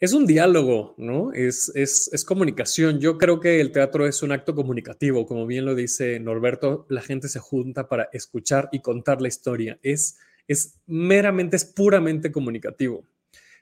[0.00, 1.32] Es un diálogo, ¿no?
[1.34, 3.00] Es, es, es, comunicación.
[3.00, 7.02] Yo creo que el teatro es un acto comunicativo, como bien lo dice Norberto, la
[7.02, 9.78] gente se junta para escuchar y contar la historia.
[9.82, 10.18] Es,
[10.48, 13.04] es meramente, es puramente comunicativo.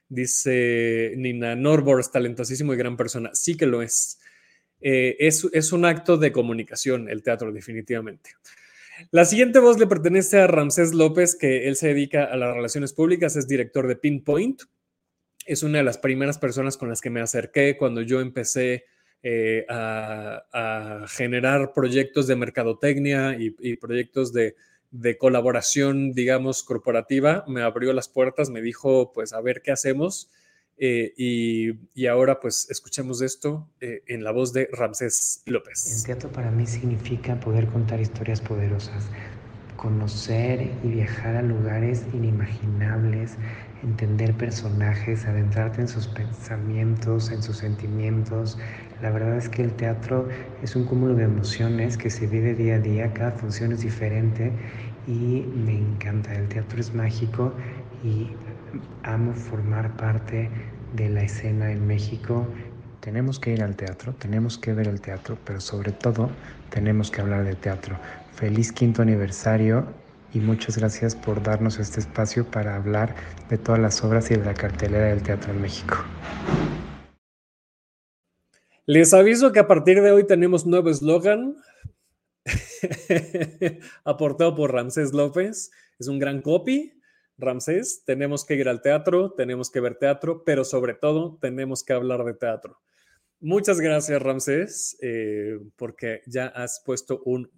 [0.08, 3.30] Dice Nina Norbors, talentosísimo y gran persona.
[3.34, 4.20] Sí que lo es.
[4.80, 8.30] Eh, es, es un acto de comunicación, el teatro, definitivamente.
[9.10, 12.92] La siguiente voz le pertenece a Ramsés López, que él se dedica a las relaciones
[12.92, 14.62] públicas, es director de Pinpoint,
[15.48, 18.84] es una de las primeras personas con las que me acerqué cuando yo empecé
[19.22, 24.54] eh, a, generar proyectos de mercadotecnia y, proyectos de,
[25.18, 27.44] colaboración, digamos, corporativa.
[27.48, 30.30] Me abrió las puertas, me dijo, pues, a ver qué hacemos.
[30.76, 35.96] Eh, y, ahora, pues, escuchemos esto eh, en la voz de Ramsés López.
[35.96, 39.08] El teatro para mí significa poder contar historias poderosas,
[39.76, 43.36] conocer y viajar a lugares inimaginables,
[43.82, 48.58] entender personajes, adentrarte en sus pensamientos, en sus sentimientos.
[49.00, 50.28] La verdad es que el teatro
[50.60, 54.58] es un cúmulo de emociones que se vive día a día, cada función es diferente
[55.06, 56.34] y me encanta.
[56.34, 57.56] El teatro es mágico
[58.02, 58.36] y
[59.02, 60.50] amo formar parte
[60.90, 62.52] de la escena en México.
[63.00, 66.36] Tenemos que ir al teatro, tenemos que ver el teatro, pero sobre todo
[66.68, 68.00] tenemos que hablar de teatro.
[68.28, 73.14] Feliz quinto aniversario y muchas gracias por darnos este espacio para hablar
[73.48, 75.96] de todas las obras y de la cartelera del teatro en México.
[78.86, 81.56] Les aviso que a partir de hoy tenemos nuevo eslogan
[84.04, 85.70] aportado por Ramsés López.
[85.98, 86.94] Es un gran copy.
[87.36, 91.92] Ramsés, tenemos que ir al teatro, tenemos que ver teatro, pero sobre todo tenemos que
[91.92, 92.80] hablar de teatro.
[93.40, 97.48] Muchas gracias, Ramsés, eh, porque ya has puesto un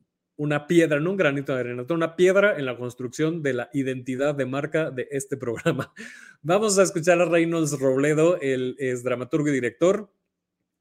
[0.40, 4.34] una piedra, no un granito de arena, una piedra en la construcción de la identidad
[4.34, 5.92] de marca de este programa.
[6.42, 10.10] Vamos a escuchar a Reynolds Robledo, él es dramaturgo y director,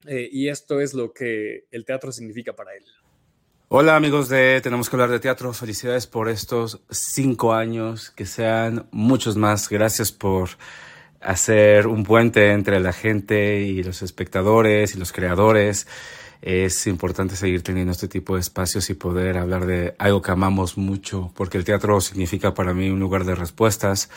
[0.08, 2.86] eh, y esto es lo que el teatro significa para él.
[3.68, 8.88] Hola amigos de Tenemos que hablar de teatro, felicidades por estos cinco años, que sean
[8.92, 10.52] muchos más, gracias por
[11.20, 15.86] hacer un puente entre la gente y los espectadores y los creadores
[16.42, 20.78] es importante seguir teniendo este tipo de espacios y poder hablar de algo que amamos
[20.78, 24.10] mucho, porque el teatro significa para mí un lugar de respuestas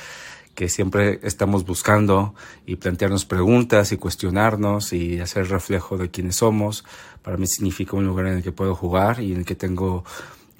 [0.54, 2.34] que siempre estamos buscando
[2.66, 6.84] y plantearnos preguntas y cuestionarnos y hacer reflejo de quiénes somos.
[7.22, 10.04] Para mí significa un lugar en el que puedo jugar y en el que tengo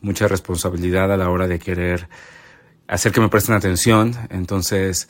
[0.00, 2.08] mucha responsabilidad a la hora de querer
[2.88, 4.16] hacer que me presten atención.
[4.30, 5.08] Entonces,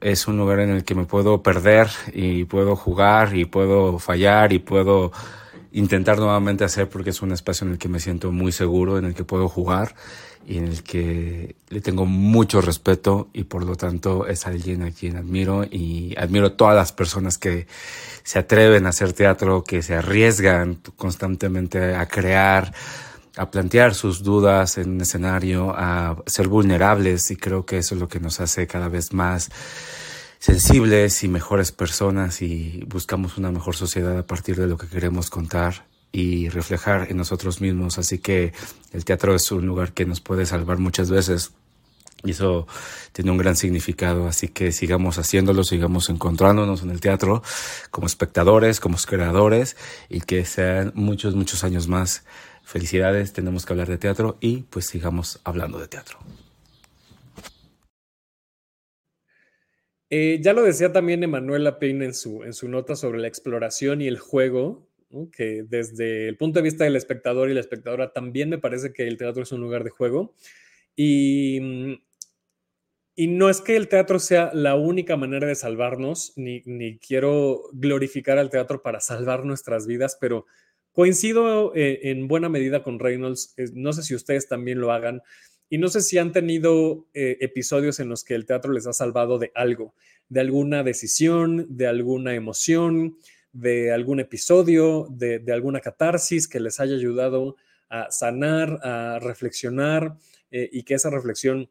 [0.00, 4.52] es un lugar en el que me puedo perder y puedo jugar y puedo fallar
[4.52, 5.12] y puedo
[5.72, 9.04] intentar nuevamente hacer porque es un espacio en el que me siento muy seguro, en
[9.04, 9.94] el que puedo jugar
[10.46, 14.90] y en el que le tengo mucho respeto y por lo tanto es alguien a
[14.90, 17.66] quien admiro y admiro todas las personas que
[18.24, 22.74] se atreven a hacer teatro, que se arriesgan constantemente a crear,
[23.36, 28.00] a plantear sus dudas en un escenario, a ser vulnerables y creo que eso es
[28.00, 29.50] lo que nos hace cada vez más
[30.42, 35.30] sensibles y mejores personas y buscamos una mejor sociedad a partir de lo que queremos
[35.30, 37.96] contar y reflejar en nosotros mismos.
[37.96, 38.52] Así que
[38.92, 41.52] el teatro es un lugar que nos puede salvar muchas veces.
[42.24, 42.66] Y eso
[43.12, 47.44] tiene un gran significado, así que sigamos haciéndolo, sigamos encontrándonos en el teatro
[47.92, 49.76] como espectadores, como creadores
[50.08, 52.24] y que sean muchos, muchos años más.
[52.64, 56.18] Felicidades, tenemos que hablar de teatro y pues sigamos hablando de teatro.
[60.14, 64.02] Eh, ya lo decía también Emanuela Pein en su, en su nota sobre la exploración
[64.02, 64.86] y el juego,
[65.32, 69.08] que desde el punto de vista del espectador y la espectadora también me parece que
[69.08, 70.34] el teatro es un lugar de juego.
[70.94, 71.94] Y, mm,
[73.16, 77.62] y no es que el teatro sea la única manera de salvarnos, ni, ni quiero
[77.72, 80.44] glorificar al teatro para salvar nuestras vidas, pero
[80.92, 83.54] coincido eh, en buena medida con Reynolds.
[83.72, 85.22] no sé si ustedes también lo hagan
[85.72, 88.92] y no sé si han tenido eh, episodios en los que el teatro les ha
[88.92, 89.94] salvado de algo,
[90.28, 93.16] de alguna decisión, de alguna emoción,
[93.52, 97.56] de algún episodio, de, alguna catarsis que les haya ayudado
[97.88, 100.18] a sanar, a reflexionar
[100.50, 101.70] eh, y que esa reflexión,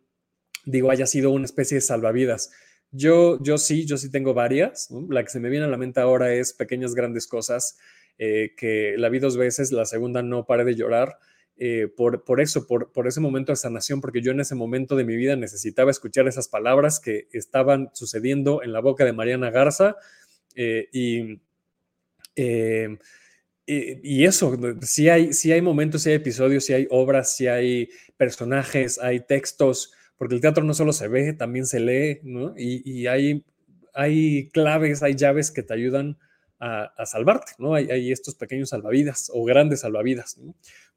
[0.66, 2.50] digo, haya sido una especie de salvavidas.
[2.90, 4.90] Yo, yo sí, yo sí tengo varias.
[5.10, 7.78] La que se me viene a la mente ahora es Pequeñas Grandes Cosas,
[8.18, 11.20] eh, que la vi dos veces, la segunda no paré de llorar.
[11.64, 14.96] Eh, por, por, eso, por, por, ese momento de sanación, porque yo en ese momento
[14.96, 19.52] de mi vida necesitaba escuchar esas palabras que estaban sucediendo en la boca de Mariana
[19.52, 19.96] Garza
[20.56, 20.90] eh,
[22.36, 22.98] eh,
[23.68, 27.46] y, y, eso, si hay, si hay momentos, si hay episodios, si hay obras, si
[27.46, 32.56] hay personajes, hay textos, porque el teatro no solo se ve, también se lee, ¿no?
[32.58, 33.46] Y, y hay
[33.94, 36.18] hay claves, hay llaves que te ayudan
[36.60, 37.74] a, salvarte, ¿no?
[37.74, 40.38] Hay, estos pequeños salvavidas o grandes salvavidas.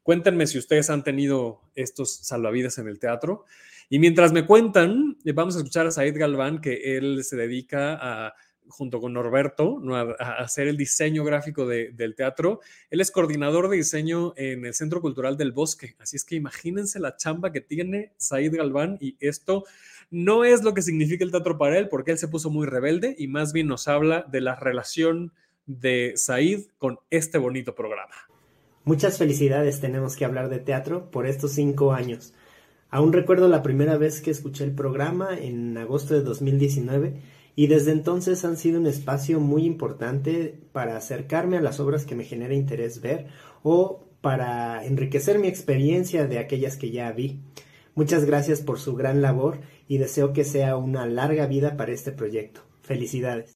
[0.05, 3.45] Cuéntenme si ustedes han tenido estos salvavidas en el teatro.
[3.89, 8.31] Y mientras me cuentan, vamos a escuchar a Said Galván, que él se dedica
[8.67, 12.59] junto con Norberto, a, hacer el diseño gráfico del teatro.
[12.91, 15.95] Él es coordinador de diseño en el Centro Cultural del Bosque.
[15.97, 19.63] Así es que imagínense la chamba que tiene Said Galván y esto
[20.11, 23.15] no es lo que significa el teatro para él, porque él se puso muy rebelde
[23.17, 25.33] y más bien nos habla de la relación
[25.65, 28.34] de Said con este bonito programa.
[28.85, 32.35] Muchas felicidades tenemos que hablar de teatro por estos cinco años.
[32.91, 37.15] Aún recuerdo la primera vez que escuché el programa en agosto de 2019
[37.55, 42.13] y desde entonces han sido un espacio muy importante para acercarme a las obras que
[42.13, 43.25] me genera interés ver
[43.63, 47.39] o para enriquecer mi experiencia de aquellas que ya vi.
[47.95, 52.11] Muchas gracias por su gran labor y deseo que sea una larga vida para este
[52.11, 52.61] proyecto.
[52.83, 53.54] Felicidades.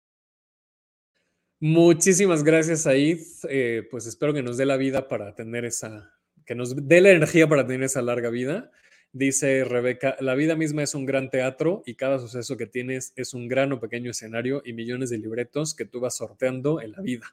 [1.61, 3.19] Muchísimas gracias, Said.
[3.49, 6.13] Eh, pues espero que nos dé la vida para tener esa,
[6.45, 8.71] que nos dé la energía para tener esa larga vida.
[9.11, 13.33] Dice Rebeca, la vida misma es un gran teatro y cada suceso que tienes es
[13.33, 17.01] un gran o pequeño escenario y millones de libretos que tú vas sorteando en la
[17.01, 17.25] vida.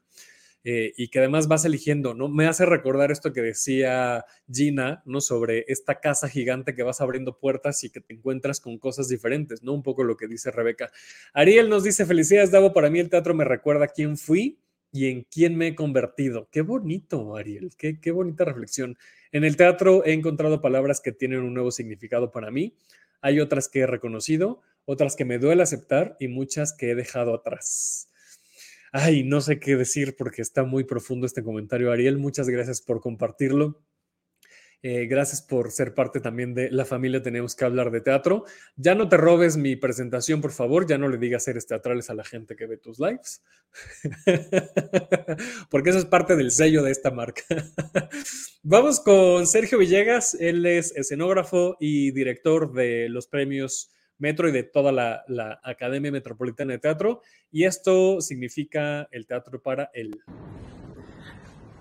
[0.69, 2.27] Eh, y que además vas eligiendo, ¿no?
[2.27, 5.21] Me hace recordar esto que decía Gina, ¿no?
[5.21, 9.63] Sobre esta casa gigante que vas abriendo puertas y que te encuentras con cosas diferentes,
[9.63, 9.73] ¿no?
[9.75, 10.91] Un poco lo que dice Rebeca.
[11.33, 14.59] Ariel nos dice, felicidades, Davo, para mí el teatro me recuerda quién fui
[14.91, 16.49] y en quién me he convertido.
[16.51, 18.99] Qué bonito, Ariel, qué, qué bonita reflexión.
[19.31, 22.75] En el teatro he encontrado palabras que tienen un nuevo significado para mí.
[23.21, 27.37] Hay otras que he reconocido, otras que me duele aceptar y muchas que he dejado
[27.37, 28.09] atrás.
[28.99, 32.17] Ay, no sé qué decir porque está muy profundo este comentario, Ariel.
[32.17, 33.83] Muchas gracias por compartirlo.
[34.81, 38.45] Eh, gracias por ser parte también de la familia Tenemos que hablar de teatro.
[38.75, 40.87] Ya no te robes mi presentación, por favor.
[40.87, 43.43] Ya no le digas seres teatrales a la gente que ve tus lives.
[45.71, 47.43] Porque eso es parte del sello de esta marca.
[48.63, 50.35] Vamos con Sergio Villegas.
[50.41, 56.11] Él es escenógrafo y director de los premios Metro y de toda la, la Academia
[56.11, 57.23] Metropolitana de Teatro.
[57.51, 60.21] Y esto significa el teatro para él.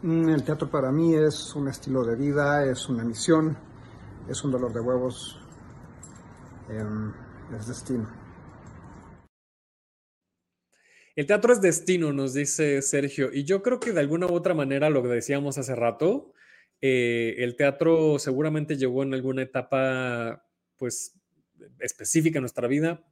[0.02, 3.57] Mm, el teatro para mí es un estilo de vida, es una misión,
[4.30, 5.40] es un dolor de huevos,
[6.70, 7.12] em,
[7.57, 8.07] es destino.
[11.16, 14.53] El teatro es destino, nos dice Sergio, y yo creo que de alguna u otra
[14.53, 16.34] manera, lo que decíamos hace rato,
[16.82, 20.45] eh, el teatro seguramente llegó en alguna etapa,
[20.78, 21.20] pues,
[21.80, 23.04] específica en nuestra vida,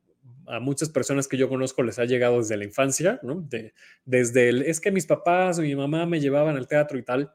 [0.47, 3.47] a muchas personas que yo conozco les ha llegado desde la infancia, ¿no?
[4.05, 7.33] desde el, es que mis papás o mi mamá me llevaban al teatro y tal.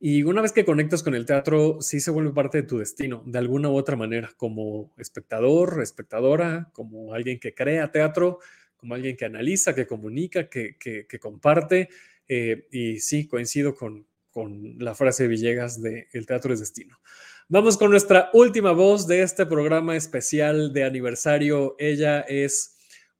[0.00, 3.22] Y una vez que conectas con el teatro, sí se vuelve parte de tu destino,
[3.26, 8.40] de alguna u otra manera, como espectador, espectadora, como alguien que crea teatro,
[8.76, 11.88] como alguien que analiza, que comunica, que, comparte.
[12.28, 16.98] Eh, y sí, coincido con, con la frase de Villegas de el teatro es destino.
[17.48, 21.76] Vamos con nuestra última voz de este programa especial de aniversario.
[21.78, 22.78] Ella es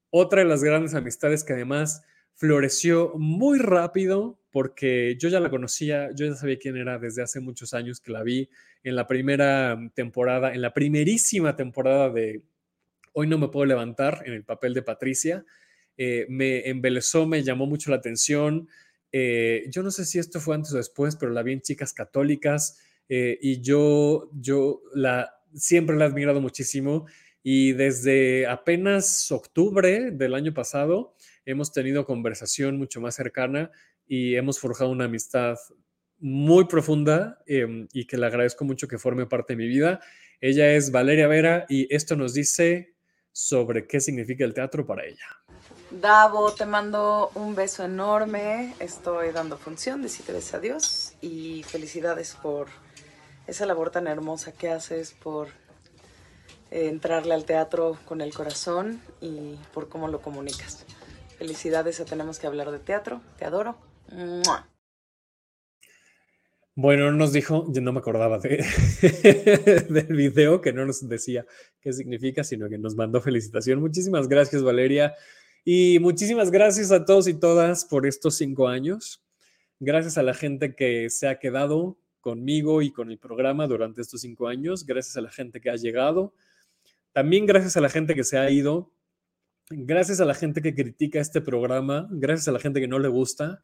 [0.09, 2.03] otra de las grandes amistades que además
[2.33, 7.39] floreció muy rápido porque yo ya la conocía, yo ya sabía quién era desde hace
[7.39, 8.49] muchos años que la vi
[8.83, 12.41] en la primera temporada, en la primerísima temporada de
[13.17, 15.45] Hoy no me puedo levantar en el papel de Patricia.
[15.95, 18.67] Eh, me embelezó, me llamó mucho la atención.
[19.13, 21.93] Eh, yo no sé si esto fue antes o después, pero la vi en Chicas
[21.93, 22.77] Católicas.
[23.09, 27.05] Eh, y yo, yo la, siempre la he admirado muchísimo
[27.43, 31.15] y desde apenas octubre del año pasado
[31.45, 33.71] hemos tenido conversación mucho más cercana
[34.07, 35.57] y hemos forjado una amistad
[36.19, 39.99] muy profunda em, y que le agradezco mucho que forme parte de mi vida.
[40.41, 42.95] Ella es Valeria Vera y esto nos dice
[43.31, 45.27] sobre qué significa el teatro para ella.
[45.91, 48.73] Davo, te mando un beso enorme.
[48.79, 52.69] Estoy dando función, decirles adiós y felicidades por
[53.47, 55.47] esa labor tan hermosa que haces por
[56.71, 60.85] eh, entrarle al teatro con el corazón y por cómo lo comunicas.
[61.37, 63.21] Felicidades a Tenemos que hablar de teatro.
[63.37, 63.77] Te adoro.
[66.77, 68.57] Bueno, nos dijo, yo no me acordaba de,
[69.89, 71.45] del video que no nos decía
[71.79, 73.79] qué significa, sino que nos mandó felicitación.
[73.79, 75.13] Muchísimas gracias, Valeria.
[75.63, 79.23] Y muchísimas gracias a todos y todas por estos cinco años.
[79.79, 84.21] Gracias a la gente que se ha quedado, conmigo y con el programa durante estos
[84.21, 86.33] cinco años, gracias a la gente que ha llegado,
[87.13, 88.91] también gracias a la gente que se ha ido,
[89.69, 93.09] gracias a la gente que critica este programa, gracias a la gente que no le
[93.09, 93.61] gusta,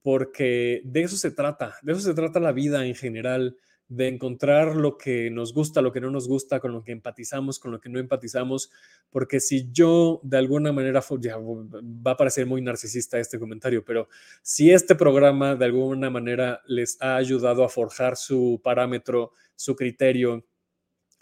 [0.00, 3.58] porque de eso se trata, de eso se trata la vida en general,
[3.88, 7.58] de encontrar lo que nos gusta, lo que no nos gusta, con lo que empatizamos,
[7.58, 8.70] con lo que no empatizamos,
[9.10, 14.08] porque si yo de alguna manera, ya va a parecer muy narcisista este comentario, pero
[14.42, 20.44] si este programa de alguna manera les ha ayudado a forjar su parámetro, su criterio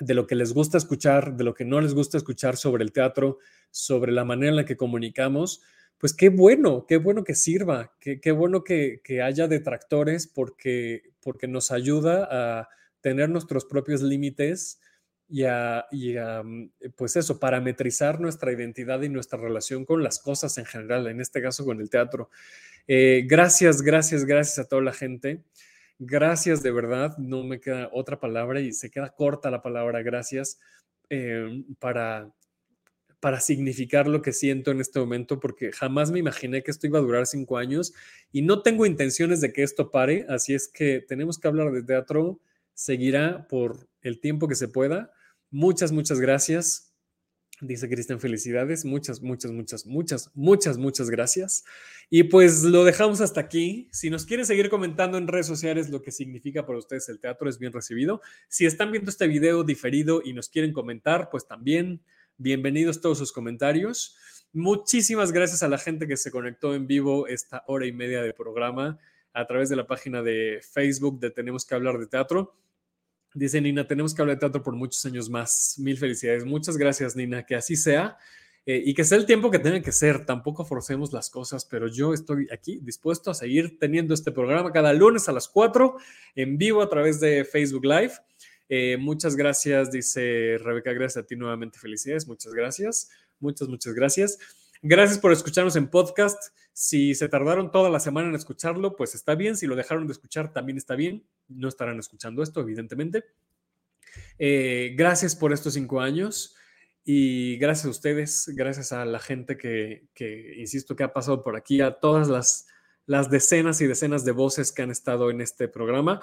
[0.00, 2.92] de lo que les gusta escuchar, de lo que no les gusta escuchar sobre el
[2.92, 3.38] teatro,
[3.70, 5.62] sobre la manera en la que comunicamos,
[5.98, 11.48] pues qué bueno, qué bueno que sirva, qué, bueno que, que, haya detractores porque, porque
[11.48, 12.68] nos ayuda a
[13.00, 14.80] tener nuestros propios límites
[15.28, 20.18] y a, y a, mm, pues eso, parametrizar nuestra identidad y nuestra relación con las
[20.18, 22.30] cosas en general, en este caso con el teatro.
[22.86, 25.42] Eh, gracias, gracias, gracias a toda la gente.
[25.98, 30.60] Gracias de verdad, no me queda otra palabra y se queda corta la palabra gracias
[31.08, 32.30] eh, para,
[33.20, 36.98] para significar lo que siento en este momento, porque jamás me imaginé que esto iba
[36.98, 37.92] a durar cinco años
[38.30, 41.82] y no tengo intenciones de que esto pare, así es que tenemos que hablar de
[41.82, 42.40] teatro,
[42.74, 45.12] seguirá por el tiempo que se pueda.
[45.50, 46.92] Muchas, muchas gracias.
[47.62, 48.84] Dice Cristian, felicidades.
[48.84, 51.64] Muchas, muchas, muchas, muchas, muchas, muchas gracias.
[52.10, 53.88] Y pues lo dejamos hasta aquí.
[53.92, 57.48] Si nos quieren seguir comentando en redes sociales lo que significa para ustedes el teatro,
[57.48, 58.20] es bien recibido.
[58.48, 62.02] Si están viendo este video diferido y nos quieren comentar, pues también
[62.38, 64.14] Bienvenidos todos sus comentarios.
[64.52, 68.34] Muchísimas gracias a la gente que se conectó en vivo esta hora y media de
[68.34, 68.98] programa
[69.32, 72.54] a través de la página de Facebook de Tenemos que hablar de teatro.
[73.32, 75.76] Dice Nina, tenemos que hablar de teatro por muchos años más.
[75.78, 76.44] Mil felicidades.
[76.44, 77.46] Muchas gracias, Nina.
[77.46, 78.18] Que así sea.
[78.66, 80.26] Eh, y que sea el tiempo que tenga que ser.
[80.26, 84.92] Tampoco forcemos las cosas, pero yo estoy aquí dispuesto a seguir teniendo este programa cada
[84.92, 85.96] lunes a las 4
[86.34, 88.12] en vivo a través de Facebook Live.
[88.68, 94.38] Eh, muchas gracias, dice Rebeca, gracias a ti nuevamente, felicidades, muchas gracias, muchas, muchas gracias.
[94.82, 96.52] Gracias por escucharnos en podcast.
[96.72, 99.56] Si se tardaron toda la semana en escucharlo, pues está bien.
[99.56, 101.24] Si lo dejaron de escuchar, también está bien.
[101.48, 103.24] No estarán escuchando esto, evidentemente.
[104.38, 106.54] Eh, gracias por estos cinco años
[107.04, 111.56] y gracias a ustedes, gracias a la gente que, que insisto, que ha pasado por
[111.56, 112.66] aquí, a todas las,
[113.06, 116.20] las decenas y decenas de voces que han estado en este programa.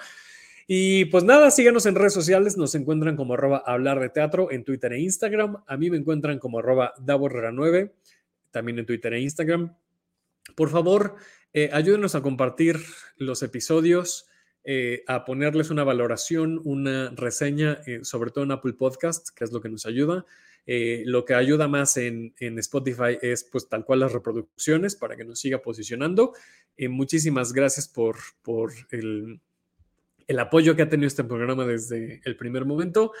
[0.66, 4.64] Y pues nada, síganos en redes sociales, nos encuentran como arroba hablar de teatro en
[4.64, 5.62] Twitter e Instagram.
[5.66, 7.94] A mí me encuentran como arroba 9
[8.50, 9.76] también en Twitter e Instagram.
[10.54, 11.16] Por favor,
[11.52, 12.76] eh, ayúdenos a compartir
[13.16, 14.26] los episodios,
[14.62, 19.52] eh, a ponerles una valoración, una reseña, eh, sobre todo en Apple Podcast, que es
[19.52, 20.24] lo que nos ayuda.
[20.66, 25.24] lo que ayuda más en, en, Spotify es pues tal cual las reproducciones para que
[25.24, 26.32] nos siga posicionando.
[26.88, 29.40] muchísimas gracias por, por el,
[30.26, 33.12] el apoyo que ha tenido este programa desde el primer momento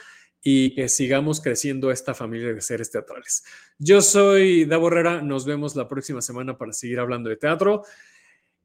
[0.42, 3.44] y que sigamos creciendo esta familia de seres teatrales.
[3.78, 7.82] Yo soy Davo Herrera, nos vemos la próxima semana para seguir hablando de teatro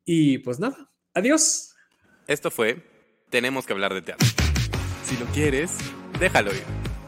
[0.03, 1.73] y pues nada, adiós.
[2.27, 2.83] Esto fue
[3.29, 4.27] Tenemos que hablar de teatro.
[5.03, 5.71] Si lo quieres,
[6.19, 6.63] déjalo ir.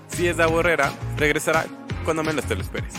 [0.08, 1.66] Si es Davo Herrera, regresará
[2.06, 2.94] cuando menos te lo esperes.